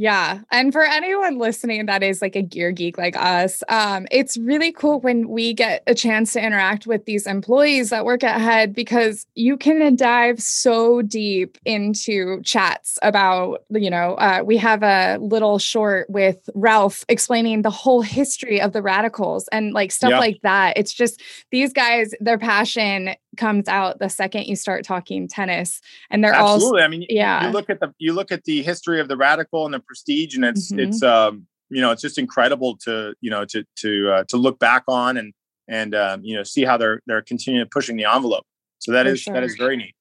Yeah. 0.00 0.42
And 0.52 0.72
for 0.72 0.84
anyone 0.84 1.38
listening 1.38 1.86
that 1.86 2.04
is 2.04 2.22
like 2.22 2.36
a 2.36 2.42
gear 2.42 2.70
geek 2.70 2.96
like 2.96 3.16
us, 3.16 3.64
um, 3.68 4.06
it's 4.12 4.36
really 4.36 4.70
cool 4.70 5.00
when 5.00 5.28
we 5.28 5.52
get 5.52 5.82
a 5.88 5.94
chance 5.94 6.34
to 6.34 6.40
interact 6.40 6.86
with 6.86 7.04
these 7.04 7.26
employees 7.26 7.90
that 7.90 8.04
work 8.04 8.22
at 8.22 8.40
Head 8.40 8.76
because 8.76 9.26
you 9.34 9.56
can 9.56 9.96
dive 9.96 10.40
so 10.40 11.02
deep 11.02 11.58
into 11.64 12.40
chats 12.42 13.00
about, 13.02 13.64
you 13.70 13.90
know, 13.90 14.14
uh, 14.14 14.40
we 14.46 14.56
have 14.58 14.84
a 14.84 15.18
little 15.20 15.58
short 15.58 16.08
with 16.08 16.48
Ralph 16.54 17.04
explaining 17.08 17.62
the 17.62 17.70
whole 17.70 18.02
history 18.02 18.60
of 18.60 18.72
the 18.72 18.82
radicals 18.82 19.48
and 19.48 19.72
like 19.72 19.90
stuff 19.90 20.10
yeah. 20.10 20.20
like 20.20 20.38
that. 20.44 20.78
It's 20.78 20.94
just 20.94 21.20
these 21.50 21.72
guys, 21.72 22.14
their 22.20 22.38
passion 22.38 23.16
comes 23.38 23.68
out 23.68 23.98
the 24.00 24.08
second 24.08 24.44
you 24.44 24.56
start 24.56 24.84
talking 24.84 25.26
tennis 25.26 25.80
and 26.10 26.22
they're 26.22 26.34
Absolutely. 26.34 26.80
all 26.80 26.84
I 26.84 26.88
mean 26.88 27.06
yeah 27.08 27.46
you 27.46 27.52
look 27.52 27.70
at 27.70 27.80
the 27.80 27.94
you 27.98 28.12
look 28.12 28.30
at 28.30 28.44
the 28.44 28.62
history 28.62 29.00
of 29.00 29.08
the 29.08 29.16
radical 29.16 29.64
and 29.64 29.72
the 29.72 29.80
prestige 29.80 30.34
and 30.34 30.44
it's 30.44 30.70
mm-hmm. 30.70 30.80
it's 30.80 31.02
um 31.02 31.46
you 31.70 31.80
know 31.80 31.90
it's 31.90 32.02
just 32.02 32.18
incredible 32.18 32.76
to 32.78 33.14
you 33.20 33.30
know 33.30 33.44
to 33.46 33.64
to 33.76 34.10
uh, 34.10 34.24
to 34.28 34.36
look 34.36 34.58
back 34.58 34.84
on 34.88 35.16
and 35.16 35.32
and 35.68 35.94
um, 35.94 36.22
you 36.22 36.36
know 36.36 36.42
see 36.42 36.64
how 36.64 36.76
they're 36.76 37.00
they're 37.06 37.22
continuing 37.22 37.68
pushing 37.70 37.96
the 37.96 38.04
envelope 38.04 38.44
so 38.78 38.92
that 38.92 39.06
For 39.06 39.12
is 39.12 39.20
sure. 39.20 39.34
that 39.34 39.42
is 39.42 39.56
very 39.56 39.76
neat 39.76 39.94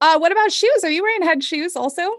uh 0.00 0.18
what 0.18 0.32
about 0.32 0.52
shoes 0.52 0.84
are 0.84 0.90
you 0.90 1.02
wearing 1.02 1.22
head 1.22 1.42
shoes 1.42 1.76
also 1.76 2.16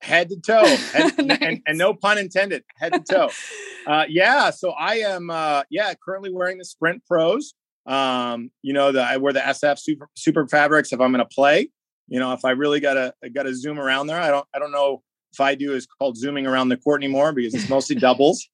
head 0.00 0.30
to 0.30 0.40
toe 0.40 0.64
head, 0.64 1.18
nice. 1.18 1.38
and, 1.40 1.62
and, 1.66 1.78
no 1.78 1.94
pun 1.94 2.18
intended 2.18 2.64
head 2.76 2.92
to 2.92 3.00
toe 3.00 3.30
uh 3.86 4.04
yeah 4.08 4.50
so 4.50 4.70
i 4.72 4.96
am 4.96 5.30
uh 5.30 5.62
yeah 5.70 5.92
currently 6.02 6.32
wearing 6.32 6.58
the 6.58 6.64
sprint 6.64 7.04
pros 7.06 7.54
um, 7.90 8.52
you 8.62 8.72
know, 8.72 8.92
the, 8.92 9.02
I 9.02 9.16
wear 9.16 9.32
the 9.32 9.40
SF 9.40 9.78
super, 9.78 10.08
super 10.14 10.46
fabrics 10.46 10.92
if 10.92 11.00
I'm 11.00 11.12
going 11.12 11.26
to 11.26 11.34
play. 11.34 11.70
You 12.06 12.20
know, 12.20 12.32
if 12.32 12.44
I 12.44 12.52
really 12.52 12.80
gotta 12.80 13.14
gotta 13.34 13.54
zoom 13.54 13.78
around 13.78 14.08
there, 14.08 14.20
I 14.20 14.30
don't 14.30 14.46
I 14.54 14.58
don't 14.58 14.72
know 14.72 15.02
if 15.32 15.40
I 15.40 15.54
do 15.54 15.74
is 15.74 15.86
called 15.86 16.16
zooming 16.16 16.46
around 16.46 16.68
the 16.68 16.76
court 16.76 17.02
anymore 17.02 17.32
because 17.32 17.54
it's 17.54 17.68
mostly 17.68 17.94
doubles. 18.00 18.48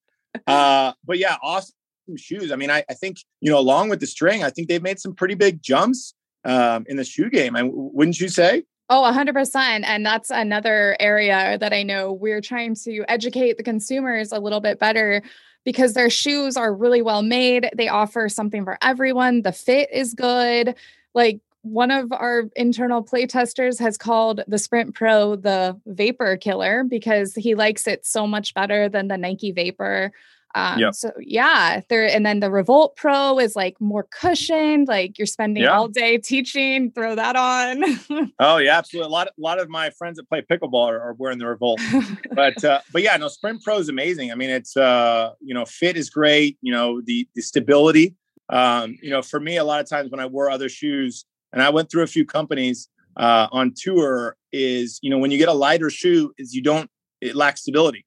Uh, 0.47 0.93
but 1.05 1.19
yeah, 1.19 1.37
awesome 1.43 1.73
shoes. 2.17 2.53
I 2.53 2.57
mean, 2.57 2.71
I, 2.71 2.85
I 2.91 2.95
think 2.95 3.19
you 3.41 3.51
know, 3.51 3.59
along 3.59 3.89
with 3.89 4.01
the 4.01 4.07
string, 4.07 4.45
I 4.45 4.51
think 4.51 4.69
they've 4.69 4.83
made 4.83 5.01
some 5.01 5.15
pretty 5.15 5.35
big 5.35 5.63
jumps 5.63 6.15
um, 6.45 6.85
in 6.89 6.97
the 6.97 7.05
shoe 7.05 7.31
game. 7.31 7.57
And 7.57 7.71
wouldn't 7.73 8.21
you 8.21 8.29
say? 8.29 8.65
Oh, 8.89 9.03
100%. 9.03 9.83
And 9.85 10.07
that's 10.07 10.31
another 10.31 10.97
area 11.01 11.59
that 11.59 11.73
I 11.73 11.83
know 11.83 12.13
we're 12.13 12.41
trying 12.41 12.77
to 12.85 13.05
educate 13.09 13.57
the 13.57 13.65
consumers 13.65 14.31
a 14.31 14.39
little 14.39 14.61
bit 14.61 14.79
better 14.79 15.23
because 15.65 15.95
their 15.95 16.11
shoes 16.11 16.57
are 16.57 16.73
really 16.73 17.03
well 17.03 17.23
made. 17.23 17.69
They 17.77 17.89
offer 17.89 18.29
something 18.29 18.65
for 18.65 18.79
everyone. 18.81 19.43
The 19.43 19.51
fit 19.51 19.89
is 19.93 20.15
good. 20.15 20.77
Like 21.15 21.41
one 21.63 21.91
of 21.91 22.13
our 22.13 22.45
internal 22.55 23.03
play 23.03 23.27
testers 23.27 23.81
has 23.81 23.99
called 23.99 24.43
the 24.47 24.59
Sprint 24.59 24.95
Pro 24.95 25.35
the 25.35 25.77
vapor 25.87 26.37
killer 26.37 26.85
because 26.85 27.35
he 27.35 27.57
likes 27.57 27.89
it 27.89 28.07
so 28.07 28.25
much 28.25 28.55
better 28.55 28.89
than 28.89 29.09
the 29.09 29.19
Nike 29.19 29.51
Vapor. 29.51 30.13
Um, 30.57 30.79
yep. 30.79 30.95
So 30.95 31.13
yeah, 31.21 31.83
there 31.91 32.07
and 32.07 32.25
then 32.25 32.41
the 32.41 32.51
Revolt 32.51 32.97
Pro 32.97 33.39
is 33.39 33.55
like 33.55 33.79
more 33.79 34.05
cushioned. 34.05 34.89
Like 34.89 35.19
you're 35.19 35.27
spending 35.27 35.65
yeah. 35.65 35.77
all 35.77 35.87
day 35.87 36.17
teaching. 36.17 36.91
Throw 36.93 37.15
that 37.15 37.37
on. 37.37 38.33
oh 38.39 38.57
yeah, 38.57 38.79
absolutely. 38.79 39.09
A 39.09 39.13
lot, 39.13 39.27
a 39.27 39.33
lot 39.37 39.61
of 39.61 39.69
my 39.69 39.91
friends 39.91 40.17
that 40.17 40.27
play 40.31 40.41
pickleball 40.41 40.89
are, 40.89 40.99
are 40.99 41.13
wearing 41.13 41.37
the 41.37 41.47
Revolt. 41.47 41.79
but 42.33 42.65
uh, 42.65 42.81
but 42.91 43.03
yeah, 43.03 43.19
no, 43.19 43.29
Sprint 43.29 43.63
Pro 43.63 43.77
is 43.77 43.91
amazing. 43.91 44.33
I 44.33 44.35
mean, 44.35 44.49
it's 44.49 44.79
uh, 44.79 45.33
you 45.43 45.53
know, 45.53 45.67
fit 45.67 45.95
is 45.95 46.09
great. 46.09 46.57
You 46.63 46.73
know, 46.73 47.03
the 47.03 47.29
the 47.35 47.43
stability. 47.43 48.17
Um, 48.49 48.97
you 49.03 49.11
know, 49.11 49.21
for 49.21 49.39
me, 49.39 49.59
a 49.59 49.65
lot 49.65 49.83
of 49.83 49.89
times 49.91 50.11
when 50.11 50.21
I 50.21 50.27
wore 50.27 50.51
other 50.51 50.71
shoes, 50.71 51.27
and 51.53 51.61
I 51.61 51.69
went 51.69 51.91
through 51.91 52.05
a 52.05 52.07
few 52.07 52.25
companies 52.25 52.89
uh, 53.19 53.49
on 53.53 53.75
tour, 53.77 54.39
is 54.53 55.01
you 55.03 55.11
know, 55.11 55.19
when 55.19 55.31
you 55.31 55.37
get 55.37 55.51
a 55.51 55.55
lighter 55.55 55.91
shoe, 55.91 56.33
is 56.39 56.55
you 56.55 56.63
don't 56.63 56.91
it 57.21 57.37
lacks 57.37 57.61
stability. 57.61 58.06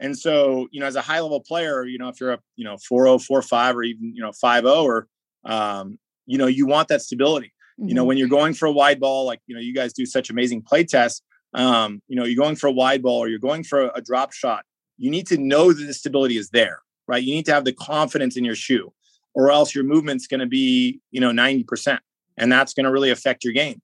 And 0.00 0.16
so, 0.16 0.68
you 0.70 0.80
know, 0.80 0.86
as 0.86 0.96
a 0.96 1.00
high 1.00 1.20
level 1.20 1.40
player, 1.40 1.84
you 1.84 1.98
know, 1.98 2.08
if 2.08 2.20
you're 2.20 2.32
a, 2.32 2.38
you 2.56 2.64
know, 2.64 2.76
4 2.76 3.18
4 3.18 3.42
5 3.42 3.76
or 3.76 3.82
even, 3.82 4.14
you 4.14 4.22
know, 4.22 4.32
5 4.32 4.64
0 4.64 4.82
or, 4.82 5.08
um, 5.44 5.98
you 6.26 6.38
know, 6.38 6.46
you 6.46 6.66
want 6.66 6.88
that 6.88 7.02
stability. 7.02 7.52
Mm-hmm. 7.78 7.88
You 7.88 7.94
know, 7.94 8.02
mm-hmm. 8.02 8.08
when 8.08 8.18
you're 8.18 8.28
going 8.28 8.54
for 8.54 8.66
a 8.66 8.72
wide 8.72 9.00
ball, 9.00 9.24
like, 9.24 9.40
you 9.46 9.54
know, 9.54 9.60
you 9.60 9.74
guys 9.74 9.92
do 9.92 10.04
such 10.04 10.28
amazing 10.28 10.62
play 10.62 10.84
tests, 10.84 11.22
um, 11.54 12.02
you 12.08 12.16
know, 12.16 12.24
you're 12.24 12.42
going 12.42 12.56
for 12.56 12.66
a 12.66 12.72
wide 12.72 13.02
ball 13.02 13.18
or 13.18 13.28
you're 13.28 13.38
going 13.38 13.64
for 13.64 13.86
a, 13.86 13.92
a 13.94 14.02
drop 14.02 14.32
shot, 14.32 14.64
you 14.98 15.10
need 15.10 15.26
to 15.28 15.38
know 15.38 15.72
that 15.72 15.84
the 15.84 15.94
stability 15.94 16.36
is 16.36 16.50
there, 16.50 16.80
right? 17.08 17.22
You 17.22 17.34
need 17.34 17.46
to 17.46 17.52
have 17.52 17.64
the 17.64 17.72
confidence 17.72 18.36
in 18.36 18.44
your 18.44 18.54
shoe 18.54 18.92
or 19.34 19.50
else 19.50 19.74
your 19.74 19.84
movement's 19.84 20.26
going 20.26 20.40
to 20.40 20.46
be, 20.46 21.00
you 21.10 21.20
know, 21.20 21.30
90%. 21.30 21.98
And 22.38 22.52
that's 22.52 22.74
going 22.74 22.84
to 22.84 22.92
really 22.92 23.10
affect 23.10 23.44
your 23.44 23.52
game. 23.52 23.80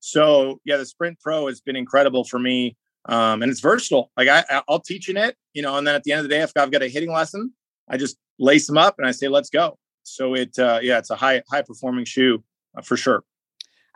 So, 0.00 0.60
yeah, 0.64 0.76
the 0.76 0.84
Sprint 0.84 1.18
Pro 1.20 1.46
has 1.46 1.60
been 1.60 1.76
incredible 1.76 2.24
for 2.24 2.38
me 2.38 2.76
um, 3.06 3.42
and 3.42 3.50
it's 3.50 3.60
versatile. 3.60 4.10
Like 4.16 4.28
I, 4.28 4.62
I'll 4.68 4.80
teach 4.80 5.08
in 5.08 5.16
it, 5.16 5.36
you 5.52 5.62
know, 5.62 5.76
and 5.76 5.86
then 5.86 5.94
at 5.94 6.04
the 6.04 6.12
end 6.12 6.20
of 6.20 6.24
the 6.24 6.34
day, 6.34 6.40
if 6.42 6.52
I've 6.56 6.70
got 6.70 6.82
a 6.82 6.88
hitting 6.88 7.12
lesson, 7.12 7.52
I 7.88 7.96
just 7.96 8.16
lace 8.38 8.66
them 8.66 8.78
up 8.78 8.96
and 8.98 9.06
I 9.06 9.10
say, 9.10 9.28
"Let's 9.28 9.50
go." 9.50 9.78
So 10.02 10.34
it, 10.34 10.58
uh, 10.58 10.80
yeah, 10.82 10.98
it's 10.98 11.10
a 11.10 11.16
high 11.16 11.42
high 11.50 11.62
performing 11.62 12.04
shoe 12.04 12.42
uh, 12.76 12.82
for 12.82 12.96
sure. 12.96 13.24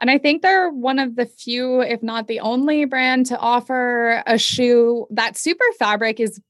And 0.01 0.11
I 0.11 0.19
think 0.19 0.43
they're 0.43 0.71
one 0.71 0.99
of 0.99 1.17
the 1.17 1.27
few, 1.27 1.81
if 1.81 2.03
not 2.03 2.29
the 2.29 2.41
only 2.41 2.85
brand 2.85 3.27
to 3.27 3.39
offer 3.39 4.23
a 4.27 4.39
shoe 4.39 5.07
that 5.11 5.37
super 5.37 5.65
fabric 5.79 6.21
is 6.21 6.41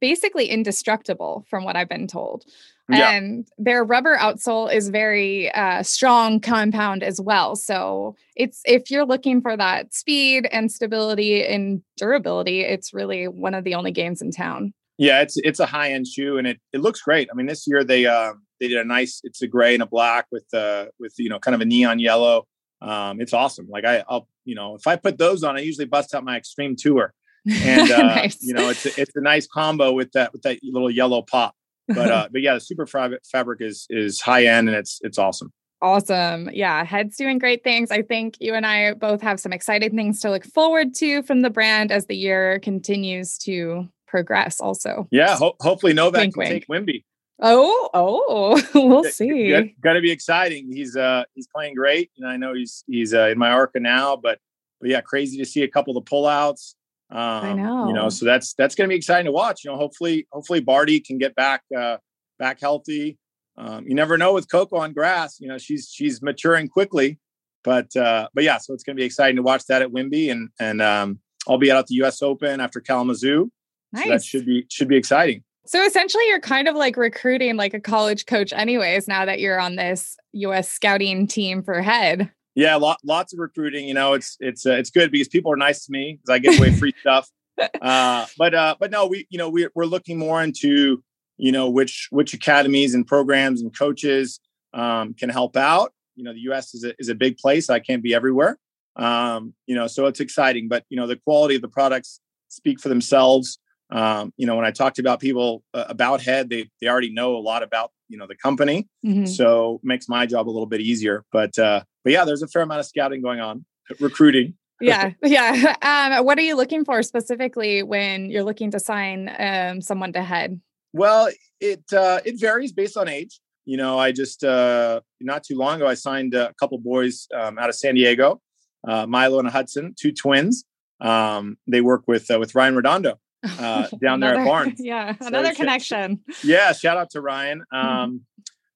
basically 0.00 0.46
indestructible, 0.46 1.44
from 1.48 1.64
what 1.64 1.74
I've 1.74 1.88
been 1.88 2.06
told. 2.06 2.44
Yeah. 2.88 3.10
And 3.10 3.46
their 3.58 3.84
rubber 3.84 4.16
outsole 4.16 4.72
is 4.72 4.88
very 4.88 5.52
uh, 5.52 5.82
strong 5.82 6.40
compound 6.40 7.02
as 7.02 7.20
well. 7.20 7.54
So 7.54 8.16
it's 8.34 8.62
if 8.64 8.90
you're 8.90 9.04
looking 9.04 9.42
for 9.42 9.56
that 9.56 9.92
speed 9.92 10.48
and 10.50 10.72
stability 10.72 11.44
and 11.44 11.82
durability, 11.98 12.62
it's 12.62 12.94
really 12.94 13.28
one 13.28 13.54
of 13.54 13.64
the 13.64 13.74
only 13.74 13.90
games 13.90 14.22
in 14.22 14.30
town. 14.30 14.72
Yeah, 14.96 15.20
it's 15.20 15.36
it's 15.36 15.60
a 15.60 15.66
high 15.66 15.92
end 15.92 16.06
shoe 16.06 16.38
and 16.38 16.46
it 16.46 16.60
it 16.72 16.80
looks 16.80 17.02
great. 17.02 17.28
I 17.30 17.36
mean, 17.36 17.46
this 17.46 17.66
year 17.66 17.84
they 17.84 18.06
uh, 18.06 18.32
they 18.58 18.68
did 18.68 18.78
a 18.78 18.84
nice. 18.84 19.20
It's 19.22 19.42
a 19.42 19.46
gray 19.46 19.74
and 19.74 19.82
a 19.82 19.86
black 19.86 20.26
with 20.32 20.46
uh 20.54 20.86
with 20.98 21.14
you 21.18 21.28
know 21.28 21.38
kind 21.38 21.54
of 21.54 21.60
a 21.60 21.66
neon 21.66 21.98
yellow. 21.98 22.46
Um, 22.80 23.20
it's 23.20 23.32
awesome. 23.32 23.68
Like 23.68 23.84
I, 23.84 24.02
I'll 24.08 24.28
you 24.44 24.54
know 24.54 24.76
if 24.76 24.86
I 24.86 24.96
put 24.96 25.18
those 25.18 25.44
on, 25.44 25.56
I 25.56 25.60
usually 25.60 25.86
bust 25.86 26.14
out 26.14 26.24
my 26.24 26.36
extreme 26.36 26.74
tour, 26.74 27.12
and 27.46 27.90
uh, 27.90 28.02
nice. 28.02 28.38
you 28.40 28.54
know 28.54 28.70
it's 28.70 28.86
a, 28.86 29.00
it's 29.00 29.14
a 29.14 29.20
nice 29.20 29.46
combo 29.46 29.92
with 29.92 30.10
that 30.12 30.32
with 30.32 30.42
that 30.42 30.58
little 30.62 30.90
yellow 30.90 31.22
pop 31.22 31.54
but 31.88 32.10
uh, 32.10 32.28
but 32.32 32.42
yeah, 32.42 32.54
the 32.54 32.60
super 32.60 32.86
fabric 32.86 33.60
is 33.60 33.86
is 33.90 34.20
high 34.20 34.44
end 34.44 34.68
and 34.68 34.76
it's 34.76 35.00
it's 35.02 35.18
awesome. 35.18 35.52
Awesome. 35.80 36.50
Yeah, 36.52 36.84
Head's 36.84 37.16
doing 37.16 37.38
great 37.38 37.62
things. 37.62 37.92
I 37.92 38.02
think 38.02 38.36
you 38.40 38.54
and 38.54 38.66
I 38.66 38.94
both 38.94 39.22
have 39.22 39.38
some 39.38 39.52
exciting 39.52 39.94
things 39.94 40.20
to 40.20 40.30
look 40.30 40.44
forward 40.44 40.92
to 40.96 41.22
from 41.22 41.42
the 41.42 41.50
brand 41.50 41.92
as 41.92 42.06
the 42.06 42.16
year 42.16 42.58
continues 42.60 43.38
to 43.38 43.88
progress. 44.08 44.60
Also, 44.60 45.06
yeah. 45.12 45.36
Ho- 45.36 45.56
hopefully, 45.60 45.92
Novak 45.92 46.20
wink, 46.20 46.34
can 46.34 46.40
wink. 46.40 46.50
take 46.50 46.68
Wimby. 46.68 47.04
Oh, 47.40 47.90
oh, 47.94 48.62
we'll 48.74 49.04
see. 49.04 49.72
Got 49.80 49.92
to 49.92 50.00
be 50.00 50.10
exciting. 50.10 50.72
He's 50.72 50.96
uh 50.96 51.24
he's 51.34 51.46
playing 51.46 51.74
great, 51.74 52.10
and 52.18 52.28
I 52.28 52.36
know 52.36 52.54
he's 52.54 52.82
he's 52.88 53.14
uh, 53.14 53.28
in 53.28 53.38
Mallorca 53.38 53.78
now. 53.78 54.16
But 54.16 54.40
but 54.80 54.90
yeah, 54.90 55.00
crazy 55.00 55.38
to 55.38 55.44
see 55.44 55.62
a 55.62 55.68
couple 55.68 55.96
of 55.96 56.04
the 56.04 56.10
pullouts. 56.10 56.74
Um, 57.10 57.20
I 57.20 57.52
know. 57.54 57.88
You 57.88 57.94
know, 57.94 58.08
so 58.08 58.24
that's 58.24 58.54
that's 58.54 58.74
going 58.74 58.88
to 58.88 58.92
be 58.92 58.96
exciting 58.96 59.26
to 59.26 59.32
watch. 59.32 59.64
You 59.64 59.70
know, 59.70 59.76
hopefully, 59.76 60.26
hopefully 60.30 60.60
Barty 60.60 61.00
can 61.00 61.18
get 61.18 61.34
back 61.34 61.62
uh, 61.76 61.98
back 62.38 62.60
healthy. 62.60 63.18
Um, 63.56 63.86
you 63.86 63.94
never 63.94 64.16
know 64.18 64.34
with 64.34 64.50
Coco 64.50 64.76
on 64.76 64.92
grass. 64.92 65.40
You 65.40 65.48
know, 65.48 65.58
she's 65.58 65.90
she's 65.92 66.22
maturing 66.22 66.68
quickly, 66.68 67.18
but 67.64 67.94
uh, 67.96 68.28
but 68.34 68.44
yeah, 68.44 68.58
so 68.58 68.74
it's 68.74 68.84
going 68.84 68.96
to 68.96 69.00
be 69.00 69.06
exciting 69.06 69.36
to 69.36 69.42
watch 69.42 69.64
that 69.66 69.82
at 69.82 69.88
Wimby, 69.88 70.30
and 70.30 70.50
and 70.60 70.82
um, 70.82 71.20
I'll 71.48 71.58
be 71.58 71.70
out 71.70 71.78
at 71.78 71.86
the 71.86 71.94
U.S. 71.96 72.22
Open 72.22 72.60
after 72.60 72.80
Kalamazoo. 72.80 73.50
Nice. 73.92 74.04
So 74.04 74.10
that 74.10 74.24
should 74.24 74.46
be 74.46 74.66
should 74.70 74.88
be 74.88 74.96
exciting. 74.96 75.42
So 75.66 75.84
essentially, 75.84 76.26
you're 76.28 76.40
kind 76.40 76.68
of 76.68 76.76
like 76.76 76.96
recruiting 76.96 77.56
like 77.56 77.74
a 77.74 77.80
college 77.80 78.26
coach, 78.26 78.52
anyways. 78.52 79.08
Now 79.08 79.24
that 79.24 79.40
you're 79.40 79.60
on 79.60 79.76
this 79.76 80.16
U.S. 80.32 80.70
scouting 80.70 81.26
team 81.26 81.62
for 81.62 81.80
head. 81.82 82.30
Yeah, 82.58 82.74
lot, 82.74 82.98
lots 83.04 83.32
of 83.32 83.38
recruiting. 83.38 83.86
You 83.86 83.94
know, 83.94 84.14
it's 84.14 84.36
it's 84.40 84.66
uh, 84.66 84.72
it's 84.72 84.90
good 84.90 85.12
because 85.12 85.28
people 85.28 85.52
are 85.52 85.56
nice 85.56 85.86
to 85.86 85.92
me 85.92 86.18
because 86.20 86.34
I 86.34 86.40
give 86.40 86.58
away 86.58 86.72
free 86.72 86.92
stuff. 87.00 87.30
Uh, 87.82 88.24
but 88.38 88.54
uh, 88.54 88.76
but 88.78 88.88
no, 88.92 89.08
we 89.08 89.26
you 89.30 89.36
know 89.36 89.48
we 89.48 89.66
we're 89.74 89.84
looking 89.84 90.16
more 90.16 90.40
into 90.40 91.02
you 91.38 91.50
know 91.50 91.68
which 91.68 92.06
which 92.10 92.32
academies 92.32 92.94
and 92.94 93.04
programs 93.04 93.60
and 93.60 93.76
coaches 93.76 94.38
um, 94.74 95.12
can 95.12 95.28
help 95.28 95.56
out. 95.56 95.92
You 96.14 96.22
know, 96.22 96.32
the 96.32 96.38
U.S. 96.42 96.72
is 96.72 96.84
a 96.84 96.94
is 97.00 97.08
a 97.08 97.16
big 97.16 97.36
place. 97.36 97.68
I 97.68 97.80
can't 97.80 98.00
be 98.00 98.14
everywhere. 98.14 98.58
Um, 98.94 99.54
you 99.66 99.74
know, 99.74 99.88
so 99.88 100.06
it's 100.06 100.20
exciting. 100.20 100.68
But 100.68 100.84
you 100.88 100.96
know, 100.96 101.08
the 101.08 101.16
quality 101.16 101.56
of 101.56 101.62
the 101.62 101.68
products 101.68 102.20
speak 102.46 102.78
for 102.78 102.88
themselves. 102.88 103.58
Um, 103.90 104.32
you 104.36 104.46
know, 104.46 104.54
when 104.54 104.64
I 104.64 104.70
talked 104.70 105.00
about 105.00 105.18
people 105.18 105.64
uh, 105.74 105.86
about 105.88 106.22
Head, 106.22 106.50
they 106.50 106.70
they 106.80 106.86
already 106.86 107.10
know 107.10 107.36
a 107.36 107.42
lot 107.42 107.64
about 107.64 107.90
you 108.08 108.18
know 108.18 108.28
the 108.28 108.36
company, 108.36 108.86
mm-hmm. 109.04 109.26
so 109.26 109.80
makes 109.82 110.08
my 110.08 110.26
job 110.26 110.48
a 110.48 110.52
little 110.52 110.66
bit 110.66 110.80
easier. 110.80 111.24
But 111.32 111.58
uh, 111.58 111.82
but 112.04 112.12
yeah, 112.12 112.24
there's 112.24 112.42
a 112.42 112.48
fair 112.48 112.62
amount 112.62 112.80
of 112.80 112.86
scouting 112.86 113.22
going 113.22 113.40
on, 113.40 113.64
recruiting. 114.00 114.54
yeah, 114.80 115.12
yeah. 115.22 115.76
Um, 115.82 116.24
what 116.24 116.38
are 116.38 116.42
you 116.42 116.56
looking 116.56 116.84
for 116.84 117.02
specifically 117.02 117.82
when 117.82 118.30
you're 118.30 118.44
looking 118.44 118.70
to 118.70 118.80
sign 118.80 119.34
um, 119.38 119.80
someone 119.80 120.12
to 120.12 120.22
head? 120.22 120.60
Well, 120.92 121.30
it 121.60 121.84
uh, 121.92 122.20
it 122.24 122.40
varies 122.40 122.72
based 122.72 122.96
on 122.96 123.08
age. 123.08 123.40
You 123.64 123.76
know, 123.76 123.98
I 123.98 124.12
just 124.12 124.44
uh, 124.44 125.00
not 125.20 125.44
too 125.44 125.56
long 125.56 125.76
ago 125.76 125.86
I 125.86 125.94
signed 125.94 126.34
a 126.34 126.54
couple 126.58 126.78
boys 126.78 127.26
um, 127.34 127.58
out 127.58 127.68
of 127.68 127.74
San 127.74 127.94
Diego, 127.94 128.40
uh, 128.86 129.06
Milo 129.06 129.40
and 129.40 129.48
Hudson, 129.48 129.94
two 129.98 130.12
twins. 130.12 130.64
Um, 131.00 131.58
they 131.66 131.80
work 131.80 132.04
with 132.06 132.30
uh, 132.30 132.38
with 132.38 132.54
Ryan 132.54 132.76
Redondo, 132.76 133.18
uh, 133.44 133.88
down 134.02 134.20
there 134.20 134.36
at 134.36 134.46
Barnes. 134.46 134.74
Yeah, 134.78 135.14
another 135.20 135.50
so, 135.50 135.54
connection. 135.54 136.20
Yeah, 136.42 136.72
shout 136.72 136.96
out 136.96 137.10
to 137.10 137.20
Ryan. 137.20 137.62
Mm-hmm. 137.72 138.16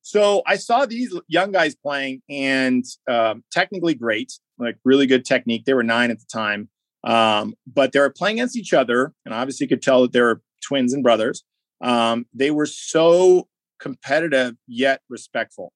So 0.03 0.43
I 0.47 0.57
saw 0.57 0.85
these 0.85 1.17
young 1.29 1.53
guys 1.53 1.77
playing 1.77 2.23
and 2.29 2.85
um, 3.09 3.45
technically 3.53 3.95
great, 3.95 4.33
like 4.59 4.77
really 4.85 5.07
good 5.07 5.25
technique. 5.25 5.65
They 5.65 5.75
were 5.75 5.85
nine 5.85 6.11
at 6.11 6.19
the 6.19 6.27
time, 6.31 6.69
um, 7.05 7.55
but 7.67 7.93
they 7.93 8.01
were 8.01 8.11
playing 8.11 8.39
against 8.39 8.57
each 8.57 8.73
other, 8.73 9.13
and 9.25 9.33
obviously 9.33 9.65
you 9.65 9.69
could 9.69 9.83
tell 9.83 10.03
that 10.03 10.13
they 10.13 10.21
were 10.21 10.43
twins 10.61 10.93
and 10.93 11.05
brothers. 11.05 11.45
Um, 11.81 12.27
they 12.35 12.51
were 12.51 12.67
so 12.67 13.49
competitive 13.81 14.57
yet 14.67 15.03
respectful. 15.09 15.73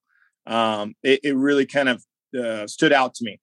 Um, 0.47 0.95
it, 1.03 1.21
it, 1.25 1.37
really 1.37 1.67
kind 1.67 1.89
of 1.89 2.05
uh, 2.39 2.67
stood 2.69 2.93
out 2.93 3.15
to 3.15 3.25
me. 3.25 3.41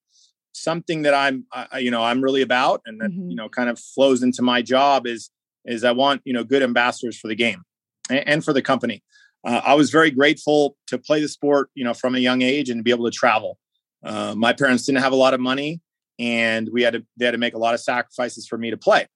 Something 0.54 1.02
that 1.02 1.13
I'm, 1.13 1.46
uh, 1.52 1.78
you 1.78 1.91
know, 1.91 2.02
I'm 2.02 2.22
really 2.22 2.41
about, 2.41 2.82
and 2.86 3.02
that 3.02 3.12
mm-hmm. 3.12 3.30
you 3.30 3.36
know, 3.36 3.50
kind 3.50 3.69
of 3.69 3.80
flows 3.80 4.24
into 4.24 4.41
my 4.41 4.62
job 4.62 5.06
is 5.08 5.30
is 5.65 5.84
I 5.84 5.91
want 5.91 6.22
you 6.26 6.34
know 6.34 6.43
good 6.43 6.63
ambassadors 6.63 7.17
for 7.17 7.28
the 7.28 7.36
game 7.36 7.63
and, 8.10 8.28
and 8.28 8.46
for 8.46 8.54
the 8.54 8.62
company. 8.62 9.04
Uh, 9.45 9.62
I 9.63 9.73
was 9.73 9.89
very 9.89 10.10
grateful 10.12 10.77
to 10.88 10.97
play 10.97 11.21
the 11.21 11.27
sport, 11.27 11.69
you 11.75 11.84
know, 11.84 11.93
from 11.93 12.15
a 12.15 12.19
young 12.19 12.41
age 12.41 12.69
and 12.69 12.84
be 12.84 12.91
able 12.91 13.06
to 13.06 13.12
travel. 13.12 13.60
Uh, 14.03 14.34
my 14.36 14.53
parents 14.53 14.86
didn't 14.86 15.01
have 15.01 15.12
a 15.13 15.17
lot 15.17 15.34
of 15.34 15.39
money, 15.39 15.82
and 16.19 16.69
we 16.71 16.84
had 16.84 16.93
to 16.93 17.06
they 17.17 17.25
had 17.25 17.32
to 17.32 17.38
make 17.38 17.53
a 17.53 17.58
lot 17.58 17.73
of 17.73 17.79
sacrifices 17.79 18.47
for 18.47 18.58
me 18.58 18.69
to 18.69 18.77
play. 18.77 19.08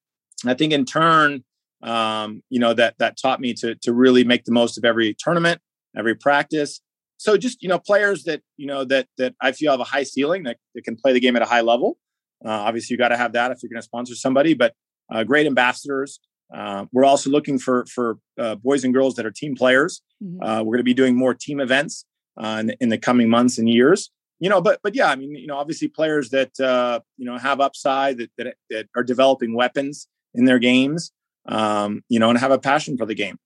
I 0.46 0.54
think 0.54 0.72
in 0.72 0.84
turn, 0.84 1.44
um, 1.82 2.42
you 2.50 2.58
know, 2.58 2.74
that 2.74 2.94
that 2.98 3.16
taught 3.20 3.40
me 3.40 3.54
to 3.54 3.74
to 3.76 3.92
really 3.92 4.24
make 4.24 4.44
the 4.44 4.52
most 4.52 4.78
of 4.78 4.84
every 4.84 5.14
tournament, 5.18 5.60
every 5.96 6.14
practice. 6.14 6.80
So 7.18 7.36
just 7.36 7.62
you 7.62 7.68
know, 7.68 7.78
players 7.78 8.24
that 8.24 8.42
you 8.56 8.66
know 8.66 8.84
that 8.84 9.08
that 9.18 9.34
I 9.40 9.52
feel 9.52 9.72
have 9.72 9.80
a 9.80 9.84
high 9.84 10.04
ceiling 10.04 10.44
that, 10.44 10.58
that 10.74 10.84
can 10.84 10.96
play 10.96 11.12
the 11.12 11.20
game 11.20 11.36
at 11.36 11.42
a 11.42 11.46
high 11.46 11.62
level. 11.62 11.98
Uh, 12.44 12.50
obviously, 12.50 12.94
you 12.94 12.98
got 12.98 13.08
to 13.08 13.16
have 13.16 13.32
that 13.32 13.50
if 13.50 13.62
you're 13.62 13.70
going 13.70 13.80
to 13.80 13.84
sponsor 13.84 14.14
somebody, 14.14 14.54
but 14.54 14.74
uh, 15.12 15.24
great 15.24 15.46
ambassadors. 15.46 16.20
Uh, 16.54 16.86
we're 16.92 17.04
also 17.04 17.30
looking 17.30 17.58
for 17.58 17.84
for 17.86 18.18
uh, 18.38 18.54
boys 18.56 18.84
and 18.84 18.94
girls 18.94 19.14
that 19.16 19.26
are 19.26 19.30
team 19.30 19.54
players. 19.54 20.02
Mm-hmm. 20.22 20.42
Uh, 20.42 20.58
we're 20.62 20.72
going 20.72 20.78
to 20.78 20.84
be 20.84 20.94
doing 20.94 21.16
more 21.16 21.34
team 21.34 21.60
events 21.60 22.04
uh, 22.36 22.58
in, 22.60 22.70
in, 22.80 22.88
the 22.88 22.98
coming 22.98 23.28
months 23.28 23.58
and 23.58 23.68
years. 23.68 24.10
You 24.40 24.48
know, 24.48 24.60
but 24.60 24.80
but 24.82 24.94
yeah, 24.94 25.10
I 25.10 25.16
mean, 25.16 25.34
you 25.34 25.46
know, 25.46 25.56
obviously 25.56 25.88
players 25.88 26.30
that 26.30 26.58
uh, 26.58 27.00
you 27.16 27.26
know 27.26 27.36
have 27.36 27.60
upside 27.60 28.18
that, 28.18 28.30
that 28.38 28.54
that 28.70 28.86
are 28.96 29.04
developing 29.04 29.54
weapons 29.54 30.08
in 30.34 30.44
their 30.44 30.58
games. 30.58 31.12
Um, 31.46 32.02
you 32.08 32.18
know, 32.18 32.28
and 32.28 32.38
have 32.38 32.50
a 32.50 32.58
passion 32.58 32.98
for 32.98 33.06
the 33.06 33.14
game. 33.14 33.38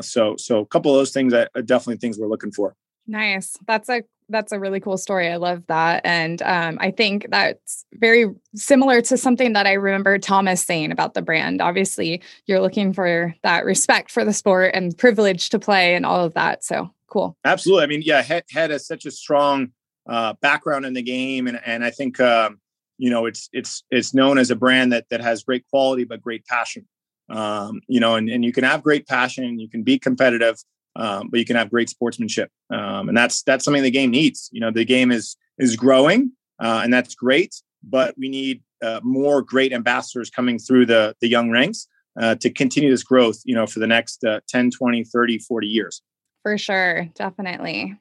so 0.00 0.36
so 0.36 0.60
a 0.60 0.66
couple 0.66 0.90
of 0.90 0.98
those 0.98 1.12
things 1.12 1.34
are 1.34 1.48
definitely 1.64 1.98
things 1.98 2.18
we're 2.18 2.28
looking 2.28 2.52
for. 2.52 2.74
Nice. 3.06 3.56
That's 3.66 3.88
a 3.88 4.02
that's 4.28 4.52
a 4.52 4.58
really 4.58 4.80
cool 4.80 4.98
story. 4.98 5.28
I 5.28 5.36
love 5.36 5.62
that. 5.68 6.02
And 6.04 6.42
um, 6.42 6.78
I 6.80 6.90
think 6.90 7.26
that's 7.30 7.84
very 7.94 8.26
similar 8.54 9.00
to 9.02 9.16
something 9.16 9.52
that 9.52 9.66
I 9.66 9.74
remember 9.74 10.18
Thomas 10.18 10.62
saying 10.64 10.92
about 10.92 11.14
the 11.14 11.22
brand. 11.22 11.60
Obviously, 11.60 12.22
you're 12.46 12.60
looking 12.60 12.92
for 12.92 13.34
that 13.42 13.64
respect 13.64 14.10
for 14.10 14.24
the 14.24 14.32
sport 14.32 14.72
and 14.74 14.96
privilege 14.96 15.50
to 15.50 15.58
play 15.58 15.94
and 15.94 16.04
all 16.04 16.24
of 16.24 16.34
that. 16.34 16.64
So 16.64 16.90
cool. 17.08 17.36
Absolutely. 17.44 17.84
I 17.84 17.86
mean, 17.86 18.02
yeah, 18.04 18.22
Head, 18.22 18.44
Head 18.50 18.70
has 18.70 18.86
such 18.86 19.06
a 19.06 19.10
strong 19.10 19.72
uh, 20.08 20.34
background 20.40 20.86
in 20.86 20.94
the 20.94 21.02
game, 21.02 21.46
and 21.46 21.60
and 21.64 21.84
I 21.84 21.90
think 21.90 22.20
um, 22.20 22.60
you 22.98 23.10
know 23.10 23.26
it's 23.26 23.48
it's 23.52 23.82
it's 23.90 24.14
known 24.14 24.38
as 24.38 24.50
a 24.50 24.56
brand 24.56 24.92
that 24.92 25.06
that 25.10 25.20
has 25.20 25.42
great 25.42 25.64
quality 25.68 26.04
but 26.04 26.22
great 26.22 26.46
passion. 26.46 26.86
Um, 27.28 27.80
you 27.88 27.98
know, 27.98 28.14
and, 28.14 28.28
and 28.28 28.44
you 28.44 28.52
can 28.52 28.62
have 28.62 28.84
great 28.84 29.08
passion, 29.08 29.58
you 29.58 29.68
can 29.68 29.82
be 29.82 29.98
competitive, 29.98 30.58
um, 30.96 31.28
but 31.30 31.38
you 31.38 31.46
can 31.46 31.56
have 31.56 31.70
great 31.70 31.88
sportsmanship, 31.88 32.50
um, 32.70 33.08
and 33.08 33.16
that's 33.16 33.42
that's 33.42 33.64
something 33.64 33.82
the 33.82 33.90
game 33.90 34.10
needs. 34.10 34.48
You 34.52 34.60
know, 34.60 34.70
the 34.70 34.84
game 34.84 35.12
is 35.12 35.36
is 35.58 35.76
growing, 35.76 36.32
uh, 36.58 36.80
and 36.82 36.92
that's 36.92 37.14
great. 37.14 37.54
But 37.82 38.14
we 38.18 38.28
need 38.28 38.62
uh, 38.82 39.00
more 39.02 39.42
great 39.42 39.72
ambassadors 39.72 40.30
coming 40.30 40.58
through 40.58 40.86
the 40.86 41.14
the 41.20 41.28
young 41.28 41.50
ranks 41.50 41.86
uh, 42.20 42.34
to 42.36 42.50
continue 42.50 42.90
this 42.90 43.02
growth. 43.02 43.40
You 43.44 43.54
know, 43.54 43.66
for 43.66 43.78
the 43.78 43.86
next 43.86 44.24
uh, 44.24 44.40
10, 44.48 44.70
20, 44.70 45.04
30, 45.04 45.38
40 45.38 45.66
years. 45.66 46.02
For 46.42 46.56
sure, 46.56 47.08
definitely. 47.14 47.98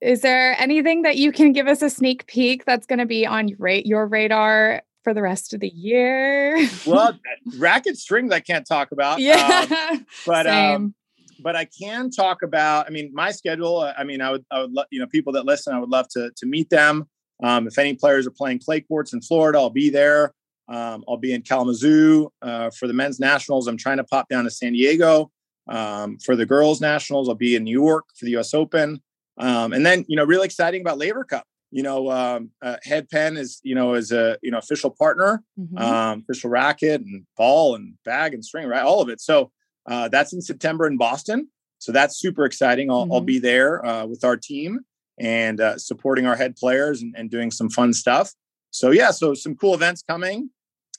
Is 0.00 0.20
there 0.20 0.54
anything 0.60 1.02
that 1.02 1.16
you 1.16 1.32
can 1.32 1.52
give 1.52 1.66
us 1.66 1.82
a 1.82 1.90
sneak 1.90 2.26
peek 2.26 2.64
that's 2.64 2.86
going 2.86 3.00
to 3.00 3.06
be 3.06 3.26
on 3.26 3.48
your 3.48 4.06
radar 4.06 4.82
for 5.02 5.12
the 5.12 5.22
rest 5.22 5.54
of 5.54 5.60
the 5.60 5.68
year? 5.68 6.58
well, 6.86 7.18
racket 7.58 7.96
strings 7.96 8.32
I 8.32 8.40
can't 8.40 8.66
talk 8.66 8.92
about. 8.92 9.18
Yeah, 9.18 9.66
um, 9.90 10.06
but 10.26 10.46
um, 10.46 10.94
but 11.40 11.56
I 11.56 11.64
can 11.66 12.10
talk 12.10 12.42
about. 12.42 12.86
I 12.86 12.90
mean, 12.90 13.10
my 13.14 13.30
schedule. 13.30 13.78
Uh, 13.78 13.94
I 13.96 14.04
mean, 14.04 14.20
I 14.20 14.32
would, 14.32 14.44
I 14.50 14.60
would, 14.62 14.74
you 14.90 15.00
know, 15.00 15.06
people 15.06 15.32
that 15.34 15.44
listen, 15.44 15.74
I 15.74 15.78
would 15.78 15.90
love 15.90 16.08
to 16.10 16.30
to 16.36 16.46
meet 16.46 16.70
them. 16.70 17.08
Um, 17.42 17.66
if 17.66 17.78
any 17.78 17.94
players 17.94 18.26
are 18.26 18.32
playing 18.32 18.60
clay 18.60 18.80
courts 18.80 19.12
in 19.12 19.20
Florida, 19.20 19.58
I'll 19.58 19.70
be 19.70 19.90
there. 19.90 20.32
Um, 20.68 21.04
I'll 21.08 21.16
be 21.16 21.32
in 21.32 21.42
Kalamazoo 21.42 22.30
uh, 22.42 22.70
for 22.70 22.86
the 22.86 22.92
men's 22.92 23.18
nationals. 23.18 23.68
I'm 23.68 23.76
trying 23.76 23.96
to 23.98 24.04
pop 24.04 24.28
down 24.28 24.44
to 24.44 24.50
San 24.50 24.72
Diego 24.72 25.30
um, 25.68 26.18
for 26.18 26.36
the 26.36 26.44
girls 26.44 26.80
nationals. 26.80 27.28
I'll 27.28 27.34
be 27.34 27.56
in 27.56 27.64
New 27.64 27.70
York 27.70 28.04
for 28.16 28.24
the 28.24 28.32
U.S. 28.32 28.52
Open, 28.54 29.00
um, 29.38 29.72
and 29.72 29.84
then 29.84 30.04
you 30.08 30.16
know, 30.16 30.24
really 30.24 30.46
exciting 30.46 30.80
about 30.80 30.98
Laver 30.98 31.24
Cup. 31.24 31.44
You 31.70 31.82
know, 31.82 32.10
um, 32.10 32.50
uh, 32.62 32.76
Head 32.82 33.08
Penn 33.10 33.36
is 33.36 33.60
you 33.62 33.74
know 33.74 33.94
is 33.94 34.12
a 34.12 34.38
you 34.42 34.50
know 34.50 34.58
official 34.58 34.90
partner, 34.90 35.42
mm-hmm. 35.58 35.78
Um, 35.78 36.24
official 36.28 36.50
racket 36.50 37.02
and 37.02 37.24
ball 37.36 37.74
and 37.74 37.94
bag 38.04 38.34
and 38.34 38.44
string, 38.44 38.66
right? 38.66 38.82
All 38.82 39.00
of 39.00 39.08
it. 39.08 39.20
So 39.20 39.52
uh, 39.88 40.08
that's 40.08 40.32
in 40.32 40.40
September 40.40 40.86
in 40.86 40.96
Boston. 40.96 41.48
So 41.78 41.92
that's 41.92 42.18
super 42.18 42.44
exciting. 42.44 42.90
I'll, 42.90 43.04
mm-hmm. 43.04 43.12
I'll 43.12 43.20
be 43.20 43.38
there 43.38 43.84
uh, 43.84 44.06
with 44.06 44.24
our 44.24 44.36
team 44.36 44.80
and 45.18 45.60
uh, 45.60 45.78
supporting 45.78 46.26
our 46.26 46.36
head 46.36 46.56
players 46.56 47.02
and, 47.02 47.14
and, 47.16 47.30
doing 47.30 47.50
some 47.50 47.68
fun 47.68 47.92
stuff. 47.92 48.32
So, 48.70 48.90
yeah, 48.90 49.10
so 49.10 49.34
some 49.34 49.56
cool 49.56 49.74
events 49.74 50.02
coming. 50.08 50.50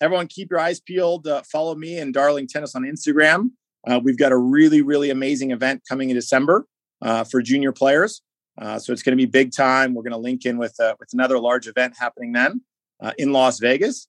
Everyone, 0.01 0.27
keep 0.27 0.49
your 0.49 0.59
eyes 0.59 0.81
peeled. 0.81 1.27
Uh, 1.27 1.41
follow 1.49 1.75
me 1.75 1.99
and 1.99 2.13
Darling 2.13 2.47
Tennis 2.47 2.75
on 2.75 2.83
Instagram. 2.83 3.51
Uh, 3.87 3.99
we've 4.03 4.17
got 4.17 4.33
a 4.33 4.37
really, 4.37 4.81
really 4.81 5.09
amazing 5.09 5.51
event 5.51 5.83
coming 5.87 6.09
in 6.09 6.15
December 6.15 6.65
uh, 7.01 7.23
for 7.23 7.41
junior 7.41 7.71
players. 7.71 8.21
so 8.59 8.91
it's 8.91 9.03
going 9.03 9.17
to 9.17 9.21
be 9.21 9.25
big 9.25 9.53
time. 9.53 9.93
We're 9.93 10.03
going 10.03 10.11
to 10.11 10.17
link 10.17 10.45
in 10.45 10.57
with 10.57 10.75
with 10.99 11.09
another 11.13 11.39
large 11.39 11.67
event 11.67 11.95
happening 11.97 12.33
then 12.33 12.61
in 13.17 13.31
Las 13.31 13.59
Vegas. 13.59 14.07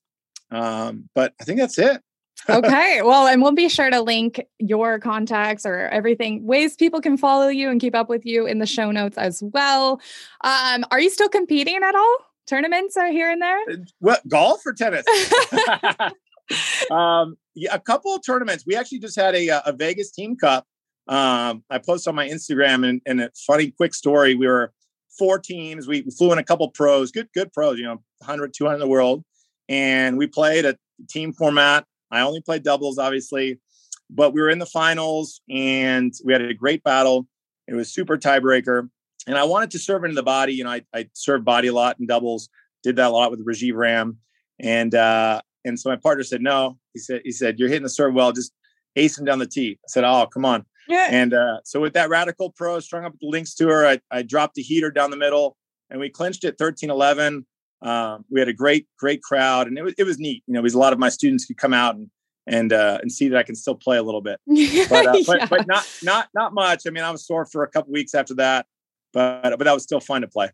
Um, 0.51 1.09
but 1.15 1.35
I 1.41 1.45
think 1.45 1.61
that's 1.61 1.79
it 1.79 2.03
okay. 2.49 3.03
Well, 3.03 3.27
and 3.27 3.43
we'll 3.43 3.53
be 3.53 3.69
sure 3.69 3.91
to 3.91 4.01
link 4.01 4.41
your 4.59 4.99
contacts 4.99 5.67
or 5.67 5.89
everything, 5.89 6.45
ways 6.47 6.77
people 6.77 7.01
can 7.01 7.17
follow 7.17 7.49
you 7.49 7.71
and 7.71 7.81
keep 7.81 7.95
up 7.95 8.09
with 8.09 8.25
you 8.25 8.47
in 8.47 8.59
the 8.59 8.67
show 8.67 8.91
notes 8.91 9.19
as 9.19 9.43
well. 9.43 10.01
Um, 10.43 10.85
are 10.91 11.01
you 11.01 11.11
still 11.11 11.29
competing 11.29 11.77
at 11.83 11.95
all? 11.95 12.17
Tournaments 12.47 12.97
are 12.97 13.11
here 13.11 13.31
and 13.31 13.41
there? 13.41 13.59
Uh, 13.71 13.77
what 13.99 14.27
golf 14.27 14.65
or 14.67 14.73
tennis? 14.73 15.05
um, 16.91 17.37
yeah, 17.55 17.75
a 17.75 17.81
couple 17.81 18.15
of 18.15 18.23
tournaments. 18.25 18.65
We 18.67 18.77
actually 18.77 18.99
just 18.99 19.17
had 19.17 19.35
a, 19.35 19.51
uh, 19.51 19.63
a 19.67 19.73
Vegas 19.73 20.11
Team 20.11 20.37
Cup. 20.37 20.67
Um, 21.09 21.65
I 21.71 21.79
posted 21.79 22.09
on 22.09 22.15
my 22.15 22.29
Instagram 22.29 22.89
and, 22.89 23.01
and 23.07 23.21
a 23.21 23.31
funny 23.47 23.71
quick 23.71 23.95
story. 23.95 24.35
We 24.35 24.47
were 24.47 24.73
four 25.19 25.39
teams. 25.39 25.89
We 25.89 26.03
flew 26.03 26.33
in 26.33 26.39
a 26.39 26.45
couple 26.45 26.69
pros, 26.71 27.11
good, 27.11 27.29
good 27.35 27.53
pros, 27.53 27.79
you 27.79 27.85
know, 27.85 28.03
100, 28.19 28.55
200 28.55 28.75
in 28.75 28.81
the 28.81 28.89
world. 28.89 29.25
And 29.69 30.17
we 30.19 30.27
played 30.27 30.65
a 30.65 30.77
team 31.09 31.33
format 31.33 31.85
I 32.11 32.21
only 32.21 32.41
played 32.41 32.63
doubles, 32.63 32.99
obviously, 32.99 33.61
but 34.09 34.33
we 34.33 34.41
were 34.41 34.51
in 34.51 34.59
the 34.59 34.67
finals 34.67 35.41
and 35.49 36.13
we 36.25 36.33
had 36.33 36.43
a 36.43 36.55
great 36.55 36.83
battle. 36.83 37.27
It 37.69 37.75
was 37.75 37.93
super 37.93 38.17
tiebreaker. 38.17 38.89
And 39.27 39.37
I 39.39 39.45
wanted 39.45 39.71
to 39.73 39.79
serve 39.79 40.05
into 40.05 40.15
the 40.17 40.23
body. 40.23 40.55
You 40.55 40.65
know, 40.65 40.71
I, 40.71 40.83
I 40.95 41.09
served 41.13 41.45
body 41.45 41.69
a 41.69 41.73
lot 41.73 41.97
in 42.01 42.07
doubles, 42.07 42.49
did 42.83 42.97
that 42.97 43.09
a 43.09 43.11
lot 43.11 43.31
with 43.31 43.47
Rajeev 43.47 43.77
Ram. 43.77 44.19
And 44.59 44.95
uh, 44.95 45.43
and 45.65 45.79
so 45.79 45.91
my 45.91 45.97
partner 45.97 46.25
said, 46.25 46.43
no. 46.43 46.79
He 46.95 47.01
said, 47.01 47.23
he 47.25 47.33
said, 47.33 47.59
You're 47.59 47.69
hitting 47.69 47.83
the 47.83 47.91
serve 47.91 48.15
well, 48.15 48.33
just 48.33 48.53
ace 48.97 49.19
him 49.19 49.25
down 49.25 49.39
the 49.39 49.47
tee. 49.47 49.79
I 49.85 49.89
said, 49.89 50.05
Oh, 50.05 50.27
come 50.27 50.45
on. 50.45 50.65
Yeah. 50.89 51.09
And 51.11 51.35
uh, 51.35 51.59
so 51.65 51.81
with 51.81 51.93
that 51.95 52.09
radical 52.09 52.51
pro 52.51 52.81
strung 52.81 53.05
up 53.05 53.15
the 53.21 53.29
lynx 53.29 53.55
tour, 53.55 53.87
I, 53.87 54.01
I 54.11 54.23
dropped 54.23 54.55
the 54.55 54.63
heater 54.63 54.91
down 54.91 55.11
the 55.11 55.17
middle 55.17 55.57
and 55.89 56.01
we 56.01 56.09
clinched 56.09 56.45
it 56.45 56.57
13 56.59 56.91
11. 56.91 57.47
Um, 57.83 58.25
we 58.31 58.41
had 58.41 58.49
a 58.49 58.53
great, 58.53 58.87
great 58.99 59.23
crowd, 59.23 59.67
and 59.67 59.79
it 59.79 59.83
was 59.83 59.95
it 59.99 60.05
was 60.05 60.19
neat. 60.19 60.43
You 60.47 60.55
know, 60.55 60.63
because 60.63 60.75
a 60.75 60.79
lot 60.79 60.93
of 60.93 60.99
my 60.99 61.09
students 61.09 61.45
could 61.45 61.57
come 61.57 61.75
out 61.75 61.97
and 61.97 62.11
and 62.47 62.73
uh, 62.73 62.99
and 63.01 63.11
see 63.11 63.29
that 63.29 63.39
I 63.39 63.43
can 63.43 63.55
still 63.55 63.75
play 63.75 63.97
a 63.97 64.03
little 64.03 64.21
bit, 64.21 64.41
but 64.47 65.07
uh, 65.07 65.15
yeah. 65.17 65.47
but 65.47 65.67
not 65.67 65.89
not 66.03 66.29
not 66.35 66.53
much. 66.53 66.83
I 66.87 66.91
mean, 66.91 67.05
I 67.05 67.11
was 67.11 67.27
sore 67.27 67.47
for 67.47 67.63
a 67.63 67.69
couple 67.69 67.93
weeks 67.93 68.15
after 68.15 68.35
that, 68.35 68.67
but 69.13 69.57
but 69.57 69.65
that 69.65 69.75
was 69.75 69.83
still 69.83 70.01
fun 70.01 70.23
to 70.23 70.29
play. 70.29 70.51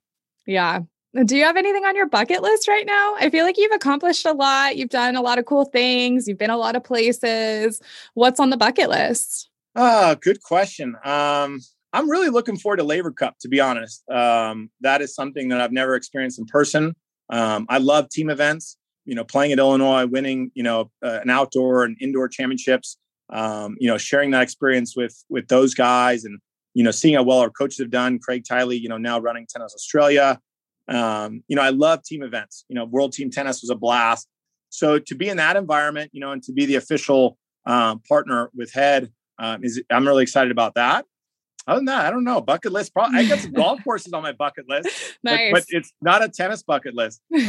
Yeah. 0.47 0.81
Do 1.25 1.35
you 1.35 1.45
have 1.45 1.57
anything 1.57 1.85
on 1.87 1.97
your 1.97 2.07
bucket 2.07 2.43
list 2.43 2.69
right 2.69 2.85
now? 2.85 3.15
I 3.19 3.31
feel 3.31 3.47
like 3.47 3.57
you've 3.57 3.73
accomplished 3.73 4.27
a 4.27 4.33
lot. 4.33 4.77
You've 4.77 4.91
done 4.91 5.17
a 5.17 5.23
lot 5.23 5.39
of 5.39 5.47
cool 5.47 5.65
things. 5.65 6.29
You've 6.29 6.37
been 6.37 6.51
a 6.51 6.59
lot 6.59 6.77
of 6.77 6.85
places. 6.85 7.81
What's 8.13 8.39
on 8.39 8.51
the 8.51 8.59
bucket 8.59 8.91
list? 8.91 9.49
Ah, 9.75 10.17
good 10.21 10.43
question. 10.43 10.95
Um, 11.05 11.61
I'm 11.95 12.11
really 12.11 12.29
looking 12.29 12.59
forward 12.59 12.77
to 12.79 12.85
Laver 12.85 13.13
Cup, 13.13 13.39
to 13.41 13.49
be 13.49 13.61
honest. 13.61 14.03
Um, 14.11 14.71
that 14.83 15.01
is 15.01 15.15
something 15.15 15.49
that 15.49 15.61
I've 15.61 15.73
never 15.73 15.95
experienced 15.95 16.39
in 16.39 16.45
person. 16.45 16.95
Um, 17.31 17.67
I 17.69 17.79
love 17.79 18.09
team 18.09 18.31
events. 18.31 18.77
You 19.05 19.15
know, 19.15 19.25
playing 19.25 19.53
at 19.53 19.59
Illinois, 19.59 20.07
winning 20.07 20.51
you 20.55 20.63
know 20.63 20.91
uh, 21.05 21.21
an 21.23 21.31
outdoor 21.31 21.85
and 21.85 21.97
indoor 22.01 22.29
championships. 22.29 22.99
Um, 23.29 23.77
you 23.81 23.89
know, 23.89 23.99
sharing 23.99 24.31
that 24.33 24.43
experience 24.43 24.97
with 24.97 25.17
with 25.29 25.49
those 25.49 25.75
guys, 25.75 26.25
and 26.25 26.39
you 26.75 26.83
know, 26.83 26.91
seeing 26.91 27.15
how 27.15 27.23
well 27.23 27.39
our 27.39 27.51
coaches 27.51 27.79
have 27.79 27.91
done. 27.91 28.19
Craig 28.19 28.45
Tiley, 28.45 28.81
you 28.81 28.89
know, 28.89 28.99
now 28.99 29.19
running 29.21 29.47
Tennis 29.49 29.75
Australia. 29.75 30.41
Um, 30.89 31.43
you 31.49 31.57
know, 31.57 31.63
I 31.63 31.71
love 31.71 32.03
team 32.05 32.23
events. 32.23 32.65
You 32.69 32.75
know, 32.75 32.85
World 32.85 33.13
Team 33.13 33.31
Tennis 33.31 33.63
was 33.63 33.71
a 33.71 33.75
blast. 33.75 34.29
So 34.71 34.99
to 34.99 35.15
be 35.15 35.29
in 35.29 35.37
that 35.37 35.57
environment, 35.57 36.11
you 36.13 36.21
know, 36.21 36.33
and 36.33 36.43
to 36.43 36.53
be 36.53 36.67
the 36.67 36.75
official 36.75 37.39
um, 37.67 38.01
partner 38.09 38.51
with 38.55 38.73
Head. 38.73 39.13
Um, 39.39 39.63
is 39.65 39.83
I'm 39.91 40.07
really 40.07 40.23
excited 40.23 40.51
about 40.51 40.75
that. 40.77 41.05
Other 41.67 41.81
than 41.81 41.87
that, 41.87 42.07
I 42.07 42.11
don't 42.11 42.23
know. 42.23 42.41
Bucket 42.41 42.73
list. 42.73 42.95
Probably, 42.95 43.19
I 43.19 43.29
got 43.29 43.41
some 43.41 43.53
golf 43.53 43.83
courses 43.83 44.13
on 44.13 44.23
my 44.23 44.33
bucket 44.33 44.69
list, 44.69 44.89
nice. 45.25 45.51
but, 45.53 45.65
but, 45.65 45.65
it's 45.69 45.93
not 46.01 46.23
a 46.23 46.29
tennis 46.29 46.63
bucket 46.63 46.95
list. 46.95 47.21
well, 47.31 47.49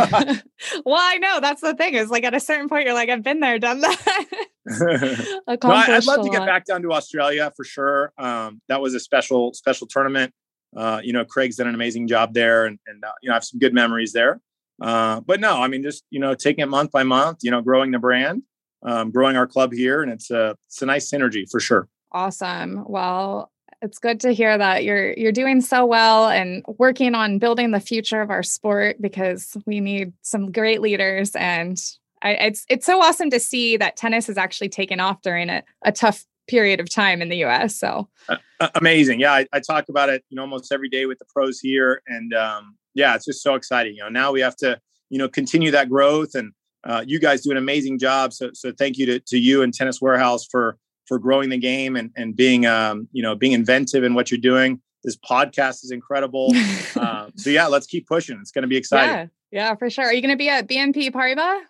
I 0.88 1.20
know 1.22 1.40
that's 1.40 1.62
the 1.62 1.76
thing. 1.76 1.94
Is 1.94 2.10
like 2.10 2.24
at 2.24 2.34
a 2.34 2.40
certain 2.40 2.68
point, 2.68 2.86
you're 2.86 2.96
like, 2.96 3.10
I've 3.10 3.22
been 3.22 3.42
there, 3.42 3.60
done 3.60 3.82
that. 3.82 4.26
no, 4.66 5.70
I'd 5.70 6.06
love 6.06 6.26
to 6.26 6.32
get 6.32 6.46
back 6.46 6.66
down 6.66 6.82
to 6.82 6.94
Australia 6.94 7.52
for 7.56 7.64
sure. 7.64 8.12
Um, 8.18 8.60
that 8.70 8.82
was 8.82 8.96
a 8.96 9.00
special 9.00 9.54
special 9.54 9.86
tournament. 9.86 10.34
Uh, 10.76 11.00
you 11.04 11.14
know, 11.14 11.24
Craig's 11.24 11.56
done 11.58 11.68
an 11.68 11.76
amazing 11.76 12.08
job 12.08 12.34
there, 12.34 12.66
and, 12.66 12.80
and 12.88 13.04
uh, 13.04 13.12
you 13.22 13.30
know, 13.30 13.34
I 13.34 13.36
have 13.36 13.44
some 13.44 13.60
good 13.60 13.74
memories 13.74 14.14
there. 14.14 14.42
Uh, 14.82 15.22
but 15.22 15.40
no, 15.40 15.62
I 15.62 15.68
mean, 15.68 15.84
just 15.84 16.04
you 16.10 16.20
know, 16.20 16.34
taking 16.34 16.64
it 16.64 16.70
month 16.70 16.92
by 16.92 17.04
month. 17.04 17.40
You 17.44 17.52
know, 17.52 17.62
growing 17.62 17.92
the 17.92 18.00
brand, 18.00 18.42
um, 18.82 19.12
growing 19.12 19.38
our 19.38 19.48
club 19.48 19.74
here, 19.74 20.02
and 20.02 20.12
it's 20.12 20.32
a 20.32 20.56
it's 20.68 20.82
a 20.82 20.88
nice 20.88 21.10
synergy 21.12 21.50
for 21.50 21.60
sure. 21.60 21.88
Awesome. 22.12 22.84
Well, 22.88 23.52
it's 23.82 24.00
good 24.00 24.20
to 24.22 24.32
hear 24.32 24.58
that 24.58 24.84
you're 24.84 25.14
you're 25.14 25.32
doing 25.32 25.62
so 25.62 25.86
well 25.86 26.28
and 26.28 26.64
working 26.78 27.16
on 27.16 27.40
building 27.40 27.72
the 27.72 27.80
future 27.80 28.22
of 28.22 28.30
our 28.30 28.44
sport 28.44 29.02
because 29.02 29.56
we 29.66 29.80
need 29.80 30.14
some 30.22 30.52
great 30.52 30.82
leaders 30.82 31.36
and 31.36 31.82
I, 32.22 32.32
it's 32.32 32.66
it's 32.70 32.86
so 32.86 33.02
awesome 33.02 33.30
to 33.30 33.40
see 33.40 33.78
that 33.78 33.96
tennis 33.96 34.28
has 34.28 34.38
actually 34.38 34.70
taken 34.70 35.00
off 35.00 35.22
during 35.22 35.50
a, 35.50 35.64
a 35.86 35.92
tough 35.92 36.26
period 36.48 36.80
of 36.80 36.90
time 36.90 37.22
in 37.22 37.30
the 37.30 37.38
U.S. 37.38 37.78
So 37.78 38.08
uh, 38.30 38.70
amazing, 38.76 39.20
yeah. 39.20 39.34
I, 39.34 39.46
I, 39.54 39.60
talk 39.60 39.90
about 39.90 40.10
it, 40.10 40.24
you 40.30 40.36
know, 40.36 40.42
almost 40.42 40.72
every 40.72 40.90
day 40.90 41.06
with 41.06 41.20
the 41.20 41.26
pros 41.26 41.60
here, 41.60 42.02
and 42.08 42.34
um, 42.34 42.76
yeah, 42.96 43.14
it's 43.16 43.26
just 43.26 43.44
so 43.44 43.56
exciting. 43.56 43.96
You 43.96 44.04
know, 44.04 44.10
now 44.10 44.32
we 44.32 44.42
have 44.42 44.56
to, 44.58 44.80
you 45.10 45.20
know, 45.20 45.30
continue 45.30 45.70
that 45.72 45.90
growth, 45.90 46.34
and 46.34 46.54
uh, 46.84 47.04
you 47.06 47.20
guys 47.20 47.42
do 47.42 47.52
an 47.52 47.58
amazing 47.58 48.00
job. 48.00 48.34
So, 48.34 48.50
so 48.54 48.72
thank 48.72 48.98
you 48.98 49.06
to 49.06 49.20
to 49.20 49.38
you 49.38 49.62
and 49.62 49.74
Tennis 49.74 50.02
Warehouse 50.02 50.48
for 50.50 50.78
for 51.08 51.20
growing 51.20 51.50
the 51.50 51.58
game 51.58 51.96
and, 51.96 52.12
and 52.16 52.36
being 52.36 52.66
um, 52.66 53.08
you 53.12 53.24
know 53.24 53.36
being 53.36 53.54
inventive 53.54 54.04
in 54.04 54.14
what 54.14 54.32
you're 54.32 54.40
doing. 54.40 54.82
This 55.04 55.18
podcast 55.18 55.84
is 55.84 55.92
incredible. 55.92 56.52
Uh, 56.96 57.30
so 57.36 57.50
yeah 57.50 57.68
let's 57.68 57.88
keep 57.88 58.08
pushing. 58.08 58.38
It's 58.42 58.52
going 58.52 58.64
to 58.64 58.68
be 58.68 58.78
exciting. 58.78 59.32
Yeah, 59.52 59.70
yeah 59.70 59.76
for 59.76 59.90
sure. 59.90 60.06
Are 60.06 60.14
you 60.14 60.22
going 60.22 60.34
to 60.34 60.38
be 60.38 60.50
at 60.50 60.68
bnp 60.68 61.12
paribas 61.12 61.62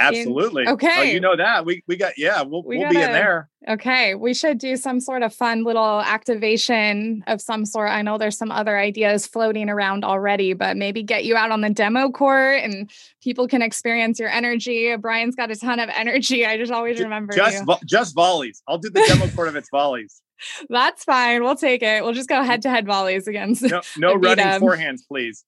Absolutely. 0.00 0.62
In, 0.62 0.68
oh, 0.68 0.72
okay. 0.72 0.96
Oh, 0.98 1.02
you 1.02 1.20
know 1.20 1.36
that. 1.36 1.64
We 1.64 1.82
we 1.86 1.96
got 1.96 2.16
yeah, 2.16 2.42
we'll, 2.42 2.62
we 2.62 2.76
will 2.76 2.82
we 2.82 2.86
will 2.86 2.92
be 2.92 3.00
in 3.00 3.12
there. 3.12 3.48
Okay. 3.68 4.14
We 4.14 4.32
should 4.32 4.58
do 4.58 4.76
some 4.76 5.00
sort 5.00 5.22
of 5.22 5.34
fun 5.34 5.64
little 5.64 6.00
activation 6.00 7.22
of 7.26 7.40
some 7.40 7.66
sort. 7.66 7.90
I 7.90 8.02
know 8.02 8.16
there's 8.16 8.38
some 8.38 8.50
other 8.50 8.78
ideas 8.78 9.26
floating 9.26 9.68
around 9.68 10.04
already, 10.04 10.54
but 10.54 10.76
maybe 10.76 11.02
get 11.02 11.24
you 11.24 11.36
out 11.36 11.50
on 11.50 11.60
the 11.60 11.70
demo 11.70 12.10
court 12.10 12.62
and 12.62 12.90
people 13.22 13.46
can 13.46 13.60
experience 13.60 14.18
your 14.18 14.30
energy. 14.30 14.96
Brian's 14.96 15.36
got 15.36 15.50
a 15.50 15.56
ton 15.56 15.78
of 15.78 15.90
energy. 15.94 16.46
I 16.46 16.56
just 16.56 16.72
always 16.72 16.98
remember 17.00 17.34
just 17.34 17.64
vo- 17.64 17.78
just 17.84 18.14
volleys. 18.14 18.62
I'll 18.66 18.78
do 18.78 18.90
the 18.90 19.04
demo 19.06 19.28
court 19.28 19.48
of 19.48 19.56
its 19.56 19.68
volleys. 19.70 20.22
That's 20.68 21.04
fine. 21.04 21.42
We'll 21.42 21.56
take 21.56 21.82
it. 21.82 22.02
We'll 22.02 22.14
just 22.14 22.28
go 22.28 22.42
head 22.42 22.62
to 22.62 22.70
head 22.70 22.86
volleys 22.86 23.26
against. 23.26 23.62
No, 23.62 23.80
no 23.96 24.14
running 24.16 24.46
forehands, 24.60 25.00
please. 25.06 25.44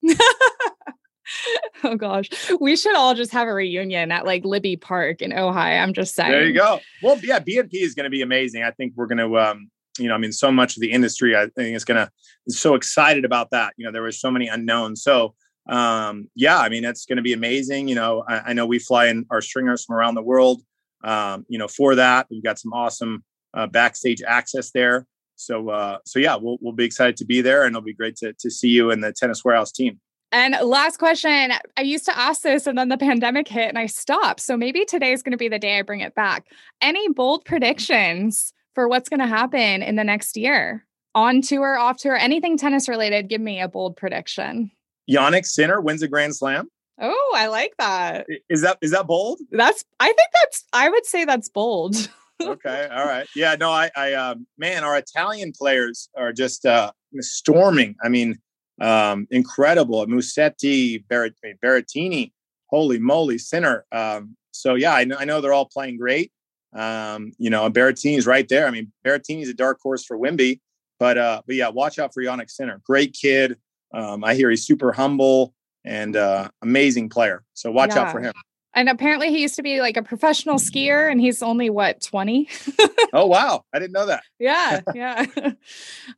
oh 1.84 1.96
gosh, 1.96 2.28
we 2.60 2.76
should 2.76 2.96
all 2.96 3.14
just 3.14 3.32
have 3.32 3.48
a 3.48 3.54
reunion 3.54 4.12
at 4.12 4.24
like 4.24 4.42
Libbey 4.44 4.80
Park 4.80 5.22
in 5.22 5.30
Ojai. 5.30 5.80
I'm 5.80 5.92
just 5.92 6.14
saying. 6.14 6.32
There 6.32 6.46
you 6.46 6.54
go. 6.54 6.80
Well, 7.02 7.18
yeah, 7.22 7.38
BNP 7.38 7.70
is 7.74 7.94
going 7.94 8.04
to 8.04 8.10
be 8.10 8.22
amazing. 8.22 8.62
I 8.62 8.70
think 8.70 8.94
we're 8.96 9.06
going 9.06 9.18
to, 9.18 9.38
um, 9.38 9.70
you 9.98 10.08
know, 10.08 10.14
I 10.14 10.18
mean, 10.18 10.32
so 10.32 10.50
much 10.50 10.76
of 10.76 10.80
the 10.80 10.90
industry, 10.90 11.36
I 11.36 11.46
think 11.56 11.76
is 11.76 11.84
going 11.84 11.98
to, 11.98 12.10
be 12.46 12.52
so 12.52 12.74
excited 12.74 13.24
about 13.24 13.50
that. 13.50 13.72
You 13.76 13.86
know, 13.86 13.92
there 13.92 14.02
were 14.02 14.12
so 14.12 14.30
many 14.30 14.48
unknowns. 14.48 15.02
So, 15.02 15.34
um, 15.68 16.28
yeah, 16.34 16.58
I 16.58 16.68
mean, 16.68 16.84
it's 16.84 17.06
going 17.06 17.16
to 17.16 17.22
be 17.22 17.32
amazing. 17.32 17.88
You 17.88 17.94
know, 17.94 18.24
I, 18.28 18.38
I, 18.38 18.52
know 18.52 18.66
we 18.66 18.80
fly 18.80 19.06
in 19.06 19.26
our 19.30 19.40
stringers 19.40 19.84
from 19.84 19.94
around 19.94 20.16
the 20.16 20.22
world. 20.22 20.62
Um, 21.04 21.46
you 21.48 21.58
know, 21.58 21.68
for 21.68 21.94
that, 21.94 22.26
we've 22.30 22.42
got 22.42 22.58
some 22.58 22.72
awesome 22.72 23.22
uh, 23.54 23.68
backstage 23.68 24.22
access 24.22 24.72
there. 24.72 25.06
So, 25.36 25.70
uh, 25.70 25.98
so 26.04 26.18
yeah, 26.18 26.36
we'll 26.36 26.58
we'll 26.60 26.72
be 26.72 26.84
excited 26.84 27.16
to 27.18 27.24
be 27.24 27.40
there, 27.40 27.64
and 27.64 27.72
it'll 27.72 27.84
be 27.84 27.94
great 27.94 28.16
to 28.16 28.32
to 28.32 28.50
see 28.50 28.68
you 28.68 28.90
and 28.90 29.02
the 29.02 29.12
tennis 29.12 29.44
warehouse 29.44 29.72
team. 29.72 30.00
And 30.32 30.56
last 30.62 30.98
question. 30.98 31.52
I 31.76 31.82
used 31.82 32.06
to 32.06 32.18
ask 32.18 32.40
this 32.40 32.66
and 32.66 32.76
then 32.76 32.88
the 32.88 32.96
pandemic 32.96 33.46
hit 33.46 33.68
and 33.68 33.78
I 33.78 33.86
stopped. 33.86 34.40
So 34.40 34.56
maybe 34.56 34.86
today 34.86 35.12
is 35.12 35.22
going 35.22 35.32
to 35.32 35.38
be 35.38 35.48
the 35.48 35.58
day 35.58 35.78
I 35.78 35.82
bring 35.82 36.00
it 36.00 36.14
back. 36.14 36.46
Any 36.80 37.10
bold 37.10 37.44
predictions 37.44 38.54
for 38.74 38.88
what's 38.88 39.10
going 39.10 39.20
to 39.20 39.26
happen 39.26 39.82
in 39.82 39.96
the 39.96 40.04
next 40.04 40.38
year? 40.38 40.86
On 41.14 41.42
tour, 41.42 41.76
off 41.76 41.98
tour, 41.98 42.16
anything 42.16 42.56
tennis 42.56 42.88
related, 42.88 43.28
give 43.28 43.42
me 43.42 43.60
a 43.60 43.68
bold 43.68 43.94
prediction. 43.96 44.70
Jannik 45.10 45.44
Sinner 45.44 45.82
wins 45.82 46.02
a 46.02 46.08
Grand 46.08 46.34
Slam. 46.34 46.68
Oh, 46.98 47.34
I 47.36 47.48
like 47.48 47.74
that. 47.78 48.26
Is 48.48 48.62
that 48.62 48.78
is 48.80 48.92
that 48.92 49.06
bold? 49.06 49.40
That's 49.50 49.84
I 50.00 50.06
think 50.06 50.28
that's 50.42 50.64
I 50.72 50.88
would 50.88 51.04
say 51.04 51.24
that's 51.24 51.48
bold. 51.48 51.96
okay. 52.42 52.88
All 52.90 53.04
right. 53.04 53.26
Yeah, 53.34 53.56
no, 53.56 53.70
I 53.70 53.90
I 53.96 54.14
um 54.14 54.46
man, 54.56 54.84
our 54.84 54.96
Italian 54.96 55.52
players 55.52 56.08
are 56.16 56.32
just 56.32 56.64
uh 56.64 56.92
storming. 57.20 57.96
I 58.02 58.08
mean, 58.08 58.38
um, 58.82 59.26
incredible. 59.30 60.04
Musetti, 60.06 61.04
Berret- 61.06 61.34
Berrettini, 61.64 62.32
holy 62.66 62.98
moly, 62.98 63.38
Sinner. 63.38 63.86
Um, 63.92 64.36
so 64.50 64.74
yeah, 64.74 64.92
I 64.94 65.04
know, 65.04 65.16
I 65.18 65.24
know 65.24 65.40
they're 65.40 65.52
all 65.52 65.66
playing 65.72 65.96
great. 65.96 66.32
Um, 66.74 67.32
you 67.38 67.48
know, 67.48 67.70
Berrettini's 67.70 68.26
right 68.26 68.48
there. 68.48 68.66
I 68.66 68.70
mean, 68.70 68.92
Berrettini's 69.04 69.48
a 69.48 69.54
dark 69.54 69.78
horse 69.82 70.04
for 70.04 70.18
Wimby, 70.18 70.60
but 70.98 71.16
uh, 71.16 71.42
but 71.46 71.56
yeah, 71.56 71.68
watch 71.68 71.98
out 71.98 72.12
for 72.12 72.22
Jannik 72.22 72.50
Sinner. 72.50 72.82
Great 72.84 73.16
kid. 73.18 73.56
Um, 73.94 74.24
I 74.24 74.34
hear 74.34 74.50
he's 74.50 74.66
super 74.66 74.92
humble 74.92 75.54
and 75.84 76.16
uh, 76.16 76.48
amazing 76.62 77.08
player. 77.08 77.44
So 77.54 77.70
watch 77.70 77.90
yeah. 77.94 78.02
out 78.02 78.12
for 78.12 78.20
him. 78.20 78.32
And 78.74 78.88
apparently 78.88 79.30
he 79.30 79.42
used 79.42 79.56
to 79.56 79.62
be 79.62 79.80
like 79.80 79.96
a 79.96 80.02
professional 80.02 80.56
skier 80.56 81.10
and 81.10 81.20
he's 81.20 81.42
only 81.42 81.68
what, 81.68 82.00
20? 82.00 82.48
oh 83.12 83.26
wow. 83.26 83.64
I 83.72 83.78
didn't 83.78 83.92
know 83.92 84.06
that. 84.06 84.22
yeah. 84.38 84.80
Yeah. 84.94 85.26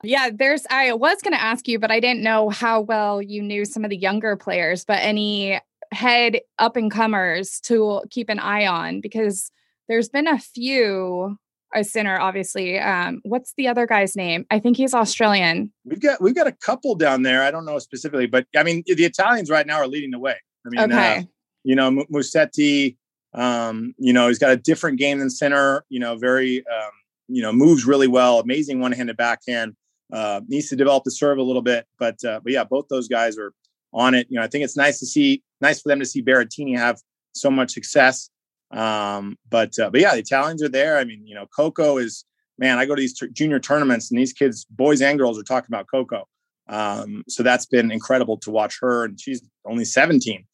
yeah. 0.03 0.31
There's 0.33 0.67
I 0.71 0.93
was 0.93 1.19
gonna 1.23 1.37
ask 1.37 1.67
you, 1.67 1.79
but 1.79 1.91
I 1.91 2.01
didn't 2.01 2.23
know 2.23 2.51
how 2.51 2.81
well 2.81 3.21
you 3.21 3.43
knew 3.43 3.65
some 3.65 3.85
of 3.85 3.91
the 3.91 3.97
younger 3.97 4.37
players, 4.37 4.85
but 4.85 4.99
any 5.01 5.61
head 5.93 6.41
up 6.59 6.77
and 6.77 6.91
comers 6.91 7.61
to 7.61 8.03
keep 8.11 8.29
an 8.29 8.39
eye 8.39 8.67
on 8.67 9.01
because 9.01 9.51
there's 9.89 10.09
been 10.09 10.27
a 10.27 10.39
few 10.39 11.39
a 11.75 11.83
Sinner, 11.83 12.19
obviously. 12.19 12.79
Um, 12.79 13.21
what's 13.25 13.53
the 13.57 13.67
other 13.69 13.87
guy's 13.87 14.15
name? 14.17 14.47
I 14.51 14.61
think 14.61 14.77
he's 14.77 14.95
Australian. 14.95 15.73
We've 15.85 16.01
got 16.01 16.23
we've 16.23 16.35
got 16.35 16.47
a 16.47 16.53
couple 16.53 16.95
down 16.95 17.23
there. 17.23 17.43
I 17.43 17.51
don't 17.51 17.65
know 17.65 17.79
specifically, 17.81 18.27
but 18.27 18.47
I 18.57 18.63
mean 18.63 18.85
the 18.87 19.05
Italians 19.05 19.51
right 19.51 19.67
now 19.67 19.79
are 19.79 19.89
leading 19.89 20.13
the 20.13 20.19
way. 20.19 20.37
I 20.65 20.69
mean, 20.69 20.81
uh, 20.81 20.85
okay. 20.85 21.17
Uh, 21.19 21.23
you 21.65 21.75
know, 21.75 21.91
Musetti, 22.13 22.97
um, 23.33 23.95
you 23.99 24.13
know, 24.13 24.29
he's 24.29 24.39
got 24.39 24.53
a 24.53 24.57
different 24.57 24.99
game 24.99 25.19
than 25.19 25.31
Sinner, 25.31 25.85
you 25.89 25.99
know, 25.99 26.17
very, 26.17 26.65
um, 26.67 26.91
you 27.27 27.43
know, 27.43 27.53
moves 27.53 27.85
really 27.85 28.07
well, 28.07 28.39
amazing 28.39 28.81
one-handed 28.81 29.17
backhand, 29.17 29.75
uh, 30.13 30.41
needs 30.47 30.69
to 30.69 30.77
develop 30.77 31.05
the 31.05 31.11
serve 31.11 31.39
a 31.39 31.43
little 31.43 31.63
bit, 31.63 31.87
but, 31.99 32.23
uh, 32.25 32.39
but 32.45 32.53
yeah, 32.53 32.63
both 32.63 32.87
those 32.89 33.09
guys 33.09 33.37
are 33.39 33.53
on 33.93 34.15
it. 34.15 34.27
You 34.31 34.39
know, 34.39 34.45
I 34.45 34.47
think 34.47 34.63
it's 34.63 34.77
nice 34.77 34.99
to 35.01 35.07
see, 35.07 35.43
nice 35.61 35.81
for 35.81 35.89
them 35.89 35.99
to 35.99 36.07
see 36.07 36.23
Berrettini 36.23 36.77
have 36.77 37.01
so 37.33 37.51
much 37.51 37.73
success. 37.73 38.31
Um, 38.71 39.37
but, 39.49 39.77
uh, 39.79 39.91
but 39.91 40.01
yeah, 40.01 40.13
the 40.13 40.21
Italians 40.21 40.63
are 40.63 40.69
there. 40.69 40.99
I 40.99 41.05
mean, 41.05 41.27
you 41.27 41.35
know, 41.35 41.47
Coco 41.47 41.97
is, 41.99 42.25
man, 42.59 42.79
I 42.79 42.87
go 42.87 42.95
to 42.95 43.01
these 43.01 43.19
t- 43.19 43.29
junior 43.33 43.59
tournaments 43.59 44.11
and 44.11 44.19
these 44.19 44.33
kids, 44.33 44.67
boys 44.71 45.01
and 45.01 45.19
girls 45.19 45.39
are 45.39 45.45
talking 45.45 45.69
about 45.71 45.87
Coco. 45.91 46.29
Um, 46.69 47.25
so 47.29 47.43
that's 47.43 47.67
been 47.67 47.91
incredible 47.91 48.37
to 48.39 48.51
watch 48.51 48.79
her 48.81 49.05
and 49.05 49.21
she's 49.21 49.43
only 49.65 49.85
17 49.85 50.45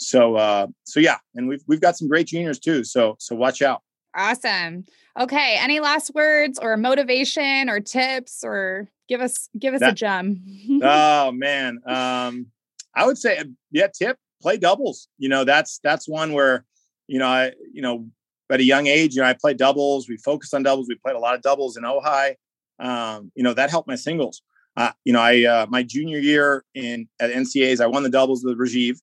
so 0.00 0.36
uh, 0.36 0.66
so 0.84 0.98
yeah, 0.98 1.18
and 1.34 1.46
we've 1.46 1.62
we've 1.66 1.80
got 1.80 1.96
some 1.96 2.08
great 2.08 2.26
juniors 2.26 2.58
too. 2.58 2.84
So 2.84 3.16
so 3.18 3.36
watch 3.36 3.62
out. 3.62 3.82
Awesome. 4.14 4.86
Okay. 5.18 5.56
Any 5.58 5.80
last 5.80 6.12
words 6.14 6.58
or 6.60 6.76
motivation 6.76 7.68
or 7.68 7.80
tips 7.80 8.42
or 8.42 8.88
give 9.08 9.20
us 9.20 9.48
give 9.58 9.74
us 9.74 9.80
that, 9.80 9.92
a 9.92 9.94
gem? 9.94 10.42
oh 10.82 11.32
man. 11.32 11.80
Um, 11.86 12.46
I 12.94 13.06
would 13.06 13.18
say 13.18 13.42
yeah, 13.70 13.86
tip, 13.86 14.16
play 14.40 14.56
doubles. 14.56 15.08
You 15.18 15.28
know, 15.28 15.44
that's 15.44 15.78
that's 15.84 16.08
one 16.08 16.32
where, 16.32 16.64
you 17.06 17.18
know, 17.18 17.28
I, 17.28 17.52
you 17.72 17.82
know, 17.82 18.06
at 18.50 18.60
a 18.60 18.64
young 18.64 18.86
age, 18.86 19.14
you 19.14 19.22
know, 19.22 19.28
I 19.28 19.34
played 19.34 19.58
doubles. 19.58 20.08
We 20.08 20.16
focused 20.16 20.54
on 20.54 20.62
doubles. 20.62 20.88
We 20.88 20.96
played 20.96 21.14
a 21.14 21.20
lot 21.20 21.34
of 21.34 21.42
doubles 21.42 21.76
in 21.76 21.84
Ojai. 21.84 22.34
Um, 22.80 23.30
you 23.34 23.44
know, 23.44 23.52
that 23.54 23.70
helped 23.70 23.86
my 23.86 23.94
singles. 23.94 24.42
Uh, 24.76 24.92
you 25.04 25.12
know, 25.12 25.20
I 25.20 25.44
uh, 25.44 25.66
my 25.68 25.82
junior 25.82 26.18
year 26.18 26.64
in 26.74 27.08
at 27.20 27.30
NCAAs, 27.30 27.80
I 27.80 27.86
won 27.86 28.02
the 28.02 28.10
doubles 28.10 28.42
with 28.44 28.58
Rajeev 28.58 28.98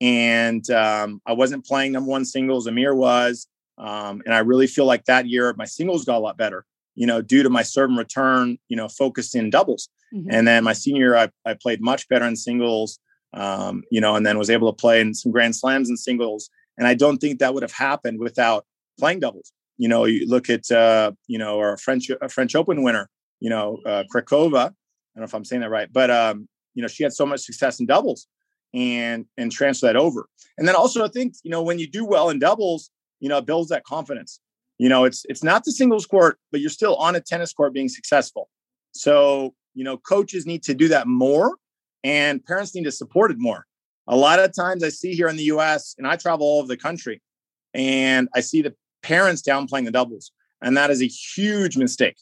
and 0.00 0.68
um, 0.70 1.20
I 1.26 1.32
wasn't 1.32 1.64
playing 1.64 1.92
number 1.92 2.10
one 2.10 2.24
singles. 2.24 2.66
Amir 2.66 2.94
was, 2.94 3.46
um, 3.78 4.22
and 4.24 4.34
I 4.34 4.38
really 4.38 4.66
feel 4.66 4.84
like 4.84 5.04
that 5.06 5.26
year 5.26 5.54
my 5.56 5.64
singles 5.64 6.04
got 6.04 6.18
a 6.18 6.20
lot 6.20 6.36
better. 6.36 6.64
You 6.94 7.06
know, 7.06 7.20
due 7.20 7.42
to 7.42 7.50
my 7.50 7.62
serve 7.62 7.90
and 7.90 7.98
return, 7.98 8.58
you 8.68 8.76
know, 8.76 8.88
focused 8.88 9.34
in 9.34 9.50
doubles. 9.50 9.88
Mm-hmm. 10.14 10.30
And 10.30 10.48
then 10.48 10.64
my 10.64 10.72
senior 10.72 11.00
year, 11.00 11.16
I, 11.16 11.28
I 11.44 11.54
played 11.54 11.82
much 11.82 12.08
better 12.08 12.24
in 12.24 12.36
singles. 12.36 12.98
Um, 13.34 13.82
you 13.90 14.00
know, 14.00 14.16
and 14.16 14.24
then 14.24 14.38
was 14.38 14.48
able 14.48 14.72
to 14.72 14.80
play 14.80 14.98
in 15.00 15.12
some 15.12 15.30
grand 15.30 15.54
slams 15.54 15.90
and 15.90 15.98
singles. 15.98 16.48
And 16.78 16.86
I 16.86 16.94
don't 16.94 17.18
think 17.18 17.38
that 17.38 17.52
would 17.52 17.62
have 17.62 17.72
happened 17.72 18.18
without 18.18 18.64
playing 18.98 19.20
doubles. 19.20 19.52
You 19.76 19.88
know, 19.88 20.06
you 20.06 20.26
look 20.26 20.48
at 20.48 20.70
uh, 20.70 21.12
you 21.26 21.36
know, 21.36 21.58
our 21.58 21.76
French 21.76 22.08
a 22.08 22.28
French 22.30 22.54
Open 22.54 22.82
winner, 22.82 23.10
you 23.40 23.50
know, 23.50 23.78
uh, 23.84 24.04
Krakova. 24.14 24.68
I 24.68 24.70
don't 24.70 24.72
know 25.16 25.24
if 25.24 25.34
I'm 25.34 25.44
saying 25.44 25.60
that 25.60 25.70
right, 25.70 25.92
but 25.92 26.10
um, 26.10 26.48
you 26.74 26.80
know, 26.80 26.88
she 26.88 27.02
had 27.02 27.12
so 27.12 27.26
much 27.26 27.40
success 27.40 27.78
in 27.78 27.86
doubles 27.86 28.26
and 28.76 29.24
and 29.36 29.50
transfer 29.50 29.86
that 29.86 29.96
over. 29.96 30.28
And 30.58 30.68
then 30.68 30.76
also 30.76 31.04
I 31.04 31.08
think, 31.08 31.34
you 31.42 31.50
know, 31.50 31.62
when 31.62 31.78
you 31.80 31.88
do 31.88 32.04
well 32.04 32.30
in 32.30 32.38
doubles, 32.38 32.90
you 33.18 33.28
know, 33.28 33.38
it 33.38 33.46
builds 33.46 33.70
that 33.70 33.84
confidence. 33.84 34.38
you 34.78 34.88
know, 34.88 35.04
it's 35.04 35.24
it's 35.28 35.42
not 35.42 35.64
the 35.64 35.72
singles 35.72 36.06
court, 36.06 36.38
but 36.52 36.60
you're 36.60 36.70
still 36.70 36.94
on 36.96 37.16
a 37.16 37.20
tennis 37.20 37.52
court 37.52 37.72
being 37.72 37.88
successful. 37.88 38.48
So, 38.92 39.54
you 39.74 39.82
know, 39.82 39.96
coaches 39.96 40.46
need 40.46 40.62
to 40.64 40.74
do 40.74 40.88
that 40.88 41.08
more 41.08 41.56
and 42.04 42.44
parents 42.44 42.74
need 42.74 42.84
to 42.84 42.92
support 42.92 43.30
it 43.30 43.38
more. 43.38 43.66
A 44.06 44.16
lot 44.16 44.38
of 44.38 44.54
times 44.54 44.84
I 44.84 44.90
see 44.90 45.14
here 45.14 45.28
in 45.28 45.36
the 45.36 45.44
US, 45.44 45.94
and 45.98 46.06
I 46.06 46.16
travel 46.16 46.46
all 46.46 46.58
over 46.58 46.68
the 46.68 46.76
country, 46.76 47.20
and 47.74 48.28
I 48.34 48.40
see 48.40 48.62
the 48.62 48.74
parents 49.02 49.42
downplaying 49.42 49.86
the 49.86 49.90
doubles. 49.90 50.30
And 50.62 50.76
that 50.76 50.90
is 50.90 51.02
a 51.02 51.06
huge 51.06 51.76
mistake. 51.76 52.16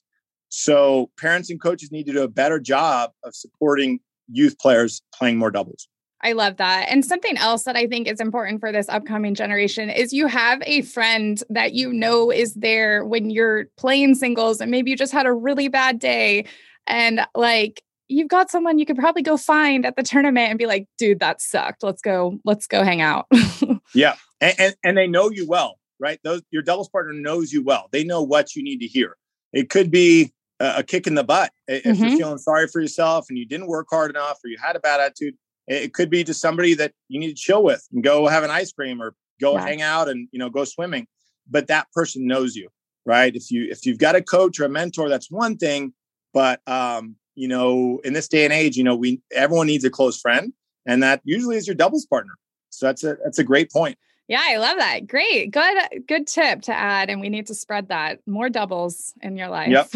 So 0.48 1.10
parents 1.18 1.50
and 1.50 1.60
coaches 1.60 1.90
need 1.92 2.06
to 2.06 2.12
do 2.12 2.22
a 2.22 2.28
better 2.28 2.58
job 2.58 3.10
of 3.24 3.34
supporting 3.34 4.00
youth 4.30 4.58
players 4.58 5.02
playing 5.12 5.36
more 5.36 5.50
doubles. 5.50 5.88
I 6.24 6.32
love 6.32 6.56
that. 6.56 6.86
And 6.88 7.04
something 7.04 7.36
else 7.36 7.64
that 7.64 7.76
I 7.76 7.86
think 7.86 8.08
is 8.08 8.18
important 8.18 8.60
for 8.60 8.72
this 8.72 8.88
upcoming 8.88 9.34
generation 9.34 9.90
is 9.90 10.12
you 10.12 10.26
have 10.26 10.62
a 10.64 10.80
friend 10.82 11.40
that 11.50 11.74
you 11.74 11.92
know 11.92 12.32
is 12.32 12.54
there 12.54 13.04
when 13.04 13.28
you're 13.28 13.66
playing 13.76 14.14
singles 14.14 14.60
and 14.60 14.70
maybe 14.70 14.90
you 14.90 14.96
just 14.96 15.12
had 15.12 15.26
a 15.26 15.32
really 15.32 15.68
bad 15.68 15.98
day 15.98 16.46
and 16.86 17.20
like 17.34 17.82
you've 18.08 18.28
got 18.28 18.50
someone 18.50 18.78
you 18.78 18.86
could 18.86 18.96
probably 18.96 19.22
go 19.22 19.36
find 19.36 19.84
at 19.84 19.96
the 19.96 20.02
tournament 20.02 20.48
and 20.48 20.58
be 20.58 20.66
like, 20.66 20.88
dude, 20.96 21.20
that 21.20 21.42
sucked. 21.42 21.82
Let's 21.82 22.00
go, 22.00 22.38
let's 22.44 22.66
go 22.66 22.82
hang 22.82 23.02
out. 23.02 23.26
yeah. 23.94 24.14
And, 24.40 24.54
and, 24.58 24.74
and 24.82 24.96
they 24.96 25.06
know 25.06 25.30
you 25.30 25.46
well, 25.46 25.78
right? 26.00 26.18
Those 26.24 26.42
your 26.50 26.62
doubles 26.62 26.88
partner 26.88 27.12
knows 27.12 27.52
you 27.52 27.62
well. 27.62 27.88
They 27.92 28.02
know 28.02 28.22
what 28.22 28.56
you 28.56 28.62
need 28.62 28.78
to 28.78 28.86
hear. 28.86 29.16
It 29.52 29.68
could 29.68 29.90
be 29.90 30.32
a, 30.58 30.76
a 30.78 30.82
kick 30.82 31.06
in 31.06 31.16
the 31.16 31.24
butt 31.24 31.52
if 31.68 31.84
mm-hmm. 31.84 32.02
you're 32.02 32.16
feeling 32.16 32.38
sorry 32.38 32.66
for 32.68 32.80
yourself 32.80 33.26
and 33.28 33.38
you 33.38 33.46
didn't 33.46 33.66
work 33.66 33.88
hard 33.90 34.10
enough 34.10 34.38
or 34.42 34.48
you 34.48 34.56
had 34.62 34.74
a 34.74 34.80
bad 34.80 35.00
attitude 35.00 35.34
it 35.66 35.94
could 35.94 36.10
be 36.10 36.24
to 36.24 36.34
somebody 36.34 36.74
that 36.74 36.92
you 37.08 37.18
need 37.18 37.28
to 37.28 37.34
chill 37.34 37.62
with 37.62 37.86
and 37.92 38.02
go 38.02 38.26
have 38.26 38.44
an 38.44 38.50
ice 38.50 38.72
cream 38.72 39.00
or 39.00 39.14
go 39.40 39.54
yeah. 39.54 39.64
hang 39.64 39.82
out 39.82 40.08
and 40.08 40.28
you 40.32 40.38
know 40.38 40.50
go 40.50 40.64
swimming. 40.64 41.06
But 41.48 41.66
that 41.68 41.90
person 41.92 42.26
knows 42.26 42.54
you, 42.54 42.68
right? 43.04 43.34
If 43.34 43.50
you 43.50 43.66
if 43.70 43.86
you've 43.86 43.98
got 43.98 44.16
a 44.16 44.22
coach 44.22 44.60
or 44.60 44.64
a 44.64 44.68
mentor, 44.68 45.08
that's 45.08 45.30
one 45.30 45.56
thing. 45.56 45.92
But 46.32 46.60
um, 46.66 47.16
you 47.34 47.48
know, 47.48 48.00
in 48.04 48.12
this 48.12 48.28
day 48.28 48.44
and 48.44 48.52
age, 48.52 48.76
you 48.76 48.84
know, 48.84 48.96
we 48.96 49.20
everyone 49.32 49.66
needs 49.66 49.84
a 49.84 49.90
close 49.90 50.20
friend, 50.20 50.52
and 50.86 51.02
that 51.02 51.20
usually 51.24 51.56
is 51.56 51.66
your 51.66 51.76
doubles 51.76 52.06
partner. 52.06 52.34
So 52.70 52.86
that's 52.86 53.04
a 53.04 53.16
that's 53.22 53.38
a 53.38 53.44
great 53.44 53.70
point. 53.70 53.98
Yeah, 54.26 54.40
I 54.42 54.56
love 54.56 54.78
that. 54.78 55.06
Great. 55.06 55.50
Good 55.50 56.06
good 56.08 56.26
tip 56.26 56.62
to 56.62 56.72
add 56.74 57.10
and 57.10 57.20
we 57.20 57.28
need 57.28 57.46
to 57.48 57.54
spread 57.54 57.88
that. 57.88 58.20
More 58.26 58.48
doubles 58.48 59.12
in 59.20 59.36
your 59.36 59.48
life. 59.48 59.68
Yep. 59.68 59.88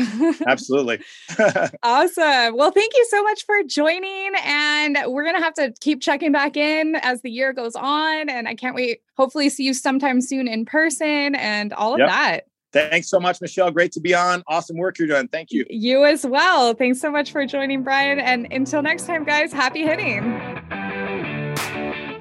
Absolutely. 0.46 1.00
awesome. 1.82 2.56
Well, 2.56 2.70
thank 2.70 2.92
you 2.94 3.06
so 3.08 3.22
much 3.22 3.46
for 3.46 3.62
joining 3.66 4.32
and 4.44 4.98
we're 5.06 5.24
going 5.24 5.36
to 5.36 5.42
have 5.42 5.54
to 5.54 5.72
keep 5.80 6.02
checking 6.02 6.32
back 6.32 6.56
in 6.56 6.96
as 6.96 7.22
the 7.22 7.30
year 7.30 7.52
goes 7.54 7.74
on 7.74 8.28
and 8.28 8.46
I 8.46 8.54
can't 8.54 8.74
wait 8.74 9.00
hopefully 9.16 9.48
see 9.48 9.64
you 9.64 9.72
sometime 9.72 10.20
soon 10.20 10.46
in 10.46 10.66
person 10.66 11.34
and 11.34 11.72
all 11.72 11.94
of 11.94 12.00
yep. 12.00 12.08
that. 12.08 12.40
Thanks 12.70 13.08
so 13.08 13.18
much, 13.18 13.40
Michelle. 13.40 13.70
Great 13.70 13.92
to 13.92 14.00
be 14.00 14.14
on. 14.14 14.42
Awesome 14.46 14.76
work 14.76 14.98
you're 14.98 15.08
doing. 15.08 15.28
Thank 15.28 15.52
you. 15.52 15.64
You 15.70 16.04
as 16.04 16.26
well. 16.26 16.74
Thanks 16.74 17.00
so 17.00 17.10
much 17.10 17.32
for 17.32 17.46
joining, 17.46 17.82
Brian. 17.82 18.20
And 18.20 18.46
until 18.52 18.82
next 18.82 19.06
time, 19.06 19.24
guys, 19.24 19.52
happy 19.52 19.84
hitting. 19.84 20.22